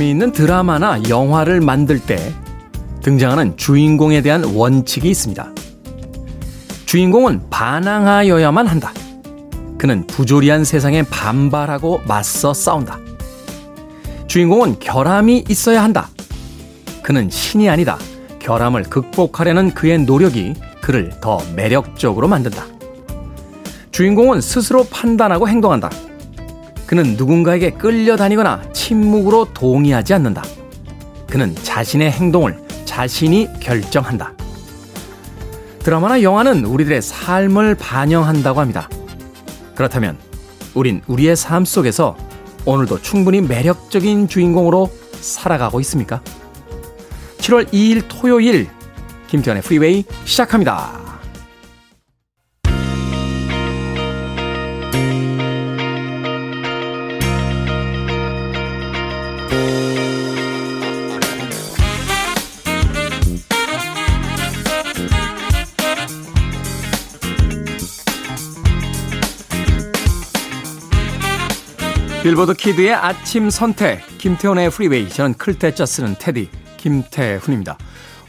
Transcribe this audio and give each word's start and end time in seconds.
재미있는 0.00 0.32
드라마나 0.32 0.98
영화를 1.10 1.60
만들 1.60 2.00
때 2.00 2.32
등장하는 3.02 3.58
주인공에 3.58 4.22
대한 4.22 4.44
원칙이 4.44 5.10
있습니다. 5.10 5.52
주인공은 6.86 7.50
반항하여야만 7.50 8.66
한다. 8.66 8.94
그는 9.76 10.06
부조리한 10.06 10.64
세상에 10.64 11.02
반발하고 11.02 12.00
맞서 12.08 12.54
싸운다. 12.54 12.98
주인공은 14.26 14.78
결함이 14.78 15.44
있어야 15.50 15.84
한다. 15.84 16.08
그는 17.02 17.28
신이 17.28 17.68
아니다. 17.68 17.98
결함을 18.38 18.84
극복하려는 18.84 19.74
그의 19.74 19.98
노력이 19.98 20.54
그를 20.80 21.10
더 21.20 21.42
매력적으로 21.54 22.26
만든다. 22.26 22.64
주인공은 23.90 24.40
스스로 24.40 24.84
판단하고 24.84 25.46
행동한다. 25.46 25.90
그는 26.90 27.14
누군가에게 27.16 27.70
끌려다니거나 27.70 28.72
침묵으로 28.72 29.52
동의하지 29.54 30.12
않는다. 30.14 30.42
그는 31.28 31.54
자신의 31.54 32.10
행동을 32.10 32.60
자신이 32.84 33.46
결정한다. 33.60 34.32
드라마나 35.84 36.20
영화는 36.20 36.64
우리들의 36.64 37.00
삶을 37.00 37.76
반영한다고 37.76 38.58
합니다. 38.58 38.88
그렇다면 39.76 40.18
우린 40.74 41.00
우리의 41.06 41.36
삶 41.36 41.64
속에서 41.64 42.16
오늘도 42.64 43.02
충분히 43.02 43.40
매력적인 43.40 44.26
주인공으로 44.26 44.90
살아가고 45.12 45.78
있습니까? 45.82 46.20
7월 47.38 47.68
2일 47.68 48.02
토요일 48.08 48.68
김태현의 49.28 49.62
프리웨이 49.62 50.02
시작합니다. 50.24 51.09
빌보드 72.30 72.54
Kid의 72.54 72.94
아침 72.94 73.50
선택, 73.50 74.06
김태훈의 74.18 74.70
Freeway. 74.70 75.08
저는 75.08 75.34
글도 75.34 75.74
쓰는 75.84 76.14
DJ, 76.16 76.48
김태훈입니다. 76.76 77.76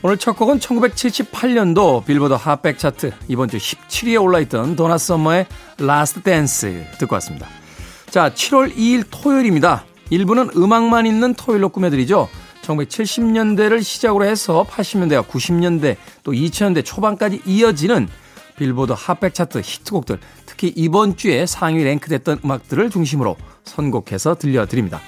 오늘 0.02 0.18
첫 0.18 0.36
곡은 0.36 0.58
1978년도 0.58 2.04
빌보드 2.04 2.34
Hot백 2.34 2.80
차트 2.80 3.12
이번 3.28 3.48
주 3.48 3.58
17위에 3.58 4.20
올라있던 4.20 4.76
도나 4.76 4.98
썸머의 4.98 5.46
Last 5.78 6.24
Dance 6.24 6.84
듣고 6.98 7.14
왔습니다. 7.18 7.48
자, 8.10 8.32
7월 8.32 8.76
2일 8.76 9.06
토요일입니다. 9.12 9.86
일부는 10.10 10.50
음악만 10.56 11.06
있는 11.06 11.36
토요일로 11.36 11.70
꾸며드리죠. 11.70 12.28
1970년대를 12.64 13.84
시작으로 13.84 14.26
해서 14.26 14.66
80년대와 14.68 15.28
90년대 15.28 15.98
또 16.24 16.32
2000년대 16.32 16.84
초반까지 16.84 17.44
이어지는 17.46 18.08
빌보드 18.58 18.94
Hot백 18.98 19.36
차트 19.36 19.62
히트곡들 19.64 20.20
특히 20.62 20.74
이번 20.76 21.18
주에 21.18 21.48
상위 21.48 21.84
랭크됐던 21.84 22.42
음악들을 22.46 22.92
중심으로 22.92 23.36
선곡해서 23.64 24.36
들려드립니다. 24.36 25.02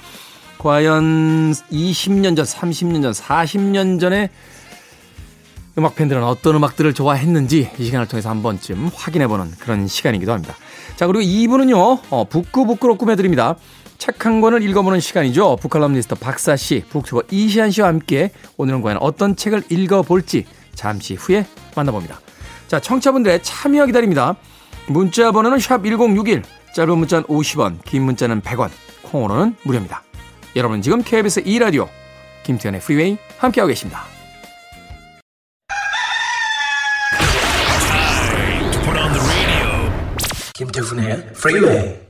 과연 0.58 1.52
20년 1.52 2.34
전, 2.34 2.44
30년 2.44 3.02
전, 3.02 3.12
40년 3.12 4.00
전에 4.00 4.30
음악 5.78 5.94
팬들은 5.94 6.24
어떤 6.24 6.56
음악들을 6.56 6.92
좋아했는지 6.92 7.70
이 7.78 7.84
시간을 7.84 8.08
통해서 8.08 8.30
한 8.30 8.42
번쯤 8.42 8.90
확인해보는 8.92 9.52
그런 9.60 9.86
시간이기도 9.86 10.32
합니다. 10.32 10.56
자, 10.96 11.06
그리고 11.06 11.22
2부는요, 11.22 12.00
어, 12.10 12.24
북구북구로 12.24 12.96
꾸며드립니다. 12.96 13.54
책 13.98 14.26
한 14.26 14.40
권을 14.40 14.60
읽어보는 14.60 14.98
시간이죠. 14.98 15.54
북칼럼니스트 15.60 16.16
박사 16.16 16.56
씨, 16.56 16.82
북튜버 16.88 17.22
이시안 17.30 17.70
씨와 17.70 17.86
함께 17.86 18.32
오늘은 18.56 18.82
과연 18.82 18.98
어떤 19.00 19.36
책을 19.36 19.62
읽어볼지 19.70 20.46
잠시 20.74 21.14
후에 21.14 21.46
만나봅니다. 21.76 22.18
자, 22.66 22.80
청취자분들의 22.80 23.44
참여 23.44 23.86
기다립니다. 23.86 24.34
문자 24.86 25.32
번호는 25.32 25.58
샵 25.58 25.82
1061, 25.82 26.42
짧은 26.74 26.98
문자는 26.98 27.24
50원, 27.24 27.82
긴 27.84 28.02
문자는 28.02 28.42
100원, 28.42 28.70
콩으로는 29.02 29.56
무료입니다. 29.62 30.02
여러분 30.56 30.82
지금 30.82 31.02
KBS 31.02 31.42
2라디오 31.44 31.88
김태훈의 32.44 32.80
Freeway 32.80 33.16
함께하고 33.38 33.68
계십니다. 33.68 34.04
김태훈의 40.54 41.32
Freeway 41.32 42.03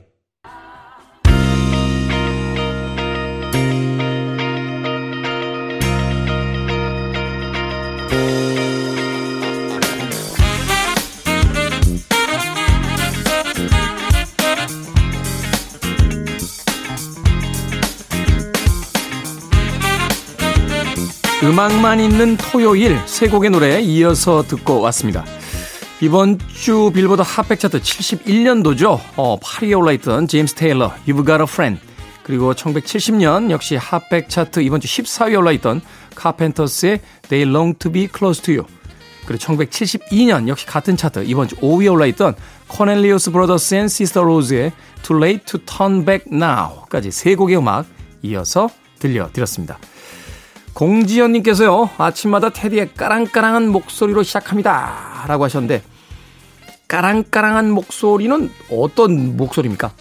음악만 21.55 22.01
있는 22.01 22.35
토요일 22.35 22.99
세 23.05 23.29
곡의 23.29 23.49
노래 23.49 23.79
이어서 23.79 24.43
듣고 24.43 24.81
왔습니다. 24.81 25.23
이번 26.01 26.37
주 26.49 26.91
빌보드 26.93 27.21
Hot백 27.25 27.61
차트 27.61 27.79
71년도죠. 27.79 28.99
어, 29.15 29.39
8위에 29.39 29.79
올라있던 29.79 30.27
제임스 30.27 30.55
테일러, 30.55 30.91
You've 31.07 31.25
Got 31.25 31.39
a 31.39 31.43
Friend. 31.43 31.81
그리고 32.23 32.53
1970년 32.53 33.51
역시 33.51 33.77
Hot백 33.77 34.27
차트 34.27 34.59
이번 34.59 34.81
주 34.81 34.89
14위에 34.89 35.37
올라있던 35.37 35.79
카펜터스의 36.15 36.99
They 37.29 37.49
Long 37.49 37.79
to 37.79 37.89
Be 37.89 38.09
Close 38.13 38.43
to 38.43 38.53
You. 38.53 38.67
그리고 39.25 39.41
1972년 39.41 40.49
역시 40.49 40.65
같은 40.65 40.97
차트 40.97 41.23
이번 41.25 41.47
주 41.47 41.55
5위에 41.55 41.89
올라있던 41.89 42.35
코넬리우스 42.67 43.31
브로더스 43.31 43.75
앤 43.75 43.87
시스터 43.87 44.23
로즈의 44.23 44.73
Too 45.03 45.23
Late 45.23 45.45
to 45.45 45.59
Turn 45.61 46.03
Back 46.03 46.29
Now까지 46.29 47.11
세 47.11 47.35
곡의 47.35 47.55
음악 47.55 47.85
이어서 48.23 48.69
들려드렸습니다. 48.99 49.79
공지연님께서요, 50.75 51.89
아침마다 51.97 52.49
테디의 52.49 52.93
까랑까랑한 52.95 53.69
목소리로 53.69 54.23
시작합니다. 54.23 55.23
라고 55.27 55.45
하셨는데, 55.45 55.81
까랑까랑한 56.87 57.71
목소리는 57.71 58.51
어떤 58.69 59.37
목소리입니까? 59.37 59.93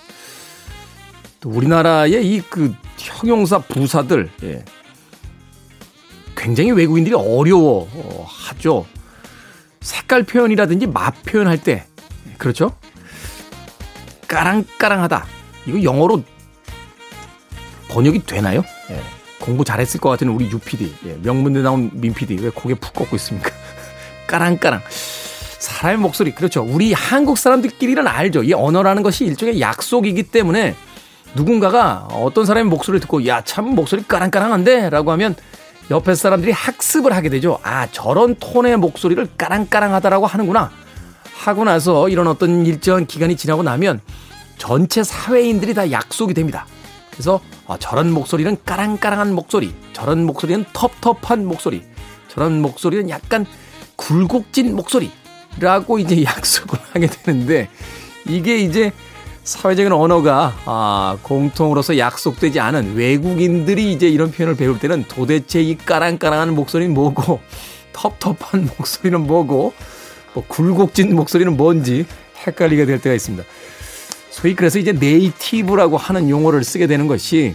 또 1.40 1.50
우리나라의 1.50 2.26
이 2.26 2.42
그 2.50 2.74
형용사 2.98 3.58
부사들, 3.58 4.30
예. 4.42 4.64
굉장히 6.36 6.72
외국인들이 6.72 7.14
어려워 7.14 7.88
하죠. 8.26 8.86
색깔 9.80 10.24
표현이라든지 10.24 10.88
맛 10.88 11.14
표현할 11.24 11.62
때, 11.62 11.86
그렇죠? 12.36 12.76
까랑까랑하다. 14.26 15.24
이거 15.66 15.82
영어로 15.84 16.24
번역이 17.88 18.24
되나요? 18.26 18.64
예. 18.90 19.13
공부 19.44 19.62
잘했을 19.62 20.00
것 20.00 20.08
같은 20.08 20.28
우리 20.28 20.46
유PD. 20.50 20.94
예, 21.06 21.18
명문대 21.22 21.60
나온 21.60 21.90
민PD. 21.92 22.38
왜 22.40 22.48
고개 22.48 22.74
푹 22.74 22.94
꺾고 22.94 23.14
있습니까? 23.16 23.50
까랑까랑. 24.26 24.80
사람의 25.58 25.98
목소리. 25.98 26.34
그렇죠. 26.34 26.62
우리 26.66 26.94
한국 26.94 27.36
사람들끼리는 27.36 28.06
알죠. 28.06 28.42
이 28.42 28.54
언어라는 28.54 29.02
것이 29.02 29.26
일종의 29.26 29.60
약속이기 29.60 30.24
때문에 30.24 30.74
누군가가 31.34 32.08
어떤 32.12 32.46
사람의 32.46 32.70
목소리를 32.70 33.00
듣고 33.00 33.26
야, 33.26 33.42
참 33.44 33.74
목소리 33.74 34.02
까랑까랑한데? 34.02 34.88
라고 34.88 35.12
하면 35.12 35.36
옆에 35.90 36.14
사람들이 36.14 36.52
학습을 36.52 37.12
하게 37.12 37.28
되죠. 37.28 37.58
아, 37.62 37.86
저런 37.92 38.36
톤의 38.36 38.78
목소리를 38.78 39.28
까랑까랑하다라고 39.36 40.26
하는구나. 40.26 40.70
하고 41.36 41.64
나서 41.64 42.08
이런 42.08 42.28
어떤 42.28 42.64
일정한 42.64 43.04
기간이 43.06 43.36
지나고 43.36 43.62
나면 43.62 44.00
전체 44.56 45.02
사회인들이 45.04 45.74
다 45.74 45.90
약속이 45.90 46.32
됩니다. 46.32 46.66
그래서 47.14 47.40
아, 47.66 47.78
저런 47.78 48.12
목소리는 48.12 48.56
까랑까랑한 48.64 49.32
목소리, 49.32 49.72
저런 49.92 50.24
목소리는 50.24 50.64
텁텁한 50.72 51.46
목소리, 51.46 51.82
저런 52.28 52.60
목소리는 52.60 53.08
약간 53.08 53.46
굴곡진 53.96 54.74
목소리라고 54.74 55.98
이제 55.98 56.22
약속을 56.24 56.78
하게 56.92 57.06
되는데 57.06 57.68
이게 58.26 58.58
이제 58.58 58.92
사회적인 59.44 59.92
언어가 59.92 60.54
아, 60.64 61.18
공통으로서 61.22 61.98
약속되지 61.98 62.60
않은 62.60 62.96
외국인들이 62.96 63.92
이제 63.92 64.08
이런 64.08 64.32
표현을 64.32 64.56
배울 64.56 64.78
때는 64.78 65.04
도대체 65.06 65.62
이 65.62 65.76
까랑까랑한 65.76 66.54
목소리는 66.54 66.92
뭐고 66.94 67.40
텁텁한 67.92 68.70
목소리는 68.78 69.20
뭐고 69.20 69.72
뭐 70.32 70.44
굴곡진 70.48 71.14
목소리는 71.14 71.56
뭔지 71.56 72.06
헷갈리게 72.46 72.86
될 72.86 73.00
때가 73.00 73.14
있습니다. 73.14 73.44
소위 74.34 74.56
그래서 74.56 74.80
이제 74.80 74.90
네이티브라고 74.90 75.96
하는 75.96 76.28
용어를 76.28 76.64
쓰게 76.64 76.88
되는 76.88 77.06
것이 77.06 77.54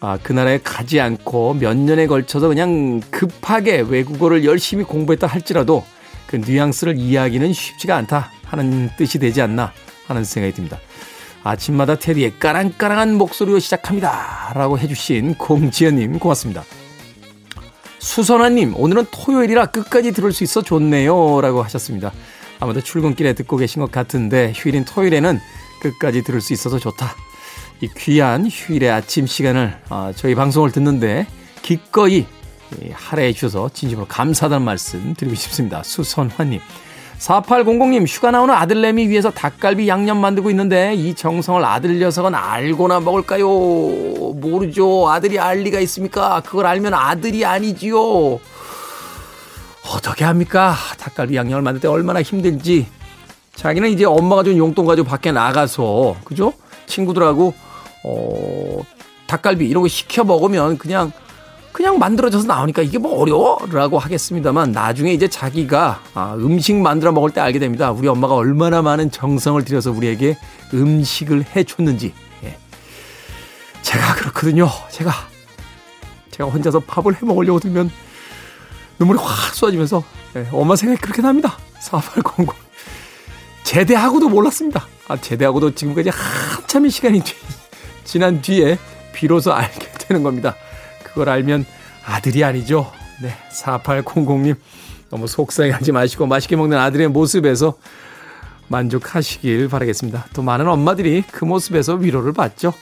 아, 0.00 0.18
그 0.20 0.32
나라에 0.32 0.58
가지 0.58 1.00
않고 1.00 1.54
몇 1.54 1.76
년에 1.76 2.08
걸쳐서 2.08 2.48
그냥 2.48 3.00
급하게 3.12 3.80
외국어를 3.80 4.44
열심히 4.44 4.82
공부했다 4.82 5.28
할지라도 5.28 5.84
그 6.26 6.36
뉘앙스를 6.36 6.98
이해하기는 6.98 7.52
쉽지가 7.52 7.96
않다 7.96 8.32
하는 8.44 8.90
뜻이 8.98 9.20
되지 9.20 9.40
않나 9.40 9.72
하는 10.08 10.24
생각이 10.24 10.52
듭니다. 10.52 10.78
아침마다 11.44 11.94
테디의 11.94 12.40
까랑까랑한 12.40 13.14
목소리로 13.14 13.60
시작합니다. 13.60 14.52
라고 14.56 14.80
해주신 14.80 15.36
공지연님 15.36 16.18
고맙습니다. 16.18 16.64
수선아님, 18.00 18.74
오늘은 18.76 19.06
토요일이라 19.12 19.66
끝까지 19.66 20.10
들을 20.10 20.32
수 20.32 20.42
있어 20.42 20.60
좋네요. 20.60 21.40
라고 21.40 21.62
하셨습니다. 21.62 22.10
아무도 22.58 22.80
출근길에 22.80 23.32
듣고 23.34 23.56
계신 23.56 23.80
것 23.80 23.92
같은데 23.92 24.52
휴일인 24.56 24.84
토요일에는 24.84 25.38
끝까지 25.80 26.22
들을 26.22 26.40
수 26.40 26.52
있어서 26.52 26.78
좋다. 26.78 27.14
이 27.80 27.88
귀한 27.96 28.46
휴일의 28.46 28.90
아침 28.90 29.26
시간을 29.26 29.78
어, 29.88 30.12
저희 30.14 30.34
방송을 30.34 30.70
듣는데 30.70 31.26
기꺼이 31.62 32.26
할애해 32.92 33.32
주셔서 33.32 33.70
진심으로 33.72 34.06
감사하다는 34.06 34.64
말씀 34.64 35.14
드리고 35.14 35.34
싶습니다. 35.34 35.82
수선화님. 35.82 36.60
4800님 37.18 38.06
휴가 38.08 38.30
나오는 38.30 38.54
아들내미 38.54 39.08
위해서 39.08 39.30
닭갈비 39.30 39.86
양념 39.88 40.18
만들고 40.18 40.48
있는데 40.50 40.94
이 40.94 41.14
정성을 41.14 41.62
아들 41.62 41.98
녀석은 41.98 42.34
알고나 42.34 43.00
먹을까요? 43.00 43.46
모르죠. 43.46 45.10
아들이 45.10 45.38
알 45.38 45.58
리가 45.58 45.80
있습니까? 45.80 46.40
그걸 46.40 46.66
알면 46.66 46.94
아들이 46.94 47.44
아니지요. 47.44 48.40
어떻게 49.86 50.24
합니까? 50.24 50.74
닭갈비 50.98 51.36
양념을 51.36 51.62
만들 51.62 51.80
때 51.80 51.88
얼마나 51.88 52.22
힘든지. 52.22 52.86
자기는 53.60 53.90
이제 53.90 54.06
엄마가 54.06 54.42
준 54.42 54.56
용돈 54.56 54.86
가지고 54.86 55.06
밖에 55.06 55.32
나가서 55.32 56.16
그죠? 56.24 56.54
친구들하고 56.86 57.52
어 58.04 58.82
닭갈비 59.26 59.68
이런 59.68 59.82
거 59.82 59.88
시켜 59.88 60.24
먹으면 60.24 60.78
그냥 60.78 61.12
그냥 61.70 61.98
만들어져서 61.98 62.46
나오니까 62.46 62.80
이게 62.80 62.96
뭐 62.96 63.20
어려워? 63.20 63.58
라고 63.70 63.98
하겠습니다만 63.98 64.72
나중에 64.72 65.12
이제 65.12 65.28
자기가 65.28 66.00
아, 66.14 66.34
음식 66.38 66.74
만들어 66.76 67.12
먹을 67.12 67.32
때 67.32 67.42
알게 67.42 67.58
됩니다. 67.58 67.92
우리 67.92 68.08
엄마가 68.08 68.34
얼마나 68.34 68.80
많은 68.80 69.10
정성을 69.10 69.62
들여서 69.66 69.90
우리에게 69.90 70.38
음식을 70.72 71.44
해줬는지. 71.54 72.14
예. 72.44 72.56
제가 73.82 74.14
그렇거든요. 74.14 74.70
제가. 74.90 75.12
제가 76.30 76.48
혼자서 76.48 76.80
밥을 76.80 77.14
해 77.14 77.18
먹으려고 77.22 77.60
들면 77.60 77.90
눈물이 78.98 79.20
확 79.20 79.54
쏟아지면서 79.54 80.02
예, 80.36 80.48
엄마 80.50 80.76
생각이 80.76 81.02
그렇게 81.02 81.20
납니다. 81.20 81.58
4800. 81.80 82.69
제대하고도 83.70 84.28
몰랐습니다. 84.30 84.84
아, 85.06 85.16
제대하고도 85.16 85.76
지금까지 85.76 86.10
한참의 86.10 86.90
시간이 86.90 87.22
지난 88.02 88.42
뒤에 88.42 88.76
비로소 89.12 89.52
알게 89.52 89.92
되는 89.92 90.24
겁니다. 90.24 90.56
그걸 91.04 91.28
알면 91.28 91.64
아들이 92.04 92.42
아니죠. 92.42 92.90
네, 93.22 93.32
4800님 93.52 94.56
너무 95.08 95.28
속상해하지 95.28 95.92
마시고 95.92 96.26
맛있게 96.26 96.56
먹는 96.56 96.76
아들의 96.76 97.06
모습에서 97.10 97.74
만족하시길 98.66 99.68
바라겠습니다. 99.68 100.26
또 100.32 100.42
많은 100.42 100.66
엄마들이 100.66 101.22
그 101.30 101.44
모습에서 101.44 101.94
위로를 101.94 102.32
받죠. 102.32 102.72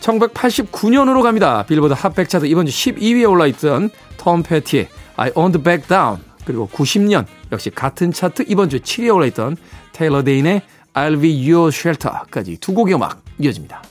1989년으로 0.00 1.22
갑니다. 1.22 1.66
빌보드 1.66 1.92
핫백 1.92 2.30
차트 2.30 2.46
이번 2.46 2.64
주 2.64 2.72
12위에 2.72 3.30
올라있던 3.30 3.90
톰 4.16 4.42
패티의 4.42 4.88
I 5.16 5.32
Owned 5.34 5.62
Back 5.62 5.86
Down 5.86 6.18
그리고 6.46 6.66
90년 6.72 7.26
역시 7.52 7.68
같은 7.68 8.10
차트 8.10 8.46
이번 8.48 8.70
주 8.70 8.78
7위에 8.78 9.14
올라있던 9.14 9.58
테일러 9.94 10.22
데인의 10.22 10.60
I'll 10.92 11.20
Be 11.20 11.50
Your 11.50 11.68
Shelter까지 11.72 12.58
두 12.58 12.74
곡의 12.74 12.94
음악 12.96 13.24
이어집니다. 13.38 13.82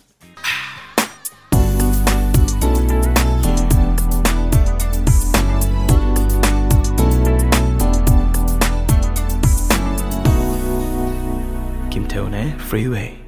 김태훈의 11.90 12.56
Freeway. 12.60 13.23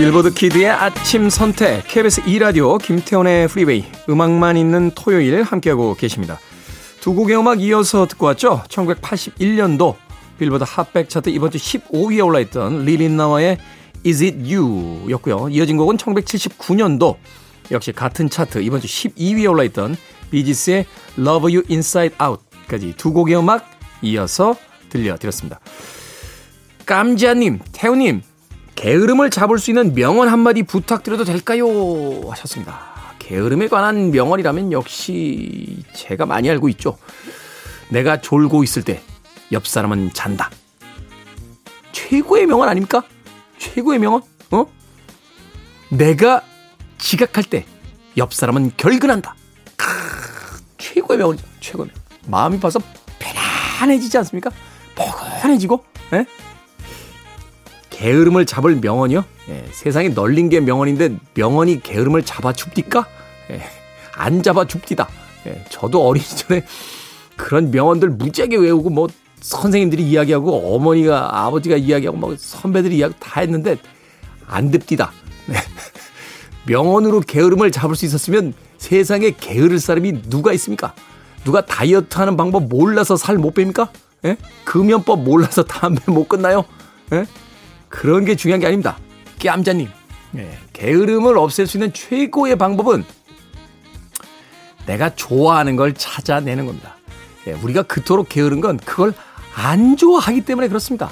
빌보드 0.00 0.32
Kid의 0.32 0.70
아침 0.70 1.28
선택 1.28 1.86
KBS 1.86 2.22
2라디오 2.22 2.82
김태훈의 2.82 3.48
Freeway 3.48 3.84
음악만 4.08 4.56
있는 4.56 4.90
토요일 4.94 5.42
함께하고 5.42 5.92
계십니다. 5.92 6.40
두 7.02 7.12
곡의 7.12 7.36
음악 7.36 7.60
이어서 7.60 8.06
듣고 8.06 8.24
왔죠. 8.24 8.62
1981년도 8.68 9.96
빌보드 10.38 10.64
핫백 10.66 11.10
차트 11.10 11.28
이번 11.28 11.50
주 11.50 11.58
15위에 11.58 12.24
올라있던 12.24 12.86
리린나와의 12.86 13.58
Is 14.06 14.24
It 14.24 14.38
You 14.54 15.10
였고요. 15.10 15.50
이어진 15.50 15.76
곡은 15.76 15.98
1979년도 15.98 17.16
역시 17.70 17.92
같은 17.92 18.30
차트 18.30 18.62
이번 18.62 18.80
주 18.80 18.86
12위에 18.86 19.50
올라있던 19.50 19.98
비지스의 20.30 20.86
Love 21.18 21.54
You 21.54 21.62
Inside 21.68 22.16
Out까지 22.18 22.94
두 22.96 23.12
곡의 23.12 23.36
음악 23.36 23.70
이어서 24.00 24.56
들려드렸습니다. 24.88 25.60
깜지아님, 26.86 27.58
태우님, 27.72 28.22
게으름을 28.84 29.28
잡을 29.28 29.58
수 29.58 29.70
있는 29.70 29.94
명언 29.94 30.28
한마디 30.28 30.62
부탁드려도 30.62 31.24
될까요? 31.24 31.66
하셨습니다. 32.30 32.80
게으름에 33.18 33.68
관한 33.68 34.10
명언이라면 34.10 34.72
역시 34.72 35.82
제가 35.94 36.24
많이 36.24 36.48
알고 36.48 36.70
있죠. 36.70 36.96
내가 37.90 38.20
졸고 38.22 38.64
있을 38.64 38.82
때 38.82 39.02
옆 39.52 39.66
사람은 39.66 40.12
잔다. 40.14 40.48
최고의 41.92 42.46
명언 42.46 42.68
아닙니까? 42.68 43.02
최고의 43.58 43.98
명언? 43.98 44.22
어? 44.52 44.66
내가 45.90 46.42
지각할 46.98 47.44
때 47.44 47.66
옆 48.16 48.32
사람은 48.32 48.72
결근한다. 48.76 49.34
크, 49.76 49.86
최고의 50.78 51.18
명언이죠. 51.18 51.46
최고의 51.60 51.88
명언. 51.88 52.30
마음이 52.30 52.58
봐서 52.60 52.80
편안해지지 53.18 54.16
않습니까? 54.18 54.50
포근해지고, 54.94 55.84
예? 56.14 56.26
게으름을 58.04 58.46
잡을 58.46 58.76
명언이요? 58.76 59.24
예, 59.50 59.66
세상에 59.72 60.08
널린 60.08 60.48
게 60.48 60.60
명언인데 60.60 61.16
명언이 61.34 61.82
게으름을 61.82 62.22
잡아줍니까? 62.22 63.06
예, 63.50 63.62
안 64.14 64.42
잡아 64.42 64.66
줍디다. 64.66 65.06
예, 65.46 65.64
저도 65.68 66.06
어린 66.06 66.22
시절에 66.22 66.64
그런 67.36 67.70
명언들 67.70 68.08
무지하게 68.08 68.56
외우고 68.56 68.88
뭐 68.88 69.08
선생님들이 69.40 70.02
이야기하고 70.02 70.74
어머니가 70.74 71.44
아버지가 71.46 71.76
이야기하고 71.76 72.16
뭐 72.16 72.34
선배들이 72.38 72.96
이야기 72.96 73.14
다 73.20 73.40
했는데 73.40 73.76
안 74.46 74.70
듭디다. 74.70 75.12
네. 75.46 75.56
명언으로 76.66 77.20
게으름을 77.20 77.70
잡을 77.70 77.96
수 77.96 78.06
있었으면 78.06 78.54
세상에 78.78 79.30
게으를 79.30 79.78
사람이 79.78 80.22
누가 80.30 80.52
있습니까? 80.54 80.94
누가 81.44 81.64
다이어트 81.64 82.18
하는 82.18 82.36
방법 82.36 82.64
몰라서 82.68 83.16
살 83.16 83.36
못 83.36 83.54
뺍니까? 83.54 83.88
예? 84.24 84.36
금연법 84.64 85.22
몰라서 85.22 85.64
담배 85.64 86.00
못 86.10 86.28
끝나요? 86.28 86.64
예? 87.12 87.24
그런 87.90 88.24
게 88.24 88.34
중요한 88.36 88.60
게 88.60 88.66
아닙니다. 88.66 88.98
깜자님. 89.44 89.90
예. 90.36 90.58
게으름을 90.72 91.36
없앨 91.36 91.66
수 91.66 91.76
있는 91.76 91.92
최고의 91.92 92.56
방법은 92.56 93.04
내가 94.86 95.14
좋아하는 95.14 95.76
걸 95.76 95.92
찾아내는 95.92 96.64
겁니다. 96.64 96.96
예, 97.46 97.52
우리가 97.52 97.82
그토록 97.82 98.28
게으른 98.28 98.60
건 98.60 98.78
그걸 98.78 99.12
안 99.54 99.96
좋아하기 99.96 100.42
때문에 100.42 100.68
그렇습니다. 100.68 101.10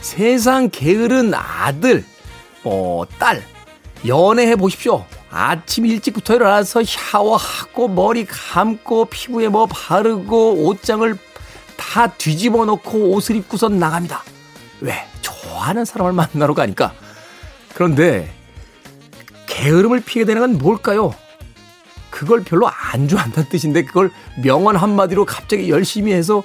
세상 0.00 0.70
게으른 0.70 1.34
아들, 1.34 2.04
어, 2.64 3.02
딸, 3.18 3.42
연애해 4.06 4.56
보십시오. 4.56 5.04
아침 5.30 5.86
일찍부터 5.86 6.36
일어나서 6.36 6.82
샤워하고 6.84 7.88
머리 7.88 8.24
감고 8.26 9.06
피부에 9.06 9.48
뭐 9.48 9.66
바르고 9.66 10.66
옷장을 10.66 11.16
다 11.76 12.06
뒤집어 12.06 12.64
놓고 12.64 13.12
옷을 13.12 13.36
입고서 13.36 13.68
나갑니다. 13.68 14.22
왜? 14.82 15.06
좋아하는 15.22 15.84
사람을 15.84 16.12
만나러 16.12 16.54
가니까. 16.54 16.92
그런데 17.74 18.30
게으름을 19.46 20.00
피게 20.00 20.24
되는 20.24 20.40
건 20.40 20.58
뭘까요? 20.58 21.14
그걸 22.10 22.42
별로 22.42 22.68
안 22.68 23.08
좋아한다는 23.08 23.48
뜻인데 23.48 23.84
그걸 23.84 24.10
명언 24.42 24.76
한마디로 24.76 25.24
갑자기 25.24 25.70
열심히 25.70 26.12
해서 26.12 26.42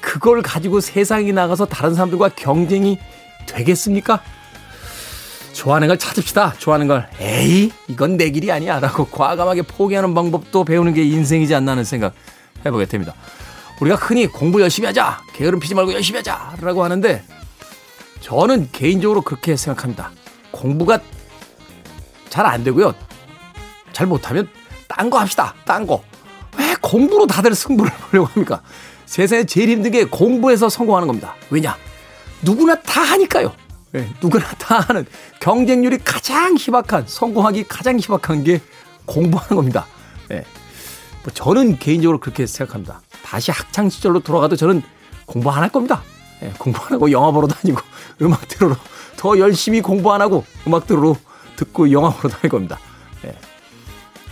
그걸 0.00 0.42
가지고 0.42 0.80
세상에 0.80 1.30
나가서 1.30 1.66
다른 1.66 1.94
사람들과 1.94 2.30
경쟁이 2.30 2.98
되겠습니까? 3.46 4.22
좋아하는 5.52 5.88
걸 5.88 5.98
찾읍시다. 5.98 6.54
좋아하는 6.58 6.86
걸. 6.86 7.08
에이, 7.20 7.72
이건 7.88 8.16
내 8.16 8.30
길이 8.30 8.50
아니야. 8.50 8.80
라고 8.80 9.06
과감하게 9.06 9.62
포기하는 9.62 10.14
방법도 10.14 10.64
배우는 10.64 10.94
게 10.94 11.02
인생이지 11.02 11.54
않나 11.54 11.72
하는 11.72 11.84
생각 11.84 12.14
해보게 12.64 12.86
됩니다. 12.86 13.14
우리가 13.80 13.96
흔히 13.96 14.26
공부 14.26 14.60
열심히 14.60 14.86
하자. 14.86 15.20
게으름 15.34 15.60
피지 15.60 15.74
말고 15.74 15.92
열심히 15.92 16.18
하자. 16.18 16.56
라고 16.60 16.84
하는데 16.84 17.24
저는 18.20 18.68
개인적으로 18.72 19.22
그렇게 19.22 19.56
생각합니다. 19.56 20.10
공부가 20.50 20.98
잘 22.28 22.46
안 22.46 22.62
되고요. 22.64 22.94
잘 23.92 24.06
못하면 24.06 24.48
딴 24.86 25.10
거 25.10 25.18
합시다. 25.18 25.54
딴 25.64 25.86
거. 25.86 26.02
왜 26.58 26.74
공부로 26.80 27.26
다들 27.26 27.54
승부를 27.54 27.90
보려고 28.10 28.28
합니까? 28.28 28.62
세상에 29.06 29.44
제일 29.44 29.70
힘든 29.70 29.90
게 29.90 30.04
공부해서 30.04 30.68
성공하는 30.68 31.06
겁니다. 31.08 31.34
왜냐? 31.50 31.76
누구나 32.42 32.80
다 32.82 33.00
하니까요. 33.02 33.52
네, 33.92 34.08
누구나 34.20 34.46
다 34.58 34.80
하는 34.80 35.06
경쟁률이 35.40 35.98
가장 36.04 36.56
희박한, 36.58 37.04
성공하기 37.06 37.64
가장 37.64 37.98
희박한 37.98 38.44
게 38.44 38.60
공부하는 39.06 39.56
겁니다. 39.56 39.86
네. 40.28 40.44
뭐 41.24 41.32
저는 41.32 41.78
개인적으로 41.78 42.20
그렇게 42.20 42.46
생각합니다. 42.46 43.00
다시 43.24 43.50
학창 43.50 43.88
시절로 43.88 44.20
돌아가도 44.20 44.56
저는 44.56 44.82
공부 45.24 45.50
안 45.50 45.62
할 45.62 45.70
겁니다. 45.70 46.02
네, 46.40 46.52
공부 46.58 46.80
안 46.84 46.92
하고 46.92 47.10
영화 47.10 47.30
보러 47.30 47.48
다니고 47.48 47.80
음악 48.22 48.48
들으러 48.48 48.76
더 49.16 49.38
열심히 49.38 49.80
공부 49.80 50.12
안 50.12 50.20
하고 50.20 50.44
음악 50.66 50.86
들으러 50.86 51.16
듣고 51.56 51.90
영화 51.90 52.10
보러 52.10 52.32
다닐 52.32 52.48
겁니다. 52.48 52.78
네. 53.22 53.34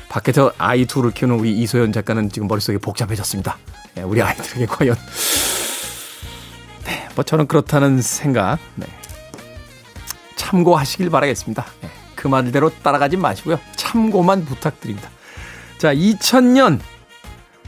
밖에서 0.09 0.53
아이 0.59 0.87
둘을 0.87 1.11
키우는 1.11 1.39
우리 1.39 1.53
이소연 1.59 1.93
작가는 1.93 2.31
지금 2.31 2.49
머릿속에 2.49 2.79
복잡해졌습니다. 2.79 3.59
네, 3.95 4.03
우리 4.03 4.23
아이들에게 4.23 4.67
과연 4.67 4.97
네, 6.85 7.09
뭐 7.15 7.25
저는 7.25 7.49
그렇다는 7.49 8.01
생각 8.01 8.59
네. 8.77 8.87
참고하시길 10.37 11.11
바라겠습니다. 11.11 11.67
네, 11.81 11.91
그 12.15 12.29
말대로 12.29 12.71
따라가지 12.83 13.17
마시고요. 13.17 13.59
참고만 13.75 14.45
부탁드립니다. 14.45 15.11
자, 15.79 15.95
2000년 15.95 16.81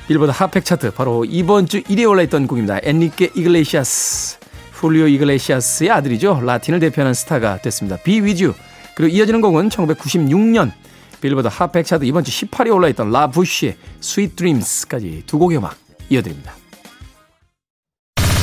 빌보드 0.06 0.32
핫팩 0.34 0.64
차트 0.64 0.92
바로 0.92 1.26
이번 1.26 1.66
주 1.66 1.82
1위에 1.82 2.08
올라있던 2.08 2.46
곡입니다. 2.46 2.78
엔리케 2.82 3.32
이글레시아스, 3.34 4.38
훌리오 4.78 5.08
이글레시아스의 5.08 5.90
아들이죠. 5.90 6.40
라틴을 6.40 6.78
대표하는 6.80 7.12
스타가 7.14 7.58
됐습니다. 7.58 7.97
Be 8.02 8.20
With 8.20 8.44
You. 8.44 8.56
그리고 8.94 9.14
이어지는 9.14 9.40
곡은 9.40 9.68
1996년 9.68 10.73
빌보드 11.20 11.49
핫팩 11.49 11.85
차트 11.85 12.04
이번 12.04 12.25
주 12.25 12.30
18위에 12.47 12.75
올라있던 12.75 13.11
라 13.11 13.28
부쉬의 13.28 13.76
Sweet 14.00 14.37
Dreams까지 14.37 15.25
두 15.26 15.38
곡의 15.38 15.58
음악 15.58 15.76
이어드립니다. 16.08 16.54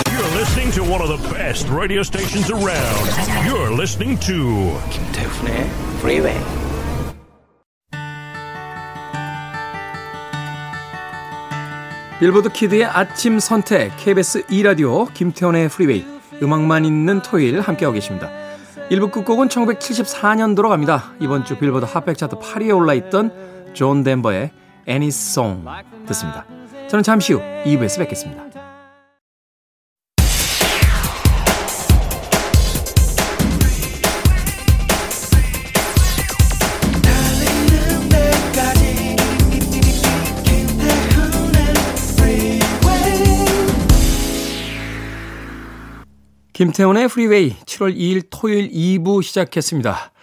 You're 0.10 0.36
listening 0.36 0.74
to 0.76 0.84
one 0.84 1.02
of 1.02 1.08
the 1.08 1.34
best 1.34 1.70
radio 1.72 2.02
stations 2.02 2.52
around. 2.52 3.10
You're 3.48 3.74
listening 3.74 4.20
to 4.28 4.78
김태훈의 4.92 5.70
Freeway. 6.00 6.66
빌보드 12.20 12.50
Kid의 12.50 12.86
아침 12.86 13.40
선택 13.40 13.92
KBS 13.98 14.46
2 14.50 14.64
라디오 14.64 15.06
김태훈의 15.06 15.68
Freeway 15.68 16.15
음악만 16.42 16.86
있는 16.86 17.22
토요일 17.22 17.62
함께하고 17.62 17.94
계십니다. 17.94 18.30
1부 18.90 19.12
끝곡은 19.12 19.48
1974년도로 19.48 20.70
갑니다. 20.70 21.12
이번 21.20 21.44
주 21.46 21.58
빌보드 21.58 21.86
Hot백 21.86 22.18
차트 22.18 22.38
8위에 22.38 22.76
올라있던 22.76 23.74
존 23.74 24.04
덴버의 24.04 24.52
Annie's 24.88 25.08
Song 25.08 25.66
듣습니다. 26.08 26.46
저는 26.88 27.04
잠시 27.04 27.34
후 27.34 27.42
2부에서 27.66 28.00
뵙겠습니다. 28.00 28.65
김태훈의 46.56 47.10
프리웨이 47.10 47.54
7월 47.66 47.94
2일 47.94 48.28
토요일 48.30 48.72
2부 48.72 49.22
시작했습니다. 49.22 50.14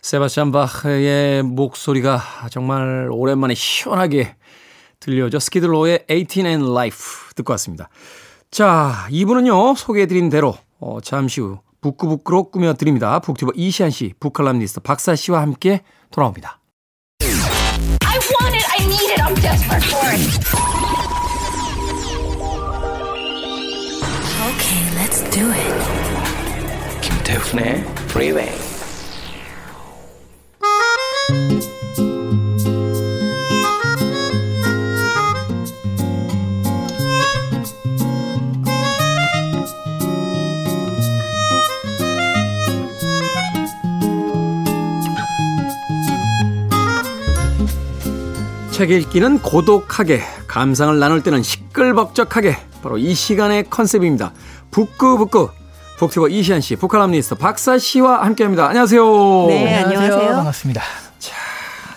세바스찬 0.00 0.50
바흐의 0.50 1.42
목소리가 1.42 2.18
정말 2.50 3.10
오랜만에 3.12 3.52
시원하게 3.52 4.34
들려오죠. 5.00 5.38
스키들로의 5.38 6.06
18 6.08 6.46
and 6.46 6.70
Life 6.70 7.34
듣고 7.36 7.52
왔습니다. 7.52 7.90
자, 8.50 9.06
2부는요, 9.10 9.76
소개해드린 9.76 10.30
대로, 10.30 10.56
어, 10.80 11.00
잠시 11.02 11.42
후 11.42 11.58
북구북구로 11.82 12.44
꾸며드립니다. 12.44 13.18
북튜버 13.18 13.52
이시안 13.54 13.90
씨, 13.90 14.14
북칼럼니스트 14.18 14.80
박사 14.80 15.14
씨와 15.14 15.42
함께 15.42 15.82
돌아옵니다. 16.10 16.58
Okay, 24.72 24.88
let's 24.96 25.20
do 25.30 25.44
it. 25.52 25.74
김태훈의 27.02 27.84
Freeway. 28.08 28.58
책 48.70 48.90
읽기는 48.90 49.38
고독하게, 49.40 50.22
감상을 50.46 50.98
나눌 50.98 51.22
때는 51.22 51.42
시끌벅적하게, 51.42 52.71
바로 52.82 52.98
이 52.98 53.14
시간의 53.14 53.70
컨셉입니다. 53.70 54.32
북구북구, 54.72 55.50
북튜버 55.98 56.28
이시안 56.28 56.60
씨, 56.60 56.74
북칼럼니스트 56.76 57.36
박사 57.36 57.78
씨와 57.78 58.24
함께합니다. 58.24 58.66
안녕하세요. 58.66 59.46
네, 59.46 59.82
안녕하세요. 59.84 60.34
반갑습니다. 60.34 60.82
자, 61.20 61.36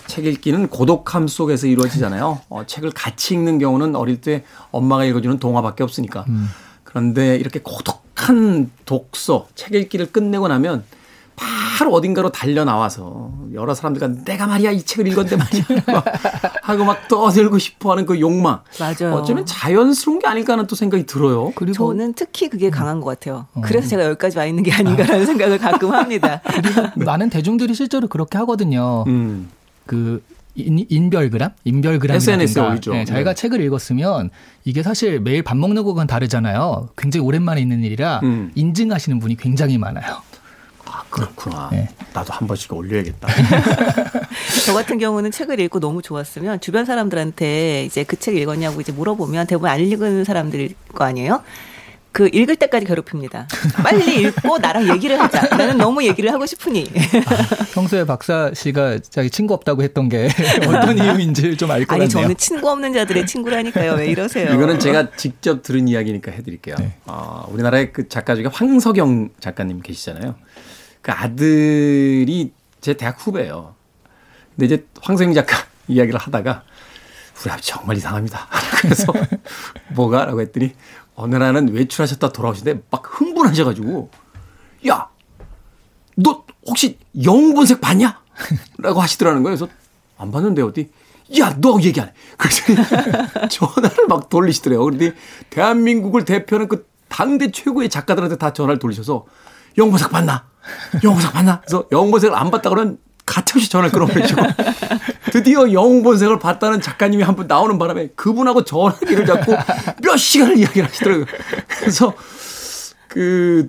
책 0.06 0.26
읽기는 0.26 0.68
고독함 0.68 1.26
속에서 1.26 1.66
이루어지잖아요. 1.66 2.40
어, 2.48 2.62
책을 2.66 2.92
같이 2.92 3.34
읽는 3.34 3.58
경우는 3.58 3.96
어릴 3.96 4.20
때 4.20 4.44
엄마가 4.70 5.04
읽어주는 5.04 5.38
동화밖에 5.40 5.82
없으니까. 5.82 6.24
음. 6.28 6.48
그런데 6.84 7.36
이렇게 7.36 7.60
고독한 7.60 8.70
독서, 8.84 9.48
책 9.56 9.74
읽기를 9.74 10.12
끝내고 10.12 10.46
나면 10.46 10.84
바로 11.36 11.92
어딘가로 11.92 12.30
달려 12.30 12.64
나와서 12.64 13.30
여러 13.52 13.74
사람들과 13.74 14.24
내가 14.24 14.46
말이야 14.46 14.70
이 14.70 14.82
책을 14.82 15.06
읽었는데 15.08 15.36
말이야 15.36 16.02
하고 16.62 16.84
막 16.84 17.06
떠들고 17.08 17.58
싶어하는 17.58 18.06
그 18.06 18.18
욕망. 18.18 18.60
맞아요. 18.80 19.14
어쩌면 19.14 19.44
자연스러운 19.44 20.18
게 20.18 20.26
아닐까 20.26 20.54
하는 20.54 20.66
또 20.66 20.74
생각이 20.74 21.04
들어요. 21.06 21.52
그리고 21.54 21.90
저는 21.90 22.14
특히 22.14 22.48
그게 22.48 22.70
강한 22.70 23.00
것 23.00 23.06
같아요. 23.06 23.46
어. 23.54 23.60
그래서 23.60 23.88
제가 23.88 24.04
여기까지 24.06 24.38
와 24.38 24.46
있는 24.46 24.62
게 24.62 24.72
아닌가라는 24.72 25.22
아. 25.22 25.26
생각을 25.26 25.58
가끔 25.58 25.92
합니다. 25.92 26.40
많은 26.96 27.30
대중들이 27.30 27.74
실제로 27.74 28.08
그렇게 28.08 28.38
하거든요. 28.38 29.04
음. 29.06 29.50
그 29.84 30.22
인, 30.56 31.10
별그램 31.10 31.50
인별그램 31.64 32.16
SNS에 32.16 32.62
올리죠. 32.62 32.92
네, 32.92 33.04
자기가 33.04 33.30
네. 33.30 33.34
책을 33.34 33.60
읽었으면 33.60 34.30
이게 34.64 34.82
사실 34.82 35.20
매일 35.20 35.42
밥 35.42 35.56
먹는 35.56 35.84
거건 35.84 36.06
다르잖아요. 36.06 36.88
굉장히 36.96 37.26
오랜만에 37.26 37.60
있는 37.60 37.84
일이라 37.84 38.20
음. 38.22 38.50
인증하시는 38.54 39.18
분이 39.18 39.36
굉장히 39.36 39.76
많아요. 39.76 40.22
아, 41.16 41.18
그렇구나. 41.34 41.68
네. 41.72 41.88
나도 42.12 42.32
한 42.32 42.46
번씩 42.46 42.72
올려야겠다. 42.72 43.28
저 44.66 44.74
같은 44.74 44.98
경우는 44.98 45.30
책을 45.30 45.60
읽고 45.60 45.80
너무 45.80 46.02
좋았으면 46.02 46.60
주변 46.60 46.84
사람들한테 46.84 47.84
이제 47.84 48.04
그 48.04 48.16
책 48.16 48.36
읽었냐고 48.36 48.80
이제 48.80 48.90
물어보면 48.92 49.46
대부분 49.46 49.70
안 49.70 49.78
읽은 49.80 50.24
사람들일 50.24 50.74
거 50.94 51.04
아니에요? 51.04 51.42
그 52.12 52.30
읽을 52.32 52.56
때까지 52.56 52.86
괴롭힙니다. 52.86 53.46
빨리 53.82 54.22
읽고 54.22 54.56
나랑 54.56 54.88
얘기를 54.88 55.20
하자. 55.20 55.54
나는 55.54 55.76
너무 55.76 56.02
얘기를 56.02 56.32
하고 56.32 56.46
싶으니. 56.46 56.90
아, 57.26 57.64
평소에 57.74 58.06
박사 58.06 58.50
씨가 58.54 59.00
자기 59.10 59.28
친구 59.28 59.52
없다고 59.52 59.82
했던 59.82 60.08
게 60.08 60.28
어떤 60.66 60.96
이유인지 60.96 61.58
좀 61.58 61.70
알 61.70 61.80
것 61.80 61.88
같네요. 61.88 62.02
아니 62.04 62.08
저는 62.08 62.36
친구 62.38 62.70
없는 62.70 62.94
자들의 62.94 63.26
친구라니까요. 63.26 63.92
왜 63.96 64.06
이러세요? 64.06 64.50
이거는 64.54 64.78
제가 64.80 65.10
직접 65.16 65.62
들은 65.62 65.88
이야기니까 65.88 66.32
해드릴게요. 66.32 66.76
네. 66.78 66.94
어, 67.04 67.46
우리나라의 67.52 67.92
그 67.92 68.08
작가 68.08 68.34
중에 68.34 68.46
황석영 68.50 69.28
작가님 69.38 69.82
계시잖아요. 69.82 70.36
그 71.06 71.12
아들이 71.12 72.52
제 72.80 72.94
대학 72.94 73.24
후배예요. 73.24 73.76
근데 74.56 74.66
이제 74.66 74.86
황세영 75.00 75.34
작가 75.34 75.56
이야기를 75.86 76.18
하다가 76.18 76.64
우리 77.40 77.50
아버지 77.52 77.68
정말 77.68 77.96
이상합니다. 77.96 78.48
그래서 78.82 79.12
뭐가? 79.94 80.24
라고 80.24 80.40
했더니 80.40 80.74
어느 81.14 81.36
날은 81.36 81.68
외출하셨다 81.68 82.32
돌아오시는데 82.32 82.82
막 82.90 83.04
흥분하셔가지고 83.04 84.10
야, 84.88 85.08
너 86.16 86.44
혹시 86.66 86.98
영웅본색 87.22 87.80
봤냐? 87.80 88.20
라고 88.78 89.00
하시더라는 89.00 89.44
거예요. 89.44 89.56
그래서 89.56 89.72
안 90.18 90.32
봤는데 90.32 90.62
어디? 90.62 90.90
야, 91.38 91.56
너 91.60 91.80
얘기 91.82 92.00
안 92.00 92.08
해. 92.08 92.12
그래서 92.36 92.64
전화를 93.48 94.08
막 94.08 94.28
돌리시더래요. 94.28 94.82
그런데 94.82 95.14
대한민국을 95.50 96.24
대표하는 96.24 96.66
그 96.66 96.88
당대 97.08 97.52
최고의 97.52 97.90
작가들한테 97.90 98.38
다 98.38 98.52
전화를 98.52 98.80
돌리셔서 98.80 99.24
영웅본색 99.78 100.10
봤나? 100.10 100.55
영웅본색 101.02 101.32
봤나? 101.32 101.60
그래서 101.60 101.84
영웅본색을 101.92 102.36
안 102.36 102.50
봤다 102.50 102.70
그러면 102.70 102.98
가차없이 103.24 103.68
전화를 103.68 103.90
끊어버리시고 103.90 104.40
드디어 105.32 105.72
영웅본색을 105.72 106.38
봤다는 106.38 106.80
작가님이 106.80 107.22
한 107.22 107.34
분 107.36 107.46
나오는 107.46 107.76
바람에 107.78 108.08
그분하고 108.14 108.64
전화기를 108.64 109.26
잡고 109.26 109.54
몇 110.02 110.16
시간을 110.16 110.58
이야기를 110.58 110.88
하시더라고요. 110.88 111.26
그래서 111.80 112.14
그 113.08 113.68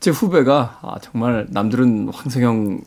제 0.00 0.12
후배가 0.12 0.78
아 0.80 0.94
정말 1.02 1.46
남들은 1.50 2.10
황성영 2.14 2.80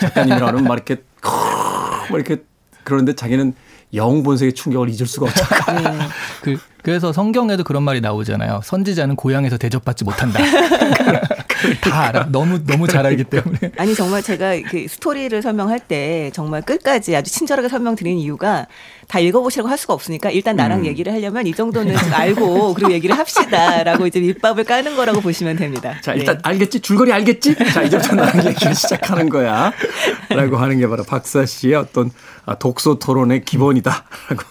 작가님이라는 0.00 0.64
막 0.64 0.74
이렇게 0.74 0.96
막 1.22 2.10
이렇게 2.12 2.42
그러는데 2.82 3.14
자기는 3.14 3.54
영웅 3.94 4.24
본색의 4.24 4.52
충격을 4.54 4.88
잊을 4.88 5.06
수가 5.06 5.26
없잖아요. 5.26 5.96
네. 5.96 6.08
그, 6.42 6.56
그래서 6.82 7.12
성경에도 7.12 7.62
그런 7.62 7.84
말이 7.84 8.00
나오잖아요. 8.00 8.62
선지자는 8.64 9.14
고향에서 9.14 9.58
대접받지 9.58 10.02
못한다. 10.02 10.40
다 11.80 12.08
알아. 12.08 12.28
너무 12.30 12.64
너무 12.64 12.86
잘 12.88 13.06
알기 13.06 13.24
때문에. 13.24 13.58
아니 13.78 13.94
정말 13.94 14.22
제가 14.22 14.60
그 14.68 14.86
스토리를 14.88 15.40
설명할 15.42 15.80
때 15.80 16.30
정말 16.34 16.62
끝까지 16.62 17.14
아주 17.16 17.30
친절하게 17.30 17.68
설명드린 17.68 18.18
이유가 18.18 18.66
다 19.08 19.20
읽어보시라고 19.20 19.68
할 19.68 19.78
수가 19.78 19.94
없으니까 19.94 20.30
일단 20.30 20.56
나랑 20.56 20.80
음. 20.80 20.86
얘기를 20.86 21.12
하려면 21.12 21.46
이 21.46 21.52
정도는 21.52 21.96
좀 21.96 22.12
알고 22.12 22.74
그리고 22.74 22.92
얘기를 22.92 23.16
합시다라고 23.16 24.06
이제 24.06 24.20
밑밥을 24.20 24.64
까는 24.64 24.96
거라고 24.96 25.20
보시면 25.20 25.56
됩니다. 25.56 25.94
자, 26.02 26.12
일단 26.14 26.36
네. 26.36 26.40
알겠지? 26.44 26.80
줄거리 26.80 27.12
알겠지? 27.12 27.54
자, 27.72 27.82
이제부터 27.82 28.14
나랑 28.16 28.46
얘기를 28.46 28.74
시작하는 28.74 29.28
거야. 29.28 29.72
라고 30.30 30.56
하는 30.56 30.78
게 30.78 30.86
바로 30.88 31.04
박사 31.04 31.46
씨의 31.46 31.74
어떤 31.74 32.10
아, 32.44 32.56
독서 32.56 32.98
토론의 32.98 33.44
기본이다. 33.44 34.04
라고. 34.28 34.42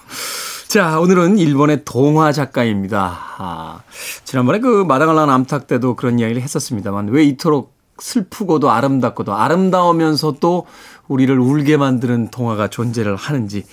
자, 0.76 1.00
오늘은 1.00 1.38
일본의 1.38 1.86
동화 1.86 2.34
작가입니다. 2.34 3.18
아, 3.38 3.80
지난번에 4.26 4.60
그 4.60 4.84
마당을난 4.84 5.30
암탉 5.30 5.68
때도 5.68 5.96
그런 5.96 6.20
이야기를 6.20 6.42
했었습니다만 6.42 7.08
왜 7.12 7.24
이토록 7.24 7.74
슬프고도 7.98 8.70
아름답고도 8.70 9.34
아름다우면서도 9.34 10.66
우리를 11.08 11.40
울게 11.40 11.78
만드는 11.78 12.30
동화가 12.30 12.68
존재를 12.68 13.16
하는지 13.16 13.64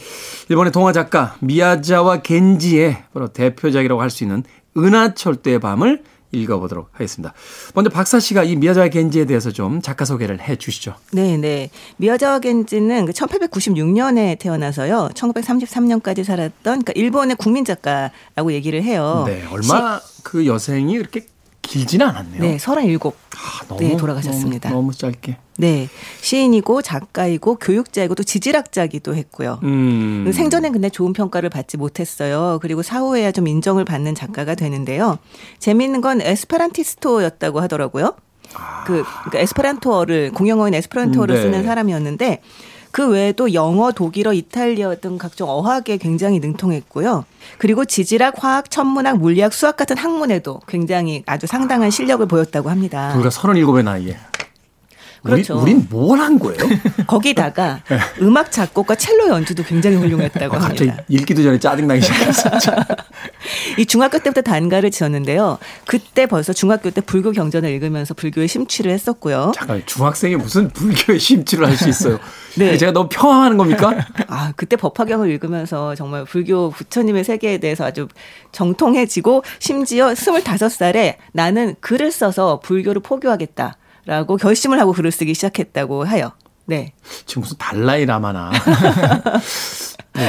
일본의 0.49 0.71
동화 0.71 0.93
작가 0.93 1.35
미야자와 1.41 2.19
겐지의 2.19 3.03
바로 3.13 3.27
대표작이라고 3.27 4.01
할 4.01 4.09
수 4.09 4.23
있는 4.23 4.45
은하철도의 4.77 5.59
밤을 5.59 6.05
읽어보도록 6.33 6.89
하겠습니다. 6.93 7.35
먼저 7.75 7.91
박사 7.91 8.19
씨가 8.19 8.45
이 8.45 8.57
미야자와 8.57 8.89
겐지에 8.89 9.27
대해서 9.27 9.51
좀 9.51 9.81
작가 9.83 10.05
소개를 10.05 10.41
해 10.41 10.57
주시죠. 10.57 10.95
네, 11.13 11.37
네. 11.37 11.71
미야자와 11.99 12.41
겐지는 12.41 13.07
그 13.07 13.13
1896년에 13.13 14.39
태어나서요. 14.39 15.11
1933년까지 15.15 16.25
살았던 16.25 16.53
그러니까 16.63 16.93
일본의 16.97 17.37
국민 17.37 17.65
작가라고 17.65 18.53
얘기를 18.53 18.83
해요. 18.83 19.25
네, 19.27 19.45
얼마 19.51 20.01
그 20.23 20.47
여생이 20.47 20.97
그렇게 20.99 21.27
길지는 21.63 22.07
않았네요. 22.07 22.43
네, 22.43 22.59
37. 22.59 22.99
아, 23.05 23.67
너무, 23.69 23.81
네, 23.81 23.97
돌아가셨습니다. 23.97 24.69
너무, 24.69 24.83
너무 24.83 24.95
짧게. 24.95 25.37
네. 25.63 25.89
시인이고 26.21 26.83
작가이고 26.83 27.55
교육자이고 27.55 28.17
또 28.17 28.25
지질학자기도 28.25 29.15
했고요. 29.15 29.61
음. 29.63 30.29
생전엔 30.35 30.73
근데 30.73 30.91
좋은 30.91 31.13
평가를 31.13 31.51
받지 31.51 31.77
못했어요. 31.77 32.59
그리고 32.61 32.83
사후에야 32.83 33.31
좀 33.31 33.47
인정을 33.47 33.85
받는 33.85 34.17
작가가 34.17 34.57
되는데요. 34.57 35.19
재미있는 35.61 36.01
건 36.01 36.21
에스페란티스토였다고 36.21 37.61
하더라고요. 37.61 38.17
그 38.87 39.05
그러니까 39.05 39.39
에스페란토어를 39.39 40.33
공용어인 40.33 40.75
에스페란토어를 40.75 41.37
네. 41.37 41.43
쓰는 41.43 41.63
사람이었는데 41.63 42.43
그 42.91 43.09
외에도 43.09 43.55
영어, 43.55 43.91
독일어, 43.91 44.35
이탈리아 44.35 44.95
등 44.97 45.17
각종 45.17 45.49
어학에 45.49 45.97
굉장히 45.97 46.41
능통했고요. 46.41 47.25
그리고 47.57 47.87
지질학, 47.87 48.35
화학, 48.45 48.71
천문학, 48.71 49.19
물리학, 49.19 49.55
수학 49.55 49.77
같은 49.79 49.97
학문에도 49.97 50.61
굉장히 50.69 51.23
아주 51.25 51.47
상당한 51.47 51.91
실력을 51.91 52.27
보였다고 52.27 52.69
합니다. 52.69 53.13
불과 53.15 53.31
37의 53.31 53.83
나이에. 53.83 54.17
그렇죠. 55.23 55.55
우리, 55.55 55.73
우린 55.73 55.87
뭘 55.91 56.19
한 56.21 56.39
거예요? 56.39 56.59
거기다가 57.07 57.81
음악 58.21 58.51
작곡과 58.53 58.95
첼로 58.97 59.29
연주도 59.29 59.63
굉장히 59.63 59.97
훌륭했다고 59.97 60.57
어, 60.57 60.59
갑자기 60.59 60.89
합니다. 60.91 61.05
읽기도 61.09 61.43
전에 61.43 61.59
짜증나기 61.59 62.01
시작했어. 62.03 62.51
이 63.79 63.87
중학교 63.87 64.19
때부터 64.19 64.43
단가를 64.43 64.91
지었는데요. 64.91 65.59
그때 65.87 66.27
벌써 66.27 66.53
중학교 66.53 66.91
때 66.91 67.01
불교 67.01 67.33
경전을 67.33 67.71
읽으면서 67.71 68.15
불교에 68.15 68.47
심취를 68.47 68.93
했었고요. 68.93 69.53
잠깐 69.55 69.83
중학생이 69.87 70.37
무슨 70.37 70.69
불교에 70.69 71.19
심취를 71.19 71.67
할 71.67 71.77
수 71.77 71.89
있어요? 71.89 72.19
네. 72.57 72.77
제가 72.77 72.93
너무 72.93 73.09
평화하는 73.11 73.57
겁니까? 73.57 74.07
아, 74.29 74.53
그때 74.57 74.77
법화경을 74.77 75.31
읽으면서 75.31 75.95
정말 75.95 76.25
불교 76.25 76.71
부처님의 76.71 77.25
세계에 77.25 77.59
대해서 77.59 77.85
아주 77.85 78.09
정통해지고 78.53 79.43
심지어 79.59 80.09
25살에 80.13 81.17
나는 81.33 81.75
글을 81.81 82.13
써서 82.13 82.61
불교를 82.63 83.03
포교하겠다. 83.03 83.77
라고 84.07 84.37
결심을 84.37 84.81
하고 84.81 84.93
글을 84.93 85.11
쓰기 85.13 85.35
시작했다고 85.35 86.07
해요. 86.09 86.33
네. 86.67 86.93
지금 87.27 87.43
무슨 87.43 87.57
달라이 87.59 88.05
라마나 88.07 88.51
뭐, 90.15 90.25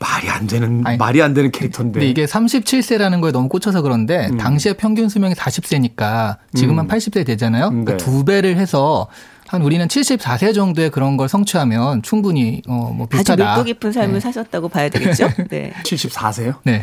말이 0.00 0.28
안 0.30 0.46
되는 0.46 0.82
아니, 0.86 0.96
말이 0.96 1.20
안 1.22 1.34
되는 1.34 1.50
캐릭터인데. 1.50 1.98
근데 2.00 2.10
이게 2.10 2.24
37세라는 2.26 3.20
거에 3.20 3.32
너무 3.32 3.48
꽂혀서 3.48 3.82
그런데 3.82 4.28
당시에 4.38 4.74
평균 4.74 5.08
수명이 5.08 5.34
40세니까 5.34 6.36
지금 6.54 6.78
한 6.78 6.86
80세 6.88 7.26
되잖아요. 7.26 7.70
네. 7.70 7.84
그러니까 7.84 7.96
두 8.04 8.24
배를 8.24 8.56
해서 8.56 9.08
한 9.48 9.62
우리는 9.62 9.86
74세 9.88 10.54
정도의 10.54 10.90
그런 10.90 11.16
걸 11.16 11.28
성취하면 11.28 12.02
충분히 12.02 12.62
어, 12.68 12.92
뭐 12.94 13.06
아주 13.06 13.16
비슷하다. 13.18 13.44
밀도 13.56 13.64
깊은 13.64 13.92
삶을 13.92 14.14
네. 14.14 14.20
사셨다고 14.20 14.68
봐야 14.68 14.88
되겠죠? 14.88 15.28
네. 15.50 15.72
74세요? 15.84 16.56
네. 16.64 16.82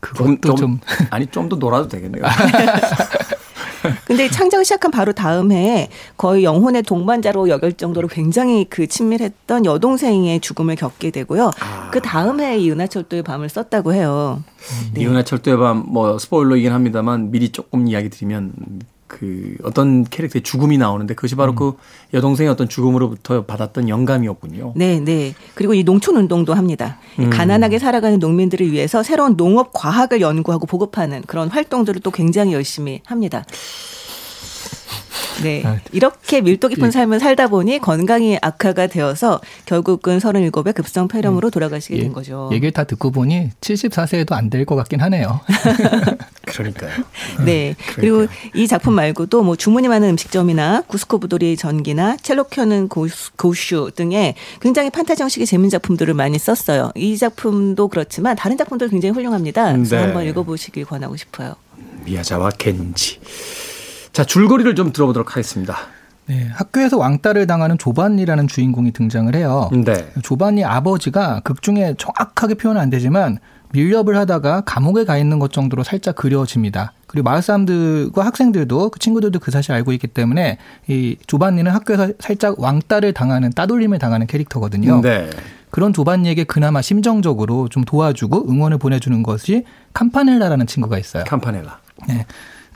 그것도 0.00 0.54
좀, 0.54 0.78
아니 1.10 1.26
좀 1.26 1.48
더 1.48 1.56
놀아도 1.56 1.88
되겠네요. 1.88 2.22
근데 4.06 4.28
창작을 4.28 4.64
시작한 4.64 4.90
바로 4.90 5.12
다음 5.12 5.52
해에 5.52 5.88
거의 6.16 6.44
영혼의 6.44 6.82
동반자로 6.82 7.48
여길 7.48 7.74
정도로 7.74 8.08
굉장히 8.08 8.66
그 8.68 8.86
친밀했던 8.86 9.64
여동생의 9.64 10.40
죽음을 10.40 10.76
겪게 10.76 11.10
되고요. 11.10 11.50
아. 11.60 11.90
그 11.90 12.00
다음 12.00 12.40
해에 12.40 12.58
이 12.58 12.70
은하철도의 12.70 13.22
밤을 13.22 13.48
썼다고 13.48 13.94
해요. 13.94 14.42
네. 14.94 15.02
이은하 15.02 15.22
철도의 15.24 15.56
밤 15.56 15.84
뭐 15.88 16.18
스포일러이긴 16.18 16.72
합니다만 16.72 17.30
미리 17.30 17.50
조금 17.50 17.86
이야기 17.86 18.10
드리면 18.10 18.52
그 19.08 19.56
어떤 19.64 20.04
캐릭터의 20.04 20.42
죽음이 20.42 20.78
나오는데 20.78 21.14
그것이 21.14 21.34
바로 21.34 21.54
그 21.54 21.74
여동생의 22.14 22.52
어떤 22.52 22.68
죽음으로부터 22.68 23.44
받았던 23.46 23.88
영감이었군요. 23.88 24.74
네, 24.76 25.00
네. 25.00 25.34
그리고 25.54 25.74
이 25.74 25.82
농촌 25.82 26.16
운동도 26.16 26.54
합니다. 26.54 27.00
이 27.18 27.22
음. 27.22 27.30
가난하게 27.30 27.78
살아가는 27.78 28.18
농민들을 28.18 28.70
위해서 28.70 29.02
새로운 29.02 29.36
농업 29.36 29.72
과학을 29.72 30.20
연구하고 30.20 30.66
보급하는 30.66 31.22
그런 31.26 31.48
활동들을 31.48 32.02
또 32.02 32.10
굉장히 32.10 32.52
열심히 32.52 33.00
합니다. 33.06 33.44
네. 35.42 35.62
아, 35.64 35.78
이렇게 35.92 36.40
밀도 36.40 36.68
깊은 36.68 36.86
예. 36.88 36.90
삶을 36.90 37.20
살다 37.20 37.48
보니 37.48 37.78
건강이 37.78 38.38
악화가 38.42 38.86
되어서 38.88 39.40
결국은 39.66 40.18
37에 40.18 40.74
급성 40.74 41.08
폐렴으로 41.08 41.50
돌아가시게 41.50 41.96
예, 41.96 42.00
된 42.02 42.12
거죠. 42.12 42.48
얘기를 42.52 42.72
다 42.72 42.84
듣고 42.84 43.10
보니 43.10 43.50
74세에도 43.60 44.32
안 44.32 44.50
될 44.50 44.64
것 44.64 44.74
같긴 44.76 45.00
하네요. 45.00 45.40
그러니까요. 46.46 46.92
네. 47.44 47.74
그리고 47.94 48.26
이 48.54 48.66
작품 48.66 48.94
말고도 48.94 49.42
뭐 49.42 49.56
주문이 49.56 49.88
많은 49.88 50.08
음식점이나 50.10 50.82
구스코 50.86 51.18
부도리 51.18 51.56
전기나 51.56 52.16
첼로 52.16 52.44
켜는 52.44 52.88
고수, 52.88 53.32
고슈 53.36 53.90
등의 53.94 54.34
굉장히 54.60 54.90
판타지 54.90 55.22
형식의 55.22 55.46
재민 55.46 55.70
작품들을 55.70 56.12
많이 56.14 56.38
썼어요. 56.38 56.90
이 56.96 57.16
작품도 57.16 57.88
그렇지만 57.88 58.34
다른 58.36 58.56
작품도 58.56 58.88
굉장히 58.88 59.12
훌륭합니다. 59.14 59.72
그래서 59.72 59.96
네. 59.96 60.02
한번 60.02 60.24
읽어보시길 60.26 60.84
권하고 60.86 61.16
싶어요. 61.16 61.54
미야자와 62.04 62.50
겐지. 62.58 63.18
자 64.18 64.24
줄거리를 64.24 64.74
좀 64.74 64.92
들어보도록 64.92 65.30
하겠습니다. 65.30 65.76
네, 66.26 66.48
학교에서 66.52 66.98
왕따를 66.98 67.46
당하는 67.46 67.78
조반니라는 67.78 68.48
주인공이 68.48 68.90
등장을 68.90 69.32
해요. 69.36 69.70
네. 69.72 70.10
조반니 70.24 70.64
아버지가 70.64 71.42
극 71.44 71.62
중에 71.62 71.94
정확하게 71.96 72.54
표현은 72.54 72.80
안 72.80 72.90
되지만 72.90 73.38
밀렵을 73.70 74.16
하다가 74.16 74.62
감옥에 74.62 75.04
가 75.04 75.16
있는 75.18 75.38
것 75.38 75.52
정도로 75.52 75.84
살짝 75.84 76.16
그려집니다. 76.16 76.94
그리고 77.06 77.30
마을 77.30 77.42
사람들과 77.42 78.26
학생들도 78.26 78.88
그 78.88 78.98
친구들도 78.98 79.38
그 79.38 79.52
사실 79.52 79.70
알고 79.70 79.92
있기 79.92 80.08
때문에 80.08 80.58
이 80.88 81.16
조반니는 81.28 81.70
학교에서 81.70 82.08
살짝 82.18 82.58
왕따를 82.58 83.12
당하는 83.12 83.50
따돌림을 83.50 84.00
당하는 84.00 84.26
캐릭터거든요. 84.26 85.00
네. 85.00 85.30
그런 85.70 85.92
조반니에게 85.92 86.42
그나마 86.42 86.82
심정적으로 86.82 87.68
좀 87.68 87.84
도와주고 87.84 88.50
응원을 88.50 88.78
보내주는 88.78 89.22
것이 89.22 89.64
캄파넬라라는 89.94 90.66
친구가 90.66 90.98
있어요. 90.98 91.22
캄파넬라. 91.22 91.78
네. 92.08 92.26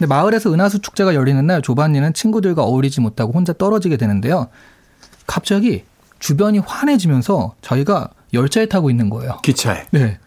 근데 0.03 0.13
마을에서 0.13 0.53
은하수 0.53 0.81
축제가 0.81 1.15
열리는 1.15 1.47
날 1.47 1.63
조반니는 1.63 2.13
친구들과 2.13 2.65
어울리지 2.65 3.01
못하고 3.01 3.33
혼자 3.33 3.53
떨어지게 3.53 3.97
되는데요. 3.97 4.49
갑자기 5.29 5.85
주변이 6.19 6.59
환해지면서 6.59 7.55
자기가 7.63 8.09
열차에 8.35 8.67
타고 8.67 8.91
있는 8.91 9.11
거예요. 9.11 9.39
기차에 9.45 9.85
네. 9.93 10.19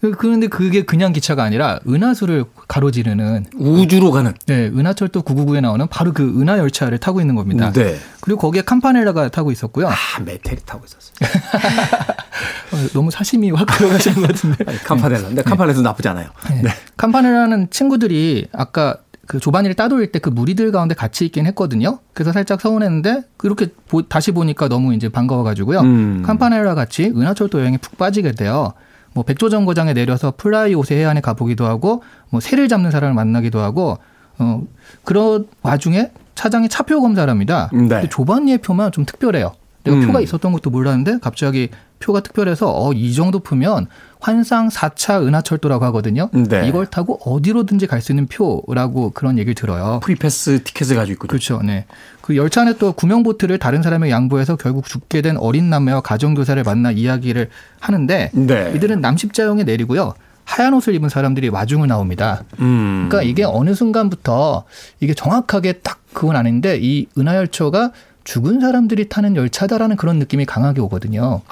그- 0.00 0.12
그런데 0.12 0.46
그게 0.46 0.84
그냥 0.84 1.12
기차가 1.12 1.42
아니라 1.42 1.80
은하수를 1.88 2.44
가로지르는 2.68 3.46
우주로 3.56 4.12
가는. 4.12 4.34
네, 4.46 4.66
은하철도 4.68 5.22
999에 5.22 5.60
나오는 5.62 5.84
바로 5.88 6.12
그 6.12 6.22
은하 6.40 6.56
열차를 6.58 6.98
타고 6.98 7.20
있는 7.20 7.34
겁니다. 7.34 7.72
네. 7.72 7.96
그리고 8.20 8.38
거기에 8.40 8.62
캄파넬라가 8.62 9.30
타고 9.30 9.50
있었고요. 9.50 9.88
아 9.88 9.94
메테리 10.24 10.60
타고 10.64 10.84
있었어요. 10.84 11.14
어, 12.72 12.88
너무 12.92 13.10
사심이 13.10 13.50
확 13.50 13.66
들어가시는 13.66 14.20
것 14.20 14.28
같은데. 14.28 14.64
캄파넬라. 14.84 15.22
근데 15.26 15.42
캄파넬라도 15.42 15.82
나쁘지 15.82 16.08
않아요. 16.10 16.28
네. 16.62 16.70
캄파넬라는 16.96 17.70
친구들이 17.70 18.46
아까 18.52 18.98
그 19.26 19.38
조반이를 19.40 19.74
따돌릴 19.74 20.12
때 20.12 20.18
그 20.18 20.30
무리들 20.30 20.70
가운데 20.72 20.94
같이 20.94 21.24
있긴 21.26 21.46
했거든요. 21.46 21.98
그래서 22.12 22.32
살짝 22.32 22.60
서운했는데 22.60 23.24
그렇게 23.36 23.68
보- 23.88 24.02
다시 24.02 24.32
보니까 24.32 24.68
너무 24.68 24.94
이제 24.94 25.08
반가워가지고요. 25.08 25.80
음. 25.80 26.22
캄파넬라 26.24 26.74
같이 26.74 27.04
은하철도 27.14 27.60
여행에 27.60 27.78
푹 27.78 27.96
빠지게 27.98 28.32
돼요. 28.32 28.72
뭐 29.12 29.22
백조 29.24 29.48
정거장에 29.48 29.92
내려서 29.94 30.32
플라이오세 30.36 30.98
해안에 30.98 31.20
가보기도 31.20 31.66
하고 31.66 32.02
뭐 32.30 32.40
새를 32.40 32.68
잡는 32.68 32.90
사람을 32.90 33.14
만나기도 33.14 33.60
하고 33.60 33.98
어 34.38 34.62
그런 35.04 35.46
와중에 35.62 36.10
차장이 36.34 36.68
차표 36.68 37.00
검사랍니다. 37.00 37.70
네. 37.72 37.78
근데 37.88 38.08
조반니의 38.08 38.58
표만 38.58 38.90
좀 38.92 39.04
특별해요. 39.04 39.52
내가 39.84 39.96
음. 39.96 40.06
표가 40.06 40.20
있었던 40.20 40.52
것도 40.52 40.70
몰랐는데 40.70 41.18
갑자기 41.20 41.68
표가 42.00 42.20
특별해서 42.20 42.70
어, 42.70 42.92
이 42.92 43.14
정도 43.14 43.38
표면 43.38 43.86
환상 44.20 44.68
4차 44.68 45.26
은하철도라고 45.26 45.84
하거든요. 45.86 46.28
네. 46.32 46.66
이걸 46.66 46.86
타고 46.86 47.18
어디로든지 47.24 47.86
갈 47.86 48.00
수 48.00 48.12
있는 48.12 48.26
표라고 48.26 49.10
그런 49.10 49.38
얘기를 49.38 49.54
들어요. 49.54 50.00
free 50.02 50.32
pass 50.32 50.62
티켓을 50.64 50.96
가지고 50.96 51.12
있군요. 51.14 51.28
그렇죠. 51.28 51.60
네. 51.62 51.86
그 52.20 52.36
열차 52.36 52.62
안에 52.62 52.76
또 52.78 52.92
구명보트를 52.92 53.58
다른 53.58 53.82
사람에 53.82 54.10
양보해서 54.10 54.56
결국 54.56 54.86
죽게 54.86 55.22
된 55.22 55.36
어린 55.36 55.70
남매와 55.70 56.00
가정교사를 56.00 56.62
만나 56.62 56.90
이야기를 56.90 57.48
하는데 57.80 58.30
네. 58.34 58.72
이들은 58.74 59.00
남십자형에 59.00 59.64
내리고요. 59.64 60.14
하얀 60.44 60.74
옷을 60.74 60.94
입은 60.94 61.08
사람들이 61.08 61.50
마중을 61.50 61.88
나옵니다. 61.88 62.44
음. 62.60 63.06
그러니까 63.08 63.22
이게 63.22 63.44
어느 63.44 63.74
순간부터 63.74 64.64
이게 65.00 65.14
정확하게 65.14 65.74
딱 65.80 65.98
그건 66.12 66.36
아닌데 66.36 66.78
이 66.80 67.06
은하열차가 67.16 67.92
죽은 68.24 68.60
사람들이 68.60 69.08
타는 69.08 69.36
열차다라는 69.36 69.96
그런 69.96 70.18
느낌이 70.18 70.44
강하게 70.46 70.80
오거든요. 70.82 71.42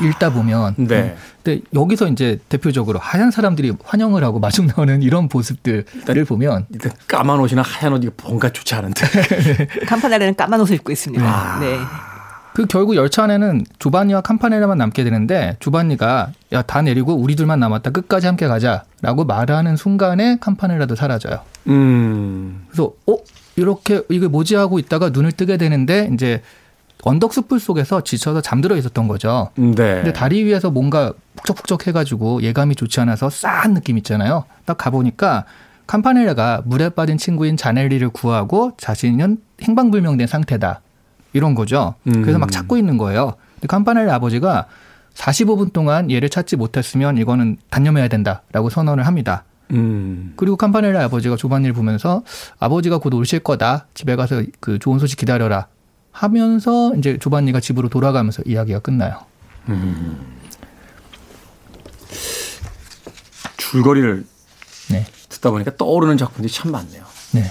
읽다 0.00 0.30
보면. 0.32 0.62
아. 0.62 0.74
네. 0.78 1.16
근데 1.42 1.60
여기서 1.74 2.08
이제 2.08 2.38
대표적으로 2.48 2.98
하얀 3.00 3.30
사람들이 3.30 3.72
환영을 3.84 4.22
하고 4.22 4.38
마중 4.38 4.66
나오는 4.68 5.02
이런 5.02 5.28
모습들을 5.32 6.24
보면 6.26 6.66
일단 6.70 6.92
까만 7.08 7.40
옷이나 7.40 7.62
하얀 7.62 7.92
옷이 7.94 8.08
뭔가 8.22 8.50
좋지 8.50 8.74
않은데. 8.76 9.06
캄파네라는 9.86 10.36
까만 10.36 10.60
옷을 10.60 10.76
입고 10.76 10.92
있습니다. 10.92 11.24
아. 11.24 11.58
네. 11.58 11.78
그 12.54 12.66
결국 12.66 12.96
열차 12.96 13.22
안에는 13.24 13.64
조반니와 13.78 14.20
캄파네라만 14.20 14.78
남게 14.78 15.04
되는데 15.04 15.56
조반니가 15.60 16.32
야 16.52 16.62
다 16.62 16.82
내리고 16.82 17.14
우리 17.14 17.36
둘만 17.36 17.60
남았다 17.60 17.90
끝까지 17.90 18.26
함께 18.26 18.48
가자라고 18.48 19.24
말하는 19.26 19.76
순간에 19.76 20.38
캄파네라도 20.40 20.96
사라져요. 20.96 21.40
음. 21.68 22.66
그래서 22.68 22.92
어 23.06 23.16
이렇게 23.60 24.02
이게 24.08 24.28
뭐지 24.28 24.54
하고 24.54 24.78
있다가 24.78 25.10
눈을 25.10 25.32
뜨게 25.32 25.56
되는데 25.56 26.08
이제 26.12 26.42
언덕 27.02 27.32
숲풀 27.32 27.60
속에서 27.60 28.02
지쳐서 28.02 28.40
잠들어 28.40 28.76
있었던 28.76 29.08
거죠. 29.08 29.50
네. 29.56 29.74
근데 29.74 30.12
다리 30.12 30.42
위에서 30.44 30.70
뭔가 30.70 31.12
북적북적 31.36 31.86
해가지고 31.86 32.42
예감이 32.42 32.74
좋지 32.74 33.00
않아서 33.00 33.30
싸한 33.30 33.74
느낌 33.74 33.98
있잖아요. 33.98 34.44
딱 34.64 34.76
가보니까 34.76 35.44
캄파네라가 35.86 36.62
물에 36.64 36.90
빠진 36.90 37.16
친구인 37.16 37.56
자넬리를 37.56 38.08
구하고 38.10 38.72
자신은 38.76 39.38
행방불명된 39.62 40.26
상태다. 40.26 40.80
이런 41.32 41.54
거죠. 41.54 41.94
그래서 42.04 42.38
막 42.38 42.48
음. 42.48 42.50
찾고 42.50 42.76
있는 42.76 42.98
거예요. 42.98 43.34
근데 43.54 43.66
캄파넬라 43.68 44.14
아버지가 44.14 44.66
45분 45.14 45.72
동안 45.72 46.10
얘를 46.10 46.28
찾지 46.28 46.56
못했으면 46.56 47.18
이거는 47.18 47.58
단념해야 47.70 48.08
된다라고 48.08 48.70
선언을 48.70 49.06
합니다. 49.06 49.44
음. 49.72 50.32
그리고 50.36 50.56
캄파넬라 50.56 51.04
아버지가 51.04 51.36
조반니를 51.36 51.74
보면서 51.74 52.22
아버지가 52.58 52.98
곧 52.98 53.14
오실 53.14 53.40
거다. 53.40 53.86
집에 53.94 54.16
가서 54.16 54.42
그 54.60 54.78
좋은 54.78 54.98
소식 54.98 55.18
기다려라. 55.18 55.68
하면서 56.10 56.94
이제 56.96 57.18
조반니가 57.18 57.60
집으로 57.60 57.88
돌아가면서 57.88 58.42
이야기가 58.44 58.80
끝나요. 58.80 59.20
줄거리를 63.56 64.24
네. 64.90 65.06
듣다 65.28 65.50
보니까 65.50 65.76
떠오르는 65.76 66.16
작품들이 66.16 66.52
참 66.52 66.72
많네요. 66.72 67.04
네. 67.32 67.44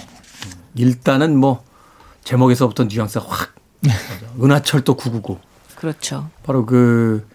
일단은 0.76 1.38
뭐 1.38 1.64
제목에서부터 2.24 2.86
뉘앙스가 2.86 3.26
확 3.28 3.56
맞아. 3.82 4.34
은하철도 4.44 4.96
999 4.96 5.40
그렇죠. 5.76 6.30
바로 6.44 6.66
그 6.66 7.28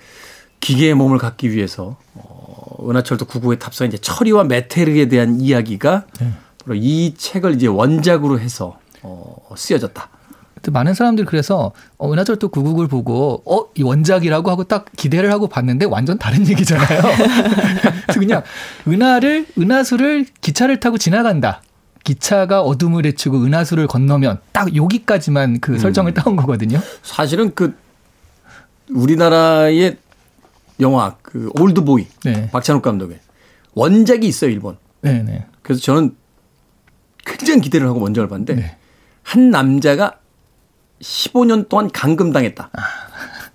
기계의 0.61 0.95
몸을 0.95 1.19
갖기 1.19 1.51
위해서 1.53 1.97
어, 2.15 2.42
은하철도 2.89 3.27
999에 3.27 3.59
탑승한 3.59 3.93
이제 3.93 3.99
철이와 3.99 4.45
메테르에 4.45 5.09
대한 5.09 5.41
이야기가 5.41 6.05
네. 6.21 6.33
바로 6.65 6.75
이 6.75 7.15
책을 7.17 7.55
이제 7.55 7.67
원작으로 7.67 8.41
해서 8.41 8.79
어, 9.03 9.37
쓰여졌다. 9.57 10.09
많은 10.71 10.95
사람들이 10.95 11.27
그래서 11.27 11.73
어, 11.99 12.13
은하철도 12.13 12.51
999를 12.51 12.89
보고 12.89 13.43
어, 13.47 13.69
이 13.75 13.83
원작이라고 13.83 14.51
하고 14.51 14.65
딱 14.65 14.87
기대를 14.97 15.33
하고 15.33 15.49
봤는데 15.49 15.87
완전 15.87 16.19
다른 16.19 16.47
얘기잖아요. 16.47 17.03
그래서 18.07 18.21
그냥 18.21 18.43
은하를 18.87 19.47
은하수를 19.59 20.27
기차를 20.41 20.79
타고 20.79 20.99
지나간다. 20.99 21.63
기차가 22.05 22.63
어둠을 22.63 23.07
헤치고 23.07 23.43
은하수를 23.45 23.87
건너면 23.87 24.39
딱 24.53 24.75
여기까지만 24.75 25.61
그 25.61 25.79
설정을 25.79 26.15
따온 26.15 26.37
거거든요. 26.37 26.81
사실은 27.03 27.53
그 27.55 27.75
우리나라의 28.91 29.97
영화 30.81 31.17
그 31.23 31.51
올드보이 31.59 32.07
네. 32.25 32.51
박찬욱 32.51 32.83
감독의 32.83 33.19
원작이 33.75 34.27
있어요 34.27 34.51
일본. 34.51 34.77
네, 35.01 35.23
네. 35.23 35.47
그래서 35.63 35.81
저는 35.81 36.17
굉장히 37.25 37.61
기대를 37.61 37.87
하고 37.87 38.01
원작을 38.01 38.29
봤는데 38.29 38.55
네. 38.55 38.77
한 39.23 39.51
남자가 39.51 40.19
15년 41.01 41.69
동안 41.69 41.91
감금당했다. 41.91 42.71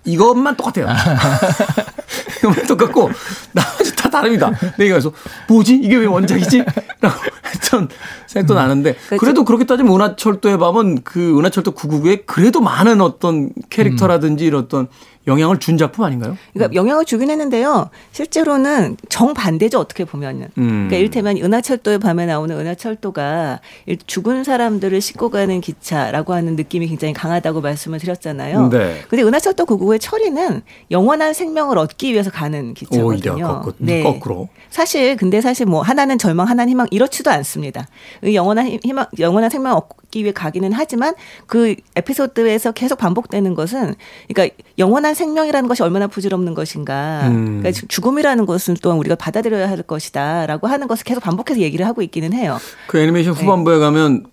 이것만 0.04 0.56
똑같아요. 0.56 0.88
이것만 2.38 2.66
똑같고 2.66 3.10
나머지 3.52 3.96
다 3.96 4.08
다릅니다. 4.08 4.50
내가 4.78 4.94
그래서 4.94 5.12
뭐지 5.48 5.74
이게 5.74 5.96
왜 5.96 6.06
원작이지? 6.06 6.64
라고 7.00 7.16
했던 7.52 7.88
생각도 8.26 8.54
나는데 8.54 8.96
그래도 9.18 9.44
그렇게 9.44 9.64
따지면 9.64 9.92
은하철도의 9.94 10.58
밤은 10.58 11.02
그 11.02 11.38
은하철도 11.38 11.72
999에 11.72 12.26
그래도 12.26 12.60
많은 12.60 13.00
어떤 13.00 13.50
캐릭터라든지 13.70 14.44
이런 14.46 14.64
어떤 14.64 14.88
영향을 15.28 15.58
준 15.60 15.78
작품 15.78 16.04
아닌가요? 16.04 16.36
그러니까 16.52 16.74
영향을 16.74 17.04
주긴 17.04 17.30
했는데요. 17.30 17.90
실제로는 18.12 18.96
정반대죠, 19.08 19.78
어떻게 19.78 20.04
보면은. 20.04 20.48
음. 20.58 20.68
그러니까 20.88 20.96
이를테면 20.96 21.36
은하철도의 21.36 21.98
밤에 21.98 22.26
나오는 22.26 22.58
은하철도가 22.58 23.60
일- 23.86 23.98
죽은 24.06 24.42
사람들을 24.44 25.00
싣고 25.00 25.30
가는 25.30 25.60
기차라고 25.60 26.32
하는 26.32 26.56
느낌이 26.56 26.88
굉장히 26.88 27.14
강하다고 27.14 27.60
말씀을 27.60 27.98
드렸잖아요. 28.00 28.68
네. 28.70 29.02
근데 29.08 29.22
은하철도 29.22 29.66
999의 29.66 29.98
철이는 30.00 30.62
영원한 30.90 31.32
생명을 31.34 31.78
얻기 31.78 32.12
위해서 32.12 32.30
가는 32.30 32.74
기차거든요. 32.74 33.06
오히려 33.06 33.62
거꾸로. 33.62 34.02
거꾸로. 34.02 34.48
사실 34.70 35.16
근데 35.16 35.40
사실 35.40 35.66
뭐 35.66 35.82
하나는 35.82 36.18
절망, 36.18 36.48
하나는 36.48 36.70
희망 36.70 36.86
이렇지도 36.90 37.30
않습니다. 37.30 37.86
이 38.24 38.34
영원한 38.34 38.66
희- 38.66 38.80
희망, 38.82 39.06
영원한 39.18 39.50
생명 39.50 39.72
을 39.72 39.76
얻기 39.78 40.22
위해 40.22 40.32
가기는 40.32 40.72
하지만 40.72 41.14
그 41.46 41.74
에피소드에서 41.96 42.72
계속 42.72 42.98
반복되는 42.98 43.54
것은 43.54 43.94
그러니까 44.28 44.54
영원한 44.78 45.14
생명이라는 45.18 45.68
것이 45.68 45.82
얼마나 45.82 46.06
부질없는 46.06 46.54
것인가. 46.54 47.28
음. 47.28 47.60
그러니까 47.60 47.86
죽음이라는 47.88 48.46
것은 48.46 48.76
또한 48.80 48.98
우리가 48.98 49.16
받아들여야 49.16 49.68
할 49.68 49.82
것이다라고 49.82 50.66
하는 50.66 50.88
것을 50.88 51.04
계속 51.04 51.20
반복해서 51.20 51.60
얘기를 51.60 51.86
하고 51.86 52.00
있기는 52.02 52.32
해요. 52.32 52.58
그 52.86 52.98
애니메이션 52.98 53.34
네. 53.34 53.40
후반부에 53.40 53.78
가면 53.78 54.26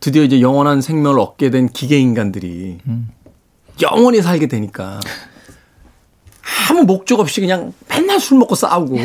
드디어 0.00 0.22
이제 0.22 0.40
영원한 0.40 0.80
생명을 0.80 1.20
얻게 1.20 1.50
된 1.50 1.68
기계 1.68 1.98
인간들이 1.98 2.78
영원히 3.82 4.22
살게 4.22 4.48
되니까 4.48 4.98
아무 6.68 6.84
목적 6.84 7.20
없이 7.20 7.40
그냥 7.40 7.72
맨날 7.88 8.20
술 8.20 8.38
먹고 8.38 8.54
싸우고 8.54 8.96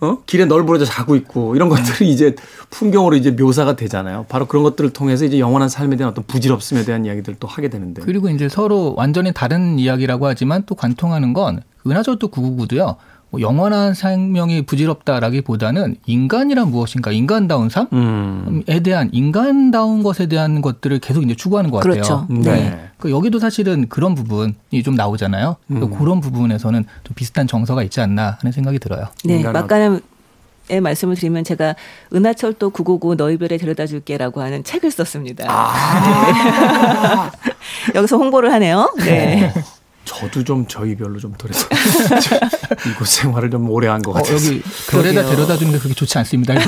어? 0.00 0.18
길에 0.26 0.44
널브러져 0.44 0.84
자고 0.84 1.14
있고 1.16 1.56
이런 1.56 1.68
것들이 1.68 2.10
이제 2.10 2.34
풍경으로 2.70 3.16
이제 3.16 3.30
묘사가 3.30 3.76
되잖아요. 3.76 4.26
바로 4.28 4.46
그런 4.46 4.62
것들을 4.62 4.90
통해서 4.90 5.24
이제 5.24 5.38
영원한 5.38 5.68
삶에 5.68 5.96
대한 5.96 6.10
어떤 6.10 6.24
부질없음에 6.24 6.84
대한 6.84 7.04
이야기들을 7.04 7.36
또 7.38 7.48
하게 7.48 7.68
되는데. 7.68 8.02
그리고 8.02 8.28
이제 8.28 8.48
서로 8.48 8.94
완전히 8.96 9.32
다른 9.32 9.78
이야기라고 9.78 10.26
하지만 10.26 10.62
또 10.66 10.74
관통하는 10.74 11.32
건 11.32 11.62
은하철도 11.86 12.28
999도요. 12.28 12.96
뭐 13.30 13.40
영원한 13.40 13.94
생명이 13.94 14.62
부질없다라기보다는 14.62 15.96
인간이란 16.06 16.68
무엇인가, 16.70 17.12
인간다운 17.12 17.68
삶에 17.68 17.88
음. 17.92 18.62
대한 18.82 19.08
인간다운 19.12 20.02
것에 20.02 20.26
대한 20.26 20.60
것들을 20.60 20.98
계속 20.98 21.22
이제 21.22 21.34
추구하는 21.34 21.70
것 21.70 21.78
같아요. 21.78 21.92
그렇죠. 21.92 22.26
네. 22.28 22.90
그 22.98 23.10
여기도 23.10 23.38
사실은 23.38 23.88
그런 23.88 24.14
부분이 24.14 24.82
좀 24.84 24.96
나오잖아요. 24.96 25.56
음. 25.70 25.90
그런 25.90 26.20
부분에서는 26.20 26.84
좀 27.04 27.14
비슷한 27.14 27.46
정서가 27.46 27.84
있지 27.84 28.00
않나 28.00 28.38
하는 28.40 28.52
생각이 28.52 28.80
들어요. 28.80 29.06
네, 29.24 29.42
막간의 29.42 30.00
말씀을 30.82 31.14
드리면 31.14 31.44
제가 31.44 31.76
은하철도 32.12 32.70
999 32.70 33.16
너희 33.16 33.36
별에 33.36 33.56
데려다 33.58 33.86
줄게라고 33.86 34.40
하는 34.40 34.64
책을 34.64 34.90
썼습니다. 34.90 35.46
아. 35.48 37.30
네. 37.30 37.94
여기서 37.94 38.16
홍보를 38.16 38.52
하네요. 38.52 38.92
네. 38.98 39.52
저도 40.10 40.42
좀 40.42 40.66
저희 40.66 40.96
별로 40.96 41.20
좀 41.20 41.32
덜해서 41.38 41.68
이곳 42.90 43.06
생활을 43.06 43.48
좀 43.48 43.70
오래 43.70 43.86
한것 43.86 44.10
어, 44.10 44.18
같아요. 44.18 44.34
여기 44.34 44.60
별에다 44.90 45.24
데려다 45.24 45.56
주는 45.56 45.72
게 45.72 45.78
그렇게 45.78 45.94
좋지 45.94 46.18
않습니다. 46.18 46.54
이, 46.54 46.58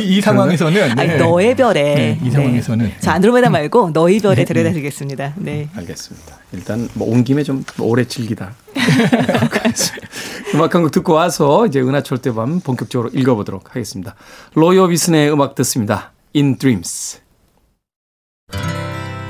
이, 0.00 0.16
이 0.16 0.20
상황에서는. 0.20 0.98
아니 0.98 1.08
네. 1.08 1.16
너의 1.16 1.56
별에. 1.56 1.82
네, 1.82 2.20
이 2.22 2.30
상황에서는. 2.30 2.92
자 3.00 3.14
안드로메다 3.14 3.50
말고 3.50 3.90
너희 3.92 4.20
별에 4.20 4.44
데려다 4.44 4.72
주겠습니다. 4.72 5.32
네. 5.36 5.68
알겠습니다. 5.74 6.38
일단 6.52 6.88
뭐 6.94 7.08
온 7.08 7.24
김에 7.24 7.42
좀 7.42 7.64
오래 7.80 8.04
즐기다. 8.06 8.54
음악 10.54 10.74
한 10.74 10.82
곡 10.82 10.92
듣고 10.92 11.14
와서 11.14 11.66
이제 11.66 11.80
은하철 11.80 12.18
대 12.18 12.30
밤 12.32 12.60
본격적으로 12.60 13.10
읽어보도록 13.12 13.70
하겠습니다. 13.70 14.14
로이어 14.54 14.86
비슨의 14.86 15.32
음악 15.32 15.56
듣습니다. 15.56 16.12
In 16.34 16.58
Dreams. 16.58 17.18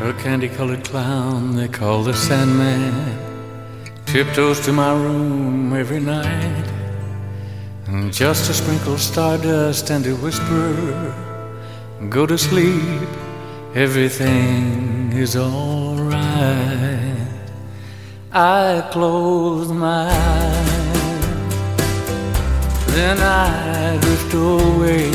A 0.07 0.12
candy 0.12 0.49
colored 0.49 0.85
clown 0.85 1.57
they 1.57 1.66
call 1.66 2.05
the 2.05 2.14
Sandman 2.14 3.19
tiptoes 4.05 4.61
to 4.61 4.73
my 4.73 4.92
room 4.92 5.73
every 5.73 5.99
night. 5.99 6.66
And 7.88 8.12
just 8.12 8.47
to 8.47 8.55
sprinkle 8.55 8.99
stardust 8.99 9.90
and 9.90 10.05
to 10.05 10.14
whisper, 10.14 11.12
Go 12.09 12.25
to 12.25 12.38
sleep, 12.38 13.09
everything 13.75 15.12
is 15.12 15.35
alright. 15.37 16.23
I 18.33 18.88
close 18.92 19.73
my 19.73 20.09
eyes, 20.09 21.16
then 22.95 23.19
I 23.19 23.99
drift 24.01 24.35
away 24.35 25.11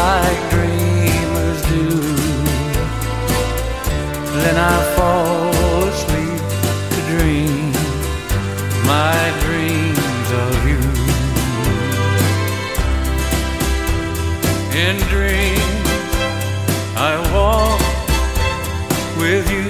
like 0.00 0.40
dreamers 0.54 1.60
do. 1.72 1.86
Then 4.42 4.56
I 4.74 4.76
fall 4.96 5.84
asleep 5.90 6.42
to 6.94 7.00
dream 7.12 7.72
my 8.94 9.20
dreams 9.44 10.28
of 10.44 10.54
you. 10.70 10.82
In 14.84 14.96
dreams, 15.14 15.88
I 17.10 17.12
walk 17.34 17.85
with 19.18 19.50
you. 19.50 19.66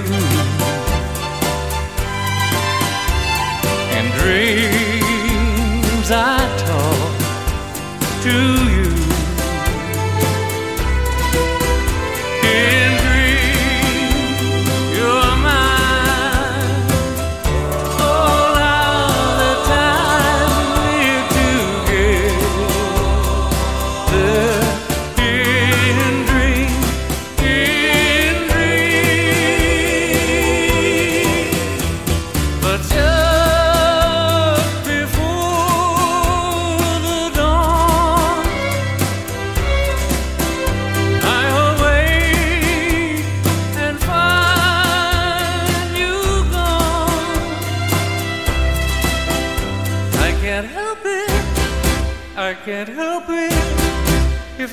In 3.97 4.05
dreams, 4.19 6.11
I 6.11 6.37
talk 6.65 7.17
to 8.23 8.37
you. 8.71 9.06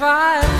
fire 0.04 0.53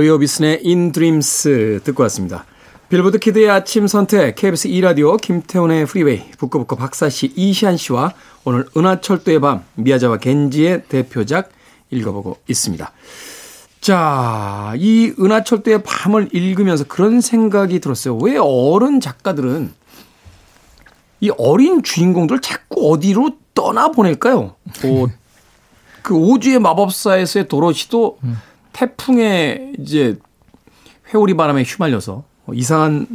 로이 0.00 0.08
오비슨의 0.08 0.62
In 0.64 0.92
Dreams 0.92 1.80
듣고 1.84 2.02
왔습니다. 2.04 2.46
빌보드 2.88 3.18
Kid의 3.18 3.50
아침 3.50 3.86
선택 3.86 4.34
KBS 4.34 4.68
2라디오 4.68 5.20
김태훈의 5.20 5.84
Freeway 5.84 6.30
북구북구 6.38 6.76
박사씨 6.76 7.34
이시안 7.36 7.76
씨와 7.76 8.14
오늘 8.44 8.64
은하철도의 8.74 9.40
밤 9.40 9.62
미야자와 9.74 10.16
겐지의 10.16 10.84
대표작 10.88 11.50
읽어보고 11.90 12.38
있습니다. 12.48 12.90
자, 13.82 14.72
이 14.76 15.12
은하철도의 15.20 15.82
밤을 15.82 16.30
읽으면서 16.32 16.84
그런 16.84 17.20
생각이 17.20 17.78
들었어요. 17.80 18.16
왜 18.16 18.38
어른 18.38 19.00
작가들은 19.00 19.74
이 21.20 21.30
어린 21.36 21.82
주인공들 21.82 22.40
자꾸 22.40 22.90
어디로 22.90 23.32
떠나보낼까요? 23.52 24.56
뭐, 24.82 25.08
그 26.00 26.14
오주의 26.14 26.58
마법사에서의 26.58 27.48
도로시도 27.48 28.18
태풍에 28.80 29.74
이제 29.78 30.16
회오리 31.12 31.34
바람에 31.34 31.64
휘말려서 31.64 32.24
이상한 32.54 33.06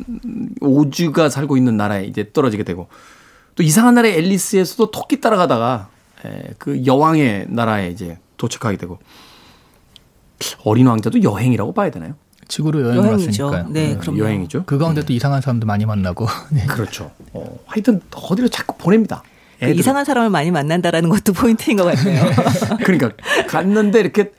오주가 0.62 1.30
살고 1.30 1.58
있는 1.58 1.76
나라에 1.76 2.06
이제 2.06 2.30
떨어지게 2.32 2.64
되고 2.64 2.88
또 3.56 3.64
이상한 3.64 3.96
나라의 3.96 4.16
앨리스에서도 4.18 4.92
토끼 4.92 5.20
따라가다가 5.20 5.90
에, 6.24 6.54
그 6.60 6.86
여왕의 6.86 7.48
나라에 7.50 7.90
이제 7.90 8.20
도착하게 8.38 8.78
되고 8.78 9.00
어린 10.64 10.86
왕자도 10.86 11.24
여행이라고 11.24 11.74
봐야 11.74 11.90
되나요? 11.90 12.14
지구로 12.48 12.82
여행을 12.82 13.06
여행이죠. 13.08 13.46
왔으니까요. 13.46 13.74
네, 13.74 13.98
그럼요. 13.98 14.20
여행이죠. 14.20 14.66
그 14.68 14.78
가운데 14.78 15.04
또 15.04 15.14
이상한 15.14 15.42
사람도 15.42 15.66
많이 15.66 15.88
만나고. 15.88 16.28
네. 16.52 16.64
그렇죠. 16.68 17.12
어, 17.34 17.58
하여튼 17.66 18.02
어디로 18.14 18.50
자꾸 18.50 18.78
보냅니다. 18.78 19.24
그. 19.60 19.72
이상한 19.72 20.06
사람을 20.06 20.30
많이 20.30 20.52
만난다라는 20.52 21.10
것도 21.10 21.34
포인트인 21.34 21.78
것 21.78 21.86
같네요. 21.86 22.24
그러니까 22.86 23.10
갔는데 23.48 24.00
이렇게 24.00 24.32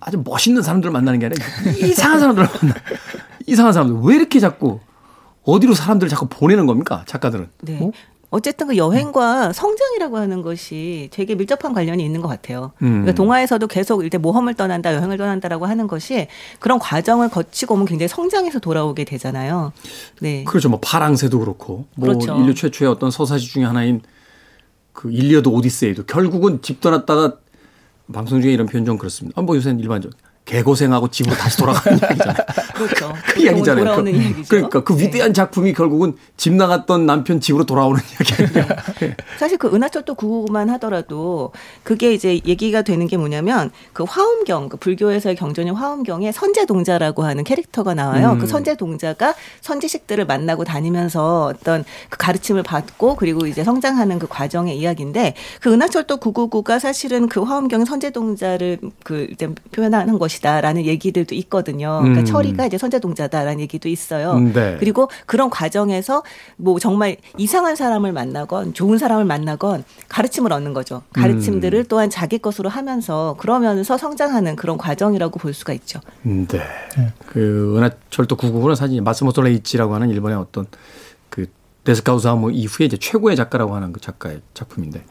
아주 0.00 0.22
멋있는 0.24 0.62
사람들을 0.62 0.92
만나는 0.92 1.18
게 1.18 1.26
아니라 1.26 1.44
이상한 1.86 2.18
사람들을 2.20 2.48
만나. 2.62 2.74
이상한 3.46 3.72
사람들 3.72 4.00
왜 4.02 4.16
이렇게 4.16 4.40
자꾸 4.40 4.80
어디로 5.44 5.74
사람들을 5.74 6.08
자꾸 6.08 6.26
보내는 6.26 6.66
겁니까? 6.66 7.04
작가들은. 7.06 7.48
네. 7.62 7.78
어? 7.82 7.90
어쨌든 8.30 8.68
그 8.68 8.76
여행과 8.76 9.52
성장이라고 9.52 10.16
하는 10.16 10.42
것이 10.42 11.08
되게 11.12 11.34
밀접한 11.34 11.72
관련이 11.74 12.04
있는 12.04 12.20
것 12.20 12.28
같아요. 12.28 12.70
음. 12.82 13.00
그러니까 13.02 13.12
동화에서도 13.12 13.66
계속 13.66 14.04
이제 14.04 14.18
모험을 14.18 14.54
떠난다, 14.54 14.94
여행을 14.94 15.16
떠난다라고 15.16 15.66
하는 15.66 15.88
것이 15.88 16.28
그런 16.60 16.78
과정을 16.78 17.28
거치고 17.28 17.74
오면 17.74 17.86
굉장히 17.86 18.08
성장해서 18.08 18.60
돌아오게 18.60 19.04
되잖아요. 19.04 19.72
네. 20.20 20.44
그렇죠. 20.44 20.68
뭐 20.68 20.78
파랑새도 20.80 21.40
그렇고 21.40 21.86
뭐 21.96 22.08
그렇죠. 22.08 22.36
인류 22.36 22.54
최초의 22.54 22.88
어떤 22.90 23.10
서사시 23.10 23.48
중에 23.48 23.64
하나인 23.64 24.00
그 24.92 25.10
일리어드 25.10 25.48
오디세이도 25.48 26.04
결국은 26.04 26.62
집 26.62 26.80
떠났다가 26.80 27.36
방송 28.12 28.40
중에 28.40 28.52
이런 28.52 28.66
표현 28.66 28.84
좀 28.84 28.98
그렇습니다. 28.98 29.40
아, 29.40 29.42
뭐 29.42 29.56
요새는 29.56 29.80
일반적 29.80 30.12
개고생하고 30.50 31.08
집으로 31.08 31.36
다시 31.36 31.56
돌아가는 31.58 31.96
이야기잖아요. 32.02 32.36
그렇죠. 32.74 33.14
그 33.26 33.40
이야기잖아요. 33.40 33.84
돌아오는 33.84 34.12
그, 34.12 34.18
이야기죠. 34.18 34.48
그러니까 34.48 34.82
그 34.82 34.96
네. 34.96 35.04
위대한 35.04 35.32
작품이 35.32 35.72
결국은 35.72 36.16
집 36.36 36.54
나갔던 36.54 37.06
남편 37.06 37.40
집으로 37.40 37.64
돌아오는 37.64 38.00
이야기 38.10 38.42
아니에요. 38.42 38.76
예. 39.02 39.16
사실 39.38 39.58
그 39.58 39.68
은하철도 39.72 40.16
999만 40.16 40.66
하더라도 40.70 41.52
그게 41.84 42.12
이제 42.12 42.40
얘기가 42.44 42.82
되는 42.82 43.06
게 43.06 43.16
뭐냐면 43.16 43.70
그 43.92 44.02
화엄경, 44.02 44.70
그 44.70 44.76
불교에서의 44.76 45.36
경전인 45.36 45.74
화엄경에 45.74 46.32
선제동자라고 46.32 47.22
하는 47.22 47.44
캐릭터가 47.44 47.94
나와요. 47.94 48.32
음. 48.32 48.38
그 48.40 48.48
선제동자가 48.48 49.34
선지식들을 49.60 50.26
만나고 50.26 50.64
다니면서 50.64 51.52
어떤 51.54 51.84
그 52.08 52.18
가르침을 52.18 52.64
받고 52.64 53.14
그리고 53.14 53.46
이제 53.46 53.62
성장하는 53.62 54.18
그 54.18 54.26
과정의 54.26 54.76
이야기인데 54.76 55.34
그 55.60 55.72
은하철도 55.72 56.16
999가 56.16 56.80
사실은 56.80 57.28
그 57.28 57.42
화엄경 57.42 57.84
선제동자를 57.84 58.78
그 59.04 59.28
이제 59.30 59.48
표현하는 59.70 60.18
것이 60.18 60.39
다라는 60.40 60.84
얘기들도 60.86 61.34
있거든요. 61.36 61.98
그러니까 62.00 62.20
음. 62.20 62.24
철이가 62.24 62.66
이제 62.66 62.78
선제동자다라는 62.78 63.60
얘기도 63.60 63.88
있어요. 63.88 64.32
음, 64.32 64.52
네. 64.52 64.76
그리고 64.78 65.08
그런 65.26 65.50
과정에서 65.50 66.22
뭐 66.56 66.78
정말 66.78 67.16
이상한 67.36 67.76
사람을 67.76 68.12
만나건 68.12 68.74
좋은 68.74 68.98
사람을 68.98 69.24
만나건 69.24 69.84
가르침을 70.08 70.52
얻는 70.52 70.72
거죠. 70.72 71.02
가르침들을 71.12 71.84
또한 71.84 72.10
자기 72.10 72.38
것으로 72.38 72.68
하면서 72.68 73.36
그러면서 73.38 73.96
성장하는 73.96 74.56
그런 74.56 74.78
과정이라고 74.78 75.38
볼 75.38 75.54
수가 75.54 75.72
있죠. 75.74 76.00
음, 76.26 76.46
네. 76.46 76.60
그 77.26 77.76
은하철도 77.76 78.36
999는 78.36 78.74
사실 78.74 79.00
마스모토 79.02 79.42
레이치라고 79.42 79.94
하는 79.94 80.10
일본의 80.10 80.36
어떤 80.36 80.66
그 81.28 81.46
데스카우사무 81.84 82.52
이후에 82.52 82.86
이제 82.86 82.96
최고의 82.96 83.36
작가라고 83.36 83.74
하는 83.74 83.92
그 83.92 84.00
작가의 84.00 84.40
작품인데. 84.54 85.04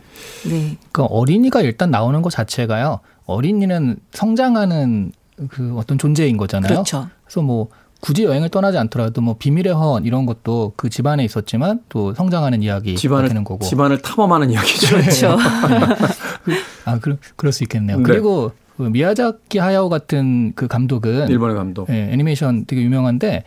네. 0.50 0.78
그 0.92 1.04
어린이가 1.04 1.62
일단 1.62 1.92
나오는 1.92 2.22
것 2.22 2.30
자체가요. 2.30 3.00
어린이는 3.26 3.98
성장하는 4.12 5.12
그 5.50 5.76
어떤 5.78 5.98
존재인 5.98 6.38
거잖아요. 6.38 6.72
그렇죠. 6.72 7.08
그래서 7.24 7.42
뭐 7.42 7.70
굳이 8.02 8.24
여행을 8.24 8.50
떠나지 8.50 8.78
않더라도 8.78 9.22
뭐 9.22 9.36
비밀의 9.38 9.74
화원 9.74 10.06
이런 10.06 10.26
것도 10.26 10.74
그 10.76 10.90
집안에 10.90 11.24
있었지만 11.26 11.82
또 11.90 12.14
성장하는 12.14 12.64
이야기가 12.64 12.98
집안을 12.98 13.28
되는 13.28 13.44
거고. 13.44 13.66
집안을 13.66 14.02
탐험하는 14.02 14.52
이야기죠. 14.52 14.96
그렇죠. 14.96 15.38
아, 16.86 17.00
그, 17.00 17.18
그럴 17.36 17.52
수 17.52 17.64
있겠네요. 17.64 17.98
네. 17.98 18.04
그리고 18.04 18.52
그 18.78 18.84
미야자키 18.84 19.58
하야오 19.58 19.90
같은 19.90 20.54
그 20.56 20.68
감독은 20.68 21.28
일본의 21.28 21.56
감독. 21.58 21.90
예, 21.90 22.10
애니메이션 22.12 22.66
되게 22.66 22.82
유명한데 22.82 23.44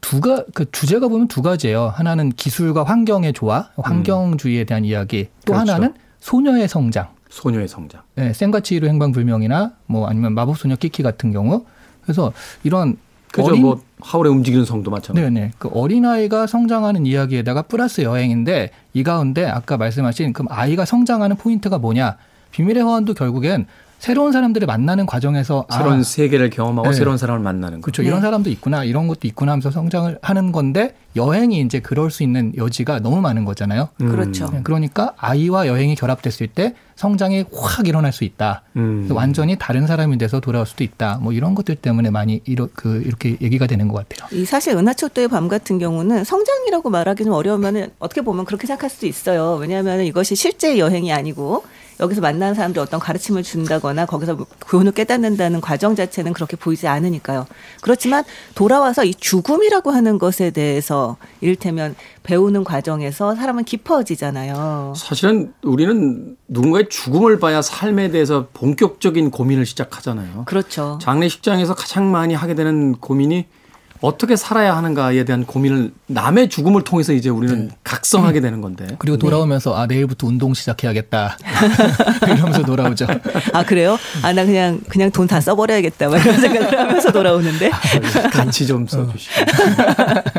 두가 0.00 0.44
그 0.54 0.70
주제가 0.70 1.06
보면 1.08 1.28
두 1.28 1.42
가지예요. 1.42 1.92
하나는 1.94 2.30
기술과 2.30 2.82
환경의 2.82 3.32
조화, 3.32 3.70
환경주의에 3.76 4.64
대한 4.64 4.84
이야기. 4.84 5.28
또 5.44 5.52
그렇죠. 5.52 5.72
하나는 5.72 5.94
소녀의 6.18 6.68
성장. 6.68 7.15
소녀의 7.36 7.68
성장. 7.68 8.00
예, 8.16 8.32
센과 8.32 8.60
치히로 8.60 8.88
행방불명이나 8.88 9.72
뭐 9.86 10.08
아니면 10.08 10.32
마법소녀 10.32 10.76
키키 10.76 11.02
같은 11.02 11.32
경우. 11.32 11.66
그래서 12.02 12.32
이런 12.64 12.96
그죠. 13.30 13.48
어린 13.48 13.60
뭐 13.60 13.82
하울의 14.00 14.32
움직이는 14.32 14.64
성도 14.64 14.90
마찬가지. 14.90 15.22
네네. 15.22 15.52
그 15.58 15.68
어린아이가 15.68 16.46
성장하는 16.46 17.04
이야기에다가 17.04 17.62
플러스 17.62 18.00
여행인데 18.00 18.70
이 18.94 19.02
가운데 19.02 19.44
아까 19.44 19.76
말씀하신 19.76 20.32
그럼 20.32 20.48
아이가 20.50 20.86
성장하는 20.86 21.36
포인트가 21.36 21.78
뭐냐. 21.78 22.16
비밀의 22.52 22.82
화원도 22.82 23.12
결국엔 23.12 23.66
새로운 23.98 24.32
사람들을 24.32 24.66
만나는 24.66 25.06
과정에서 25.06 25.66
새로운 25.70 26.00
아, 26.00 26.02
세계를 26.02 26.50
경험하고 26.50 26.90
네. 26.90 26.94
새로운 26.94 27.18
사람을 27.18 27.40
만나는 27.40 27.80
거. 27.80 27.86
그렇죠. 27.86 28.02
네. 28.02 28.08
이런 28.08 28.20
사람도 28.20 28.50
있구나. 28.50 28.84
이런 28.84 29.08
것도 29.08 29.20
있구나 29.24 29.52
하면서 29.52 29.70
성장을 29.70 30.18
하는 30.22 30.52
건데 30.52 30.94
여행이 31.16 31.60
이제 31.60 31.80
그럴 31.80 32.10
수 32.10 32.22
있는 32.22 32.52
여지가 32.56 33.00
너무 33.00 33.20
많은 33.20 33.44
거잖아요. 33.44 33.88
음. 34.02 34.10
그렇죠. 34.10 34.50
네, 34.52 34.60
그러니까 34.62 35.14
아이와 35.16 35.66
여행이 35.66 35.94
결합됐을 35.94 36.48
때 36.48 36.74
성장이 36.94 37.46
확 37.52 37.88
일어날 37.88 38.12
수 38.12 38.24
있다. 38.24 38.62
음. 38.76 39.08
완전히 39.10 39.56
다른 39.58 39.86
사람이 39.86 40.18
돼서 40.18 40.40
돌아올 40.40 40.66
수도 40.66 40.84
있다. 40.84 41.18
뭐 41.22 41.32
이런 41.32 41.54
것들 41.54 41.76
때문에 41.76 42.10
많이 42.10 42.42
이러, 42.44 42.68
그 42.74 43.02
이렇게 43.04 43.36
얘기가 43.40 43.66
되는 43.66 43.88
것 43.88 44.06
같아요. 44.08 44.28
이 44.38 44.44
사실 44.44 44.76
은하철도의 44.76 45.28
밤 45.28 45.48
같은 45.48 45.78
경우는 45.78 46.24
성장이라고 46.24 46.90
말하기 46.90 47.24
좀 47.24 47.32
어려우면은 47.32 47.90
어떻게 47.98 48.20
보면 48.20 48.44
그렇게 48.44 48.66
생각할 48.66 48.90
수도 48.90 49.06
있어요. 49.06 49.54
왜냐하면 49.54 50.02
이것이 50.02 50.36
실제 50.36 50.78
여행이 50.78 51.12
아니고 51.12 51.64
여기서 52.00 52.20
만나는 52.20 52.54
사람들이 52.54 52.80
어떤 52.82 53.00
가르침을 53.00 53.42
준다거나 53.42 54.06
거기서 54.06 54.36
교훈을 54.68 54.92
깨닫는다는 54.92 55.60
과정 55.60 55.94
자체는 55.94 56.32
그렇게 56.32 56.56
보이지 56.56 56.88
않으니까요. 56.88 57.46
그렇지만 57.80 58.24
돌아와서 58.54 59.04
이 59.04 59.14
죽음이라고 59.14 59.90
하는 59.90 60.18
것에 60.18 60.50
대해서 60.50 61.16
이를테면 61.40 61.94
배우는 62.22 62.64
과정에서 62.64 63.34
사람은 63.34 63.64
깊어지잖아요. 63.64 64.94
사실은 64.96 65.52
우리는 65.62 66.36
누군가의 66.48 66.88
죽음을 66.88 67.38
봐야 67.38 67.62
삶에 67.62 68.10
대해서 68.10 68.48
본격적인 68.52 69.30
고민을 69.30 69.64
시작하잖아요. 69.66 70.44
그렇죠. 70.46 70.98
장례식장에서 71.00 71.74
가장 71.74 72.10
많이 72.10 72.34
하게 72.34 72.54
되는 72.54 72.92
고민이 72.96 73.46
어떻게 74.00 74.36
살아야 74.36 74.76
하는가에 74.76 75.24
대한 75.24 75.44
고민을 75.44 75.92
남의 76.06 76.48
죽음을 76.48 76.82
통해서 76.82 77.12
이제 77.12 77.28
우리는 77.30 77.70
각성하게 77.84 78.40
되는 78.40 78.60
건데. 78.60 78.86
그리고 78.98 79.16
돌아오면서 79.18 79.74
아 79.76 79.86
내일부터 79.86 80.26
운동 80.26 80.54
시작해야겠다 80.54 81.36
이러면서 82.26 82.62
돌아오죠. 82.62 83.06
아 83.52 83.64
그래요? 83.64 83.98
아 84.22 84.32
나 84.32 84.44
그냥 84.44 84.80
그냥 84.88 85.10
돈 85.10 85.26
다 85.26 85.40
써버려야겠다. 85.40 86.08
막 86.08 86.18
이런 86.24 86.40
생각을 86.40 86.78
하면서 86.78 87.10
돌아오는데. 87.10 87.70
같이 88.32 88.66
좀 88.66 88.86
써주시고. 88.86 89.34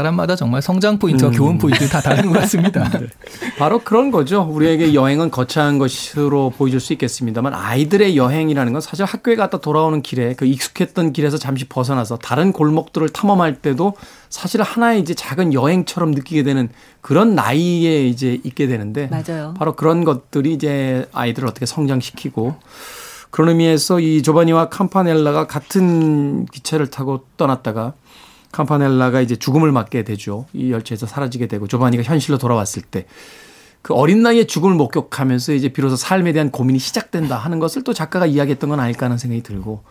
사람마다 0.00 0.34
정말 0.34 0.62
성장 0.62 0.98
포인트와 0.98 1.30
교훈 1.30 1.58
포인트 1.58 1.86
다 1.88 2.00
다른 2.00 2.32
것 2.32 2.40
같습니다. 2.40 2.90
바로 3.58 3.80
그런 3.80 4.10
거죠. 4.10 4.42
우리에게 4.42 4.94
여행은 4.94 5.30
거창한 5.30 5.78
것으로 5.78 6.50
보여줄 6.50 6.80
수 6.80 6.92
있겠습니다만 6.94 7.54
아이들의 7.54 8.16
여행이라는 8.16 8.72
건 8.72 8.80
사실 8.80 9.04
학교에 9.04 9.36
갔다 9.36 9.58
돌아오는 9.58 10.00
길에 10.02 10.34
그 10.34 10.46
익숙했던 10.46 11.12
길에서 11.12 11.36
잠시 11.36 11.66
벗어나서 11.68 12.16
다른 12.16 12.52
골목들을 12.52 13.10
탐험할 13.10 13.56
때도 13.56 13.94
사실 14.30 14.62
하나의 14.62 15.00
이제 15.00 15.12
작은 15.12 15.52
여행처럼 15.52 16.12
느끼게 16.12 16.44
되는 16.44 16.68
그런 17.00 17.34
나이에 17.34 18.06
이제 18.06 18.40
있게 18.42 18.66
되는데 18.66 19.08
맞아요. 19.08 19.54
바로 19.58 19.74
그런 19.74 20.04
것들이 20.04 20.54
이제 20.54 21.06
아이들을 21.12 21.46
어떻게 21.46 21.66
성장시키고 21.66 22.56
그런 23.30 23.50
의미에서 23.50 24.00
이 24.00 24.22
조바니와 24.22 24.70
캄파넬라가 24.70 25.46
같은 25.46 26.46
기차를 26.46 26.88
타고 26.88 27.24
떠났다가 27.36 27.92
캄파넬라가 28.52 29.20
이제 29.20 29.36
죽음을 29.36 29.70
맞게 29.72 30.04
되죠. 30.04 30.46
이 30.52 30.72
열차에서 30.72 31.06
사라지게 31.06 31.46
되고 31.46 31.66
조바니가 31.66 32.02
현실로 32.02 32.38
돌아왔을 32.38 32.82
때 32.82 33.06
그 33.82 33.94
어린 33.94 34.22
나이에 34.22 34.44
죽음을 34.44 34.74
목격하면서 34.76 35.54
이제 35.54 35.70
비로소 35.70 35.96
삶에 35.96 36.32
대한 36.32 36.50
고민이 36.50 36.78
시작된다 36.78 37.38
하는 37.38 37.58
것을 37.58 37.82
또 37.82 37.94
작가가 37.94 38.26
이야기했던 38.26 38.70
건 38.70 38.80
아닐까 38.80 39.06
하는 39.06 39.16
생각이 39.16 39.42
들고 39.42 39.82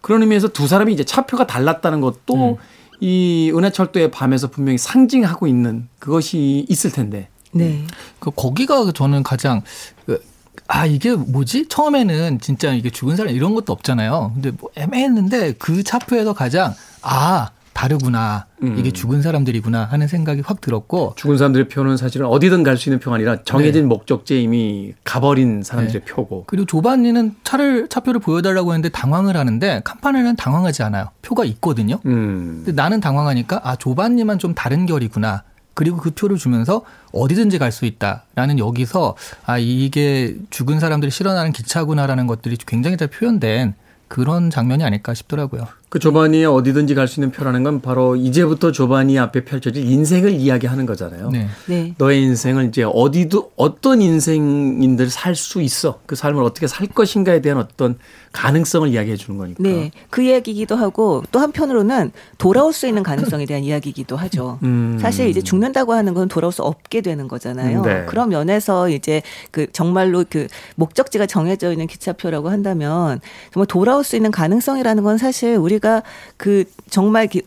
그런 0.00 0.22
의미에서 0.22 0.48
두 0.48 0.68
사람이 0.68 0.92
이제 0.92 1.04
차표가 1.04 1.46
달랐다는 1.46 2.00
것도 2.00 2.58
이 3.00 3.50
은하철도의 3.54 4.10
밤에서 4.10 4.48
분명히 4.48 4.76
상징하고 4.76 5.46
있는 5.46 5.88
그것이 5.98 6.66
있을 6.68 6.92
텐데 6.92 7.28
네. 7.52 7.84
그 8.18 8.30
거기가 8.30 8.92
저는 8.92 9.22
가장 9.22 9.62
그, 10.04 10.22
아 10.66 10.84
이게 10.84 11.14
뭐지? 11.14 11.68
처음에는 11.68 12.40
진짜 12.40 12.72
이게 12.72 12.90
죽은 12.90 13.16
사람 13.16 13.34
이런 13.34 13.54
것도 13.54 13.72
없잖아요. 13.72 14.32
근데 14.34 14.50
뭐 14.50 14.70
애매했는데 14.76 15.52
그 15.52 15.82
차표에서 15.82 16.34
가장 16.34 16.74
아 17.00 17.50
다르구나 17.78 18.46
이게 18.76 18.90
죽은 18.90 19.22
사람들이구나 19.22 19.84
하는 19.84 20.08
생각이 20.08 20.42
확 20.44 20.60
들었고 20.60 21.12
죽은 21.16 21.38
사람들의 21.38 21.68
표는 21.68 21.96
사실은 21.96 22.26
어디든 22.26 22.64
갈 22.64 22.76
수 22.76 22.88
있는 22.88 22.98
표가 22.98 23.14
아니라 23.16 23.42
정해진 23.44 23.86
목적지에 23.86 24.40
이미 24.40 24.94
가버린 25.04 25.62
사람들의 25.62 26.02
표고. 26.04 26.44
그리고 26.48 26.66
조반니는 26.66 27.36
차를 27.44 27.86
차표를 27.88 28.18
보여달라고 28.20 28.72
했는데 28.72 28.88
당황을 28.88 29.36
하는데 29.36 29.80
캄파네는 29.84 30.34
당황하지 30.34 30.82
않아요. 30.82 31.10
표가 31.22 31.44
있거든요. 31.44 32.00
음. 32.06 32.62
근데 32.64 32.72
나는 32.72 33.00
당황하니까 33.00 33.60
아 33.62 33.76
조반니만 33.76 34.40
좀 34.40 34.54
다른 34.54 34.84
결이구나. 34.86 35.44
그리고 35.74 35.98
그 35.98 36.10
표를 36.10 36.36
주면서 36.36 36.82
어디든지 37.12 37.58
갈 37.58 37.70
수 37.70 37.84
있다라는 37.84 38.58
여기서 38.58 39.14
아 39.46 39.56
이게 39.58 40.34
죽은 40.50 40.80
사람들이 40.80 41.12
실어나는 41.12 41.52
기차구나라는 41.52 42.26
것들이 42.26 42.56
굉장히 42.66 42.96
잘 42.96 43.06
표현된 43.06 43.74
그런 44.08 44.50
장면이 44.50 44.82
아닐까 44.82 45.14
싶더라고요. 45.14 45.68
그 45.88 45.98
조바니의 45.98 46.44
어디든지 46.46 46.94
갈 46.94 47.08
수 47.08 47.20
있는 47.20 47.30
표라는 47.32 47.62
건 47.62 47.80
바로 47.80 48.14
이제부터 48.16 48.72
조바니 48.72 49.18
앞에 49.18 49.44
펼쳐질 49.44 49.90
인생을 49.90 50.32
이야기하는 50.32 50.84
거잖아요. 50.84 51.30
네. 51.30 51.48
네. 51.66 51.94
너의 51.96 52.22
인생을 52.22 52.66
이제 52.66 52.82
어디도 52.84 53.52
어떤 53.56 54.02
인생인들 54.02 55.08
살 55.08 55.34
수 55.34 55.62
있어. 55.62 56.00
그 56.04 56.16
삶을 56.16 56.42
어떻게 56.42 56.66
살 56.66 56.88
것인가에 56.88 57.40
대한 57.40 57.58
어떤 57.58 57.96
가능성을 58.32 58.88
이야기해 58.88 59.16
주는 59.16 59.38
거니까. 59.38 59.62
네. 59.62 59.90
그 60.10 60.20
이야기이기도 60.22 60.76
하고 60.76 61.22
또 61.32 61.38
한편으로는 61.38 62.10
돌아올 62.36 62.72
수 62.72 62.86
있는 62.86 63.02
가능성에 63.02 63.46
대한 63.46 63.62
이야기이기도 63.62 64.16
하죠. 64.16 64.58
음. 64.64 64.98
사실 65.00 65.28
이제 65.28 65.40
죽는다고 65.40 65.92
하는 65.94 66.12
건 66.12 66.28
돌아올 66.28 66.52
수 66.52 66.62
없게 66.62 67.00
되는 67.00 67.28
거잖아요. 67.28 67.82
네. 67.82 68.04
그런 68.06 68.28
면에서 68.28 68.88
이제 68.90 69.22
그 69.50 69.70
정말로 69.72 70.24
그 70.28 70.48
목적지가 70.74 71.26
정해져 71.26 71.70
있는 71.72 71.86
기차표라고 71.86 72.50
한다면 72.50 73.20
정말 73.52 73.66
돌아올 73.66 74.04
수 74.04 74.16
있는 74.16 74.30
가능성이라는 74.30 75.02
건 75.02 75.16
사실 75.18 75.56
우리 75.56 75.77
가 75.80 76.02
그 76.36 76.64
정말 76.90 77.26
기- 77.26 77.42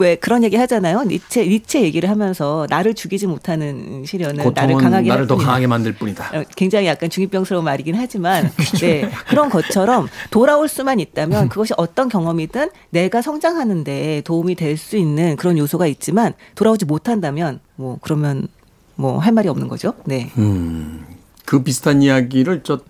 왜 0.00 0.16
그런 0.16 0.42
얘기 0.42 0.56
하잖아요. 0.56 1.04
니체 1.04 1.46
니체 1.46 1.80
얘기를 1.82 2.10
하면서 2.10 2.66
나를 2.68 2.94
죽이지 2.94 3.28
못하는 3.28 4.04
시련은 4.04 4.52
나를 4.52 4.74
강하게 4.76 5.08
나를 5.08 5.20
할 5.22 5.26
더. 5.28 5.36
강하게 5.36 5.68
만들 5.68 5.92
뿐이다. 5.94 6.30
어, 6.36 6.42
굉장히 6.56 6.88
약간 6.88 7.08
중이병스러운 7.10 7.64
말이긴 7.64 7.94
하지만 7.94 8.50
네, 8.80 9.08
그런 9.28 9.48
것처럼 9.50 10.08
돌아올 10.32 10.66
수만 10.68 10.98
있다면 10.98 11.48
그것이 11.48 11.74
어떤 11.76 12.08
경험이든 12.08 12.70
내가 12.90 13.22
성장하는데 13.22 14.22
도움이 14.24 14.56
될 14.56 14.76
수 14.76 14.96
있는 14.96 15.36
그런 15.36 15.56
요소가 15.58 15.86
있지만 15.86 16.32
돌아오지 16.56 16.86
못한다면 16.86 17.60
뭐 17.76 17.98
그러면 18.02 18.48
뭐 18.96 19.20
할 19.20 19.32
말이 19.32 19.48
없는 19.48 19.68
거죠. 19.68 19.94
네. 20.06 20.32
음. 20.38 21.06
그 21.44 21.62
비슷한 21.62 22.02
이야기를 22.02 22.62
저 22.64 22.80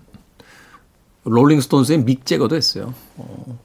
롤링스톤스의 1.23 2.03
믹 2.03 2.25
제거도 2.25 2.55
했어요. 2.55 2.93
어, 3.17 3.59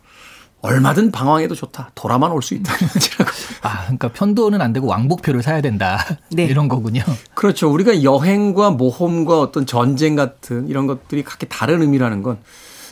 얼마든 0.63 1.11
방황해도 1.11 1.55
좋다. 1.55 1.91
돌아만 1.95 2.33
올 2.33 2.43
수 2.43 2.55
있다. 2.55 2.73
아 3.63 3.83
그러니까 3.83 4.09
편도는 4.09 4.61
안 4.61 4.73
되고 4.73 4.87
왕복표를 4.87 5.43
사야 5.43 5.61
된다 5.61 5.99
네. 6.31 6.45
이런 6.45 6.69
거군요. 6.69 7.03
그렇죠. 7.35 7.71
우리가 7.73 8.03
여행과 8.03 8.71
모험과 8.73 9.41
어떤 9.41 9.67
전쟁 9.67 10.17
같은 10.17 10.69
이런 10.69 10.87
것들이 10.87 11.23
각기 11.25 11.47
다른 11.49 11.81
의미라는 11.83 12.23
건 12.23 12.39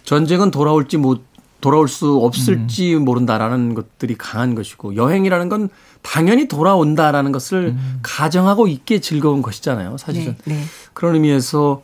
전쟁은 0.05 0.51
돌아올지 0.51 0.97
못 0.97 1.23
돌아올 1.61 1.89
수 1.89 2.19
없을지 2.19 2.95
모른다라는 2.95 3.75
것들이 3.75 4.17
강한 4.17 4.55
것이고 4.55 4.95
여행이라는 4.95 5.49
건 5.49 5.69
당연히 6.03 6.47
돌아온다라는 6.47 7.33
것을 7.33 7.75
가정하고 8.03 8.69
있게 8.69 9.01
즐거운 9.01 9.43
것이잖아요. 9.43 9.99
사실은. 9.99 10.37
네. 10.45 10.55
네. 10.55 10.63
그런 10.95 11.15
의미에서 11.15 11.83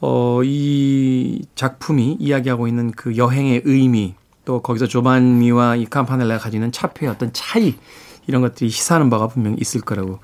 어, 0.00 0.40
이 0.42 1.42
작품이 1.54 2.16
이야기하고 2.18 2.66
있는 2.66 2.90
그 2.92 3.18
여행의 3.18 3.62
의미 3.66 4.14
또 4.44 4.62
거기서 4.62 4.86
조반니와 4.86 5.76
이 5.76 5.86
캄파넬라가 5.86 6.44
가지고 6.44 6.58
있는 6.58 6.72
차표의 6.72 7.10
어떤 7.10 7.32
차이 7.32 7.74
이런 8.26 8.42
것들이 8.42 8.70
시사하는 8.70 9.10
바가 9.10 9.28
분명히 9.28 9.56
있을 9.60 9.80
거라고 9.80 10.18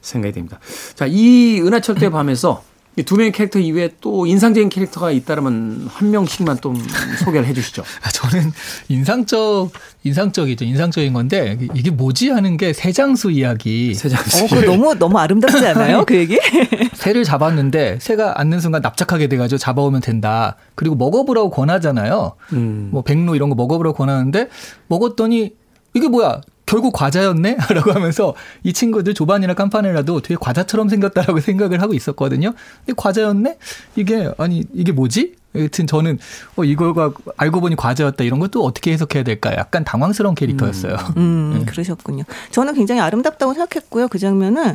생각이 0.00 0.32
됩니다. 0.32 0.58
자, 0.94 1.06
이 1.06 1.60
은하철도의 1.60 2.10
밤에서 2.10 2.62
이 2.62 2.77
두 3.04 3.16
명의 3.16 3.32
캐릭터 3.32 3.58
이외에 3.58 3.90
또 4.00 4.26
인상적인 4.26 4.68
캐릭터가 4.68 5.10
있다면 5.10 5.88
한 5.88 6.10
명씩만 6.10 6.60
좀 6.60 6.76
소개를 7.24 7.46
해 7.46 7.52
주시죠. 7.52 7.82
아, 8.02 8.10
저는 8.10 8.52
인상적 8.88 9.70
인상적이죠. 10.04 10.64
인상적인 10.64 11.12
건데 11.12 11.58
이게 11.74 11.90
뭐지 11.90 12.30
하는 12.30 12.56
게 12.56 12.72
새장수 12.72 13.30
이야기. 13.30 13.94
세장수. 13.94 14.44
어, 14.44 14.48
그거 14.48 14.60
너무 14.62 14.94
너무 14.94 15.18
아름답지 15.18 15.66
않아요? 15.66 16.04
그 16.06 16.16
얘기? 16.16 16.38
새를 16.94 17.24
잡았는데 17.24 17.98
새가 18.00 18.40
앉는 18.40 18.60
순간 18.60 18.82
납작하게 18.82 19.28
돼가지고 19.28 19.58
잡아오면 19.58 20.00
된다. 20.00 20.56
그리고 20.74 20.94
먹어보라고 20.94 21.50
권하잖아요. 21.50 22.32
음. 22.52 22.88
뭐 22.92 23.02
백로 23.02 23.34
이런 23.34 23.48
거 23.48 23.54
먹어보라고 23.54 23.96
권하는데 23.96 24.48
먹었더니 24.88 25.52
이게 25.94 26.08
뭐야? 26.08 26.40
결국 26.68 26.92
과자였네? 26.92 27.56
라고 27.74 27.92
하면서 27.92 28.34
이 28.62 28.72
친구들 28.72 29.14
조반이나 29.14 29.54
깜파네라도 29.54 30.20
되게 30.20 30.36
과자처럼 30.38 30.88
생겼다라고 30.88 31.40
생각을 31.40 31.80
하고 31.80 31.94
있었거든요. 31.94 32.52
근데 32.84 32.94
과자였네? 32.96 33.56
이게, 33.96 34.30
아니, 34.38 34.64
이게 34.74 34.92
뭐지? 34.92 35.34
여튼 35.54 35.86
저는, 35.86 36.18
어, 36.56 36.64
이걸과 36.64 37.12
알고 37.38 37.62
보니 37.62 37.74
과자였다. 37.76 38.22
이런 38.22 38.38
것도 38.38 38.62
어떻게 38.64 38.92
해석해야 38.92 39.22
될까? 39.24 39.52
약간 39.56 39.82
당황스러운 39.82 40.34
캐릭터였어요. 40.34 40.96
음, 41.16 41.64
그러셨군요. 41.66 42.24
저는 42.50 42.74
굉장히 42.74 43.00
아름답다고 43.00 43.54
생각했고요. 43.54 44.08
그 44.08 44.18
장면은. 44.18 44.74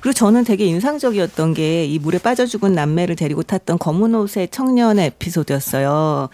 그리고 0.00 0.14
저는 0.14 0.42
되게 0.44 0.64
인상적이었던 0.66 1.54
게 1.54 1.86
이 1.86 1.98
물에 1.98 2.18
빠져 2.18 2.46
죽은 2.46 2.72
남매를 2.72 3.14
데리고 3.16 3.42
탔던 3.42 3.78
검은 3.78 4.14
옷의 4.14 4.48
청년의 4.48 5.06
에피소드였어요. 5.06 6.28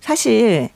사실 0.00 0.68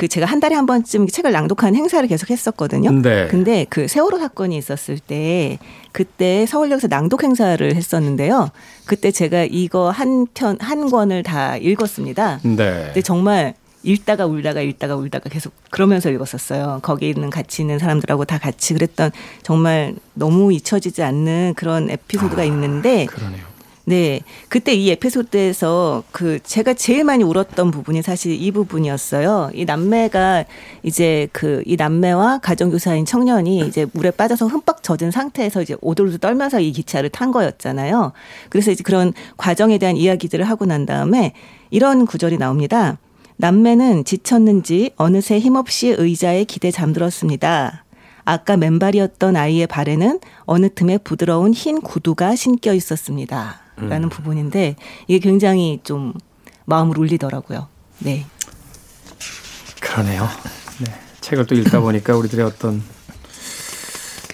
그 0.00 0.08
제가 0.08 0.24
한 0.24 0.40
달에 0.40 0.54
한 0.54 0.64
번쯤 0.64 1.08
책을 1.08 1.30
낭독하는 1.30 1.76
행사를 1.76 2.08
계속 2.08 2.30
했었거든요. 2.30 2.90
네. 2.90 3.28
근데 3.28 3.66
그 3.68 3.86
세월호 3.86 4.18
사건이 4.18 4.56
있었을 4.56 4.98
때 4.98 5.58
그때 5.92 6.46
서울역에서 6.46 6.88
낭독 6.88 7.22
행사를 7.22 7.76
했었는데요. 7.76 8.50
그때 8.86 9.10
제가 9.10 9.44
이거 9.50 9.90
한 9.90 10.26
편 10.32 10.56
한 10.58 10.88
권을 10.88 11.22
다 11.22 11.58
읽었습니다. 11.58 12.40
네. 12.44 12.56
근데 12.56 13.02
정말 13.02 13.52
읽다가 13.82 14.24
울다가 14.24 14.62
읽다가 14.62 14.96
울다가 14.96 15.28
계속 15.28 15.52
그러면서 15.68 16.08
읽었었어요. 16.10 16.80
거기 16.82 17.10
있는 17.10 17.28
같이 17.28 17.60
있는 17.60 17.78
사람들하고 17.78 18.24
다 18.24 18.38
같이 18.38 18.72
그랬던 18.72 19.10
정말 19.42 19.96
너무 20.14 20.50
잊혀지지 20.50 21.02
않는 21.02 21.52
그런 21.56 21.90
에피소드가 21.90 22.42
있는데 22.44 23.04
그러네요. 23.04 23.49
네. 23.90 24.20
그때 24.48 24.72
이 24.72 24.90
에피소드에서 24.90 26.04
그 26.12 26.38
제가 26.42 26.74
제일 26.74 27.04
많이 27.04 27.24
울었던 27.24 27.70
부분이 27.70 28.02
사실 28.02 28.32
이 28.32 28.50
부분이었어요. 28.50 29.50
이 29.54 29.64
남매가 29.64 30.44
이제 30.82 31.28
그 31.32 31.60
이 31.70 31.76
남매와 31.76 32.38
가정교사인 32.38 33.04
청년이 33.04 33.60
이제 33.66 33.86
물에 33.92 34.10
빠져서 34.10 34.46
흠뻑 34.46 34.82
젖은 34.82 35.10
상태에서 35.10 35.62
이제 35.62 35.76
오돌오돌 35.80 36.18
떨면서 36.18 36.60
이 36.60 36.72
기차를 36.72 37.10
탄 37.10 37.30
거였잖아요. 37.30 38.12
그래서 38.48 38.70
이제 38.70 38.82
그런 38.82 39.12
과정에 39.36 39.78
대한 39.78 39.96
이야기들을 39.96 40.44
하고 40.48 40.66
난 40.66 40.86
다음에 40.86 41.32
이런 41.70 42.06
구절이 42.06 42.38
나옵니다. 42.38 42.98
남매는 43.36 44.04
지쳤는지 44.04 44.90
어느새 44.96 45.38
힘없이 45.38 45.94
의자에 45.96 46.44
기대 46.44 46.70
잠들었습니다. 46.70 47.84
아까 48.24 48.56
맨발이었던 48.56 49.36
아이의 49.36 49.66
발에는 49.66 50.20
어느 50.44 50.68
틈에 50.74 50.98
부드러운 50.98 51.54
흰 51.54 51.80
구두가 51.80 52.36
신겨 52.36 52.74
있었습니다. 52.74 53.60
라는 53.88 54.08
부분인데 54.08 54.76
이게 55.06 55.18
굉장히 55.18 55.80
좀 55.84 56.14
마음을 56.66 56.98
울리더라고요. 56.98 57.68
네. 58.00 58.26
그러네요. 59.80 60.28
네. 60.80 61.00
책을 61.20 61.46
또 61.46 61.54
읽다 61.54 61.80
보니까 61.80 62.16
우리들의 62.16 62.44
어떤 62.44 62.82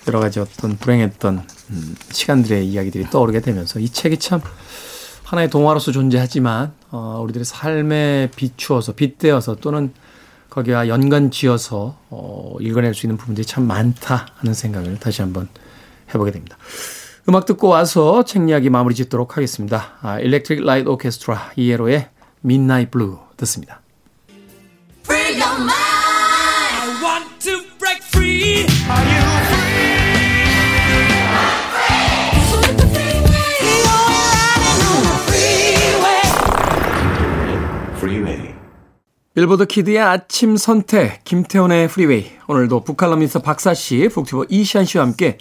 여러 0.08 0.20
가지 0.20 0.38
어떤 0.40 0.76
불행했던 0.76 1.42
음, 1.70 1.96
시간들의 2.10 2.66
이야기들이 2.66 3.10
떠오르게 3.10 3.40
되면서 3.40 3.80
이 3.80 3.88
책이 3.88 4.18
참 4.18 4.40
하나의 5.24 5.50
동화로서 5.50 5.90
존재하지만 5.90 6.72
어, 6.90 7.20
우리들의 7.24 7.44
삶에 7.44 8.30
비추어서 8.36 8.92
빗대어서 8.92 9.56
또는 9.56 9.92
거기와 10.48 10.88
연관 10.88 11.30
지어서 11.30 11.98
어, 12.08 12.56
읽어낼 12.60 12.94
수 12.94 13.06
있는 13.06 13.16
부분들이 13.16 13.44
참 13.44 13.66
많다 13.66 14.28
하는 14.36 14.54
생각을 14.54 14.98
다시 15.00 15.22
한번 15.22 15.48
해보게 16.14 16.30
됩니다. 16.30 16.56
음악 17.28 17.44
듣고 17.44 17.68
와서 17.68 18.24
책 18.24 18.48
이야기 18.48 18.70
마무리 18.70 18.94
짓도록 18.94 19.36
하겠습니다. 19.36 19.98
아, 20.00 20.20
Electric 20.20 20.62
Light 20.62 20.88
Orchestra 20.88 21.36
ELO의 21.56 22.08
Midnight 22.44 22.90
Blue 22.92 23.16
듣습니다. 23.36 23.80
Free 25.04 25.40
your 25.40 25.56
mind. 25.58 25.72
I 25.72 27.02
want 27.02 27.38
to 27.40 27.58
break 27.78 28.02
free. 28.04 28.66
Are 28.88 29.10
you 29.10 29.26
빌보드 39.36 39.66
Kid의 39.66 39.98
아침 39.98 40.56
선택 40.56 41.22
김태훈의 41.24 41.88
Freeway 41.88 42.24
오늘도 42.48 42.84
북칼럼니스트 42.84 43.40
박사씨 43.40 44.08
북튜버 44.08 44.46
이시안 44.48 44.86
씨와 44.86 45.04
함께 45.04 45.36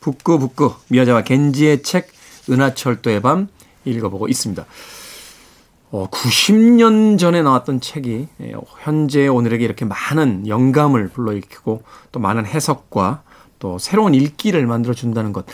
북구북구 0.00 0.74
미야자와 0.88 1.22
겐지의 1.22 1.82
책 1.82 2.08
은하철도의 2.50 3.20
밤 3.22 3.48
읽어보고 3.84 4.28
있습니다. 4.28 4.64
어, 5.90 6.06
90년 6.10 7.18
전에 7.18 7.42
나왔던 7.42 7.80
책이 7.80 8.28
예, 8.42 8.52
현재 8.80 9.26
오늘에게 9.26 9.64
이렇게 9.64 9.84
많은 9.84 10.46
영감을 10.46 11.08
불러일으키고 11.08 11.82
또 12.12 12.20
많은 12.20 12.44
해석과 12.46 13.22
또 13.58 13.78
새로운 13.78 14.14
읽기를 14.14 14.66
만들어 14.66 14.94
준다는 14.94 15.32
것. 15.32 15.46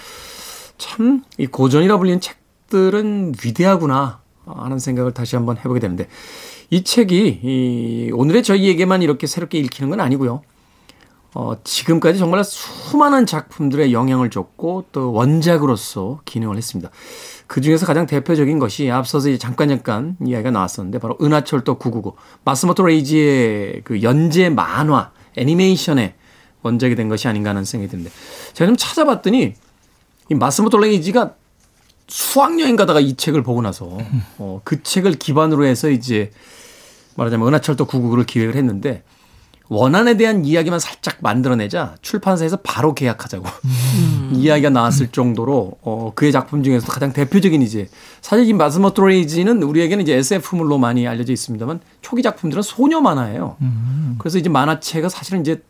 참 0.78 1.22
이 1.38 1.46
고전이라 1.46 1.98
불리는 1.98 2.20
책들은 2.20 3.34
위대하구나 3.44 4.20
하는 4.44 4.78
생각을 4.78 5.12
다시 5.12 5.36
한번 5.36 5.56
해보게 5.56 5.80
되는데 5.80 6.08
이 6.70 6.82
책이 6.84 7.40
이 7.42 8.10
오늘의 8.12 8.42
저희에게만 8.42 9.02
이렇게 9.02 9.26
새롭게 9.26 9.58
읽히는 9.58 9.90
건 9.90 10.00
아니고요. 10.00 10.42
어, 11.34 11.56
지금까지 11.64 12.18
정말 12.18 12.44
수많은 12.44 13.26
작품들의 13.26 13.92
영향을 13.92 14.30
줬고 14.30 14.86
또 14.92 15.12
원작으로서 15.12 16.20
기능을 16.24 16.56
했습니다. 16.56 16.90
그 17.48 17.60
중에서 17.60 17.86
가장 17.86 18.06
대표적인 18.06 18.60
것이 18.60 18.90
앞서서 18.90 19.28
이제 19.28 19.38
잠깐 19.38 19.68
잠깐 19.68 20.16
이야기가 20.24 20.52
나왔었는데 20.52 20.98
바로 21.00 21.18
은하철도 21.20 21.78
999 21.78 22.16
마스모토 22.44 22.84
레이지의 22.84 23.82
그 23.82 24.02
연재 24.02 24.50
만화 24.50 25.10
애니메이션의 25.36 26.14
원작이 26.62 26.94
된 26.94 27.08
것이 27.08 27.26
아닌가 27.26 27.50
하는 27.50 27.64
생각이 27.64 27.90
드는데 27.90 28.10
제가 28.52 28.68
좀 28.68 28.76
찾아봤더니 28.76 29.54
이 30.30 30.34
마스모토 30.34 30.78
레이지가 30.78 31.34
수학여행 32.06 32.76
가다가 32.76 33.00
이 33.00 33.14
책을 33.14 33.42
보고 33.42 33.60
나서 33.60 33.98
어, 34.38 34.60
그 34.62 34.82
책을 34.82 35.14
기반으로 35.14 35.66
해서 35.66 35.90
이제 35.90 36.30
말하자면 37.16 37.48
은하철도 37.48 37.86
999를 37.86 38.24
기획을 38.24 38.54
했는데 38.54 39.02
원안에 39.68 40.16
대한 40.16 40.44
이야기만 40.44 40.78
살짝 40.78 41.16
만들어내자 41.20 41.94
출판사에서 42.02 42.58
바로 42.58 42.94
계약하자고 42.94 43.46
음. 43.64 44.30
이야기가 44.36 44.70
나왔을 44.70 45.08
정도로 45.08 45.72
어, 45.82 46.12
그의 46.14 46.32
작품 46.32 46.62
중에서 46.62 46.86
가장 46.86 47.12
대표적인 47.12 47.62
이제 47.62 47.88
사실 48.20 48.46
이 48.46 48.52
마스모토 48.52 49.06
레이지는 49.06 49.62
우리에게는 49.62 50.02
이제 50.02 50.14
SF물로 50.14 50.78
많이 50.78 51.08
알려져 51.08 51.32
있습니다만 51.32 51.80
초기 52.02 52.22
작품들은 52.22 52.62
소녀 52.62 53.00
만화예요. 53.00 53.56
음. 53.62 54.16
그래서 54.18 54.38
이제 54.38 54.50
만화체가 54.50 55.08
사실은 55.08 55.40
이제 55.40 55.62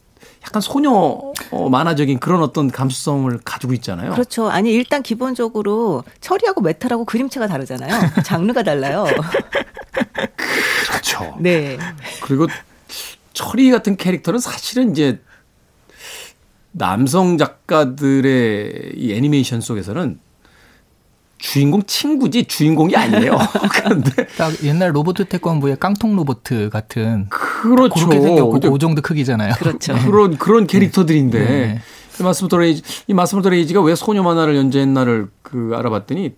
약간 0.44 0.60
소녀 0.60 0.90
어, 0.90 1.68
만화적인 1.70 2.18
그런 2.18 2.42
어떤 2.42 2.70
감수성을 2.70 3.38
가지고 3.44 3.72
있잖아요. 3.74 4.12
그렇죠. 4.12 4.50
아니 4.50 4.72
일단 4.72 5.02
기본적으로 5.02 6.04
철이하고 6.20 6.60
메탈하고 6.60 7.04
그림체가 7.04 7.46
다르잖아요. 7.46 8.10
장르가 8.24 8.62
달라요. 8.62 9.04
그렇죠. 10.90 11.36
네. 11.38 11.78
그리고 12.22 12.46
철이 13.34 13.70
같은 13.70 13.96
캐릭터는 13.96 14.40
사실은 14.40 14.92
이제 14.92 15.20
남성 16.72 17.36
작가들의 17.36 18.94
이 18.96 19.12
애니메이션 19.12 19.60
속에서는 19.60 20.18
주인공 21.38 21.82
친구지 21.82 22.46
주인공이 22.46 22.96
아니에요. 22.96 23.36
그런데 23.70 24.26
딱 24.38 24.64
옛날 24.64 24.94
로봇 24.94 25.16
태권브이의 25.28 25.76
깡통 25.78 26.16
로봇 26.16 26.42
같은 26.70 27.28
그렇죠. 27.28 27.94
그렇게 27.94 28.20
생겼고 28.20 28.60
그 28.60 28.78
정도 28.78 29.02
크기잖아요. 29.02 29.54
그렇죠. 29.58 29.94
그런 30.06 30.38
그런 30.38 30.66
캐릭터들인데 30.66 31.38
네. 31.38 31.80
이 32.18 32.22
마쓰모토 32.22 32.56
레이지 32.56 32.82
이 33.08 33.14
마쓰모토 33.14 33.50
레이지가 33.50 33.82
왜 33.82 33.94
소녀 33.94 34.22
만화를 34.22 34.56
연재했나를 34.56 35.28
그 35.42 35.72
알아봤더니 35.74 36.34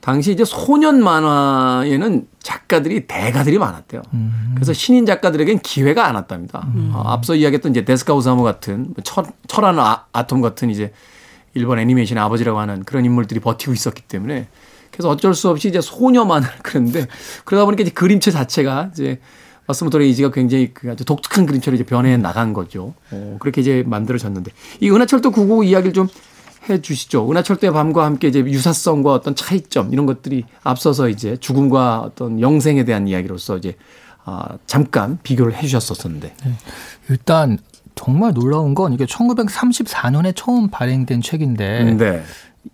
당시 0.00 0.32
이제 0.32 0.44
소년 0.44 1.02
만화에는 1.02 2.26
작가들이 2.42 3.06
대가들이 3.06 3.58
많았대요. 3.58 4.02
음. 4.14 4.52
그래서 4.54 4.72
신인 4.72 5.04
작가들에겐 5.04 5.58
기회가 5.60 6.06
안 6.06 6.14
왔답니다. 6.14 6.66
어, 6.94 7.02
앞서 7.06 7.34
이야기했던 7.34 7.72
이제 7.72 7.84
데스카 7.84 8.14
우사무 8.14 8.42
같은 8.42 8.94
철, 9.04 9.24
철한 9.46 9.78
아, 9.78 10.06
아톰 10.12 10.40
같은 10.40 10.70
이제 10.70 10.92
일본 11.54 11.78
애니메이션의 11.78 12.22
아버지라고 12.22 12.58
하는 12.58 12.82
그런 12.84 13.04
인물들이 13.04 13.40
버티고 13.40 13.72
있었기 13.72 14.02
때문에 14.02 14.48
그래서 14.90 15.08
어쩔 15.08 15.34
수 15.34 15.48
없이 15.48 15.68
이제 15.68 15.80
소녀 15.80 16.24
만화를 16.24 16.58
그렸는데 16.62 17.06
그러다 17.44 17.64
보니까 17.64 17.82
이제 17.82 17.90
그림체 17.90 18.30
자체가 18.30 18.90
이제 18.92 19.20
마스모토 19.66 19.98
레이지가 19.98 20.30
굉장히 20.32 20.72
그 20.74 20.90
아주 20.90 21.04
독특한 21.04 21.46
그림체로 21.46 21.76
이제 21.76 21.84
변해 21.84 22.16
나간 22.16 22.52
거죠. 22.52 22.94
어, 23.12 23.36
그렇게 23.38 23.60
이제 23.60 23.84
만들어졌는데 23.86 24.50
이 24.80 24.90
은하철도 24.90 25.30
99 25.30 25.64
이야기를 25.64 25.92
좀 25.92 26.08
해 26.70 26.80
주시죠. 26.80 27.30
은하철도의 27.30 27.72
밤과 27.72 28.04
함께 28.04 28.28
이제 28.28 28.40
유사성과 28.40 29.12
어떤 29.12 29.34
차이점 29.34 29.92
이런 29.92 30.06
것들이 30.06 30.44
앞서서 30.62 31.08
이제 31.08 31.36
죽음과 31.36 32.00
어떤 32.00 32.40
영생에 32.40 32.84
대한 32.84 33.08
이야기로서 33.08 33.56
이제 33.58 33.76
아, 34.24 34.58
잠깐 34.66 35.18
비교를 35.22 35.54
해 35.54 35.62
주셨었는데. 35.62 36.34
일단 37.08 37.58
정말 37.94 38.32
놀라운 38.32 38.74
건 38.74 38.92
이게 38.92 39.04
1934년에 39.04 40.32
처음 40.34 40.68
발행된 40.68 41.20
책인데 41.22 41.94
네. 41.94 42.22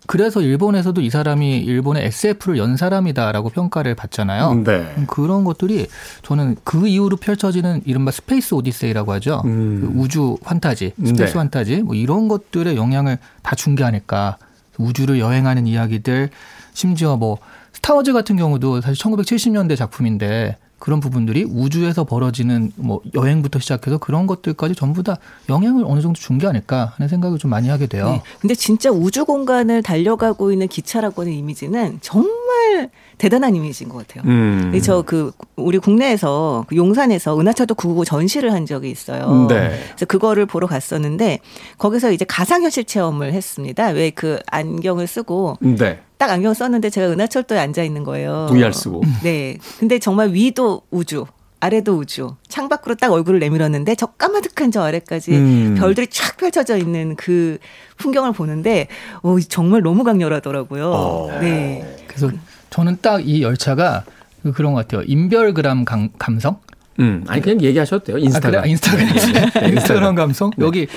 그래서 0.05 0.41
일본에서도 0.41 0.99
이 1.01 1.09
사람이 1.09 1.59
일본의 1.59 2.05
SF를 2.05 2.57
연 2.57 2.75
사람이다라고 2.77 3.49
평가를 3.49 3.95
받잖아요. 3.95 4.63
네. 4.65 4.93
음, 4.97 5.05
그런 5.07 5.43
것들이 5.43 5.87
저는 6.23 6.57
그 6.63 6.87
이후로 6.87 7.17
펼쳐지는 7.17 7.81
이른바 7.85 8.11
space 8.11 8.53
odyssey라고 8.53 9.13
하죠. 9.13 9.41
음. 9.45 9.79
그 9.93 9.99
우주 9.99 10.37
판타지, 10.43 10.93
스페이스 10.97 11.33
네. 11.33 11.33
판타지 11.33 11.81
뭐 11.83 11.95
이런 11.95 12.27
것들의 12.27 12.75
영향을 12.75 13.17
다 13.43 13.55
준 13.55 13.75
게 13.75 13.83
아닐까. 13.83 14.37
우주를 14.77 15.19
여행하는 15.19 15.65
이야기들 15.67 16.29
심지어 16.73 17.15
뭐 17.17 17.37
스타워즈 17.73 18.13
같은 18.13 18.35
경우도 18.37 18.81
사실 18.81 19.01
1970년대 19.03 19.75
작품인데 19.77 20.57
그런 20.79 20.99
부분들이 20.99 21.43
우주에서 21.43 22.03
벌어지는 22.03 22.71
뭐 22.75 23.01
여행부터 23.15 23.59
시작해서 23.59 23.97
그런 23.97 24.27
것들까지 24.27 24.75
전부 24.75 25.03
다 25.03 25.17
영향을 25.49 25.83
어느 25.87 26.01
정도 26.01 26.19
준 26.19 26.37
게 26.37 26.45
아닐까 26.45 26.93
하는 26.97 27.07
생각을 27.09 27.39
좀 27.39 27.49
많이 27.49 27.67
하게 27.67 27.87
돼요. 27.87 28.05
네. 28.11 28.21
근데 28.39 28.53
진짜 28.53 28.91
우주 28.91 29.25
공간을 29.25 29.81
달려가고 29.81 30.51
있는 30.51 30.67
기차라고 30.67 31.23
하는 31.23 31.33
이미지는 31.33 31.97
정말 32.01 32.89
대단한 33.17 33.55
이미지인 33.55 33.89
것 33.89 34.05
같아요. 34.07 34.23
음. 34.29 34.79
저그 34.83 35.31
우리 35.55 35.79
국내에서 35.79 36.65
그 36.67 36.75
용산에서 36.75 37.39
은하철도 37.39 37.73
999 37.73 38.05
전시를 38.05 38.53
한 38.53 38.67
적이 38.67 38.91
있어요. 38.91 39.47
네. 39.49 39.79
그래서 39.89 40.05
그거를 40.07 40.45
보러 40.45 40.67
갔었는데 40.67 41.39
거기서 41.79 42.11
이제 42.11 42.23
가상현실 42.25 42.83
체험을 42.85 43.33
했습니다. 43.33 43.87
왜 43.87 44.11
그 44.11 44.39
안경을 44.47 45.05
쓰고 45.07 45.57
네. 45.59 45.99
딱 46.17 46.29
안경 46.31 46.49
을 46.51 46.55
썼는데 46.55 46.89
제가 46.89 47.11
은하철도에 47.11 47.59
앉아 47.59 47.83
있는 47.83 48.03
거예요. 48.03 48.47
VR 48.49 48.71
쓰고. 48.73 49.03
네. 49.23 49.57
근데 49.79 49.99
정말 49.99 50.29
위도 50.33 50.81
우주, 50.89 51.25
아래도 51.59 51.97
우주. 51.97 52.35
창밖으로 52.47 52.95
딱 52.95 53.11
얼굴을 53.11 53.39
내밀었는데 53.39 53.95
저 53.95 54.07
까마득한 54.07 54.71
저 54.71 54.81
아래까지 54.83 55.31
음. 55.31 55.75
별들이 55.77 56.07
쫙 56.07 56.37
펼쳐져 56.37 56.77
있는 56.77 57.15
그 57.15 57.57
풍경을 57.97 58.31
보는데 58.33 58.87
어, 59.21 59.35
정말 59.47 59.81
너무 59.81 60.03
강렬하더라고요. 60.03 60.91
어. 60.91 61.37
네. 61.39 61.97
그래서 62.07 62.31
저는 62.69 62.97
딱 63.01 63.21
이 63.21 63.41
열차가 63.43 64.03
그 64.43 64.51
그런 64.53 64.73
것 64.73 64.87
같아요. 64.87 65.03
인별그램 65.07 65.85
감, 65.85 66.09
감성? 66.17 66.57
음. 66.99 67.23
아니 67.27 67.41
그냥 67.41 67.61
얘기하셔도 67.61 68.03
돼요. 68.05 68.17
인스타그램. 68.17 68.59
아, 68.59 68.61
그래? 68.63 68.71
인스타그램. 68.71 69.07
네, 69.53 69.69
인스타그램 69.69 70.15
감성? 70.15 70.51
여기 70.59 70.87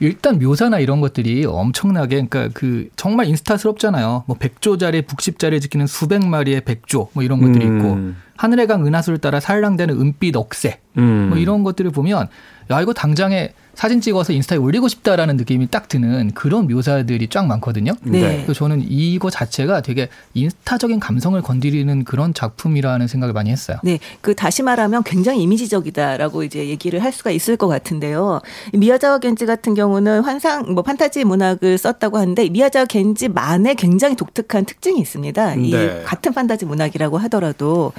일단 0.00 0.38
묘사나 0.38 0.78
이런 0.78 1.00
것들이 1.00 1.44
엄청나게 1.44 2.26
그러니까 2.26 2.48
그 2.52 2.88
정말 2.96 3.26
인스타스럽잖아요. 3.26 4.24
뭐 4.26 4.36
백조자리 4.38 5.02
북십자리를 5.02 5.60
지키는 5.60 5.86
수백 5.86 6.24
마리의 6.24 6.62
백조 6.62 7.10
뭐 7.12 7.22
이런 7.22 7.40
것들이 7.40 7.64
있고 7.64 7.92
음. 7.94 8.16
하늘의 8.36 8.66
강 8.66 8.86
은하수를 8.86 9.18
따라 9.18 9.40
살랑대는 9.40 10.00
은빛 10.00 10.36
억새 10.36 10.80
음. 10.98 11.28
뭐 11.30 11.38
이런 11.38 11.62
것들을 11.62 11.90
보면 11.90 12.28
야 12.70 12.80
이거 12.80 12.92
당장에 12.92 13.52
사진 13.74 14.00
찍어서 14.00 14.32
인스타에 14.32 14.58
올리고 14.58 14.88
싶다라는 14.88 15.36
느낌이 15.36 15.68
딱 15.68 15.88
드는 15.88 16.32
그런 16.32 16.66
묘사들이 16.68 17.28
쫙 17.28 17.46
많거든요. 17.46 17.92
네. 18.02 18.42
그래서 18.44 18.52
저는 18.54 18.84
이거 18.88 19.30
자체가 19.30 19.82
되게 19.82 20.08
인스타적인 20.34 21.00
감성을 21.00 21.40
건드리는 21.42 22.04
그런 22.04 22.34
작품이라는 22.34 23.06
생각을 23.06 23.32
많이 23.32 23.50
했어요. 23.50 23.78
네, 23.82 23.98
그 24.20 24.34
다시 24.34 24.62
말하면 24.62 25.02
굉장히 25.04 25.42
이미지적이다라고 25.42 26.44
이제 26.44 26.68
얘기를 26.68 27.02
할 27.02 27.12
수가 27.12 27.30
있을 27.30 27.56
것 27.56 27.68
같은데요. 27.68 28.40
이 28.72 28.78
미야자와 28.78 29.18
겐지 29.18 29.46
같은 29.46 29.74
경우는 29.74 30.22
환상 30.22 30.72
뭐 30.74 30.82
판타지 30.82 31.24
문학을 31.24 31.78
썼다고 31.78 32.18
하는데 32.18 32.48
미야자와 32.48 32.86
겐지만의 32.86 33.74
굉장히 33.74 34.16
독특한 34.16 34.64
특징이 34.64 35.00
있습니다. 35.00 35.54
이 35.56 35.70
네. 35.70 36.02
같은 36.04 36.32
판타지 36.32 36.64
문학이라고 36.66 37.18
하더라도 37.18 37.92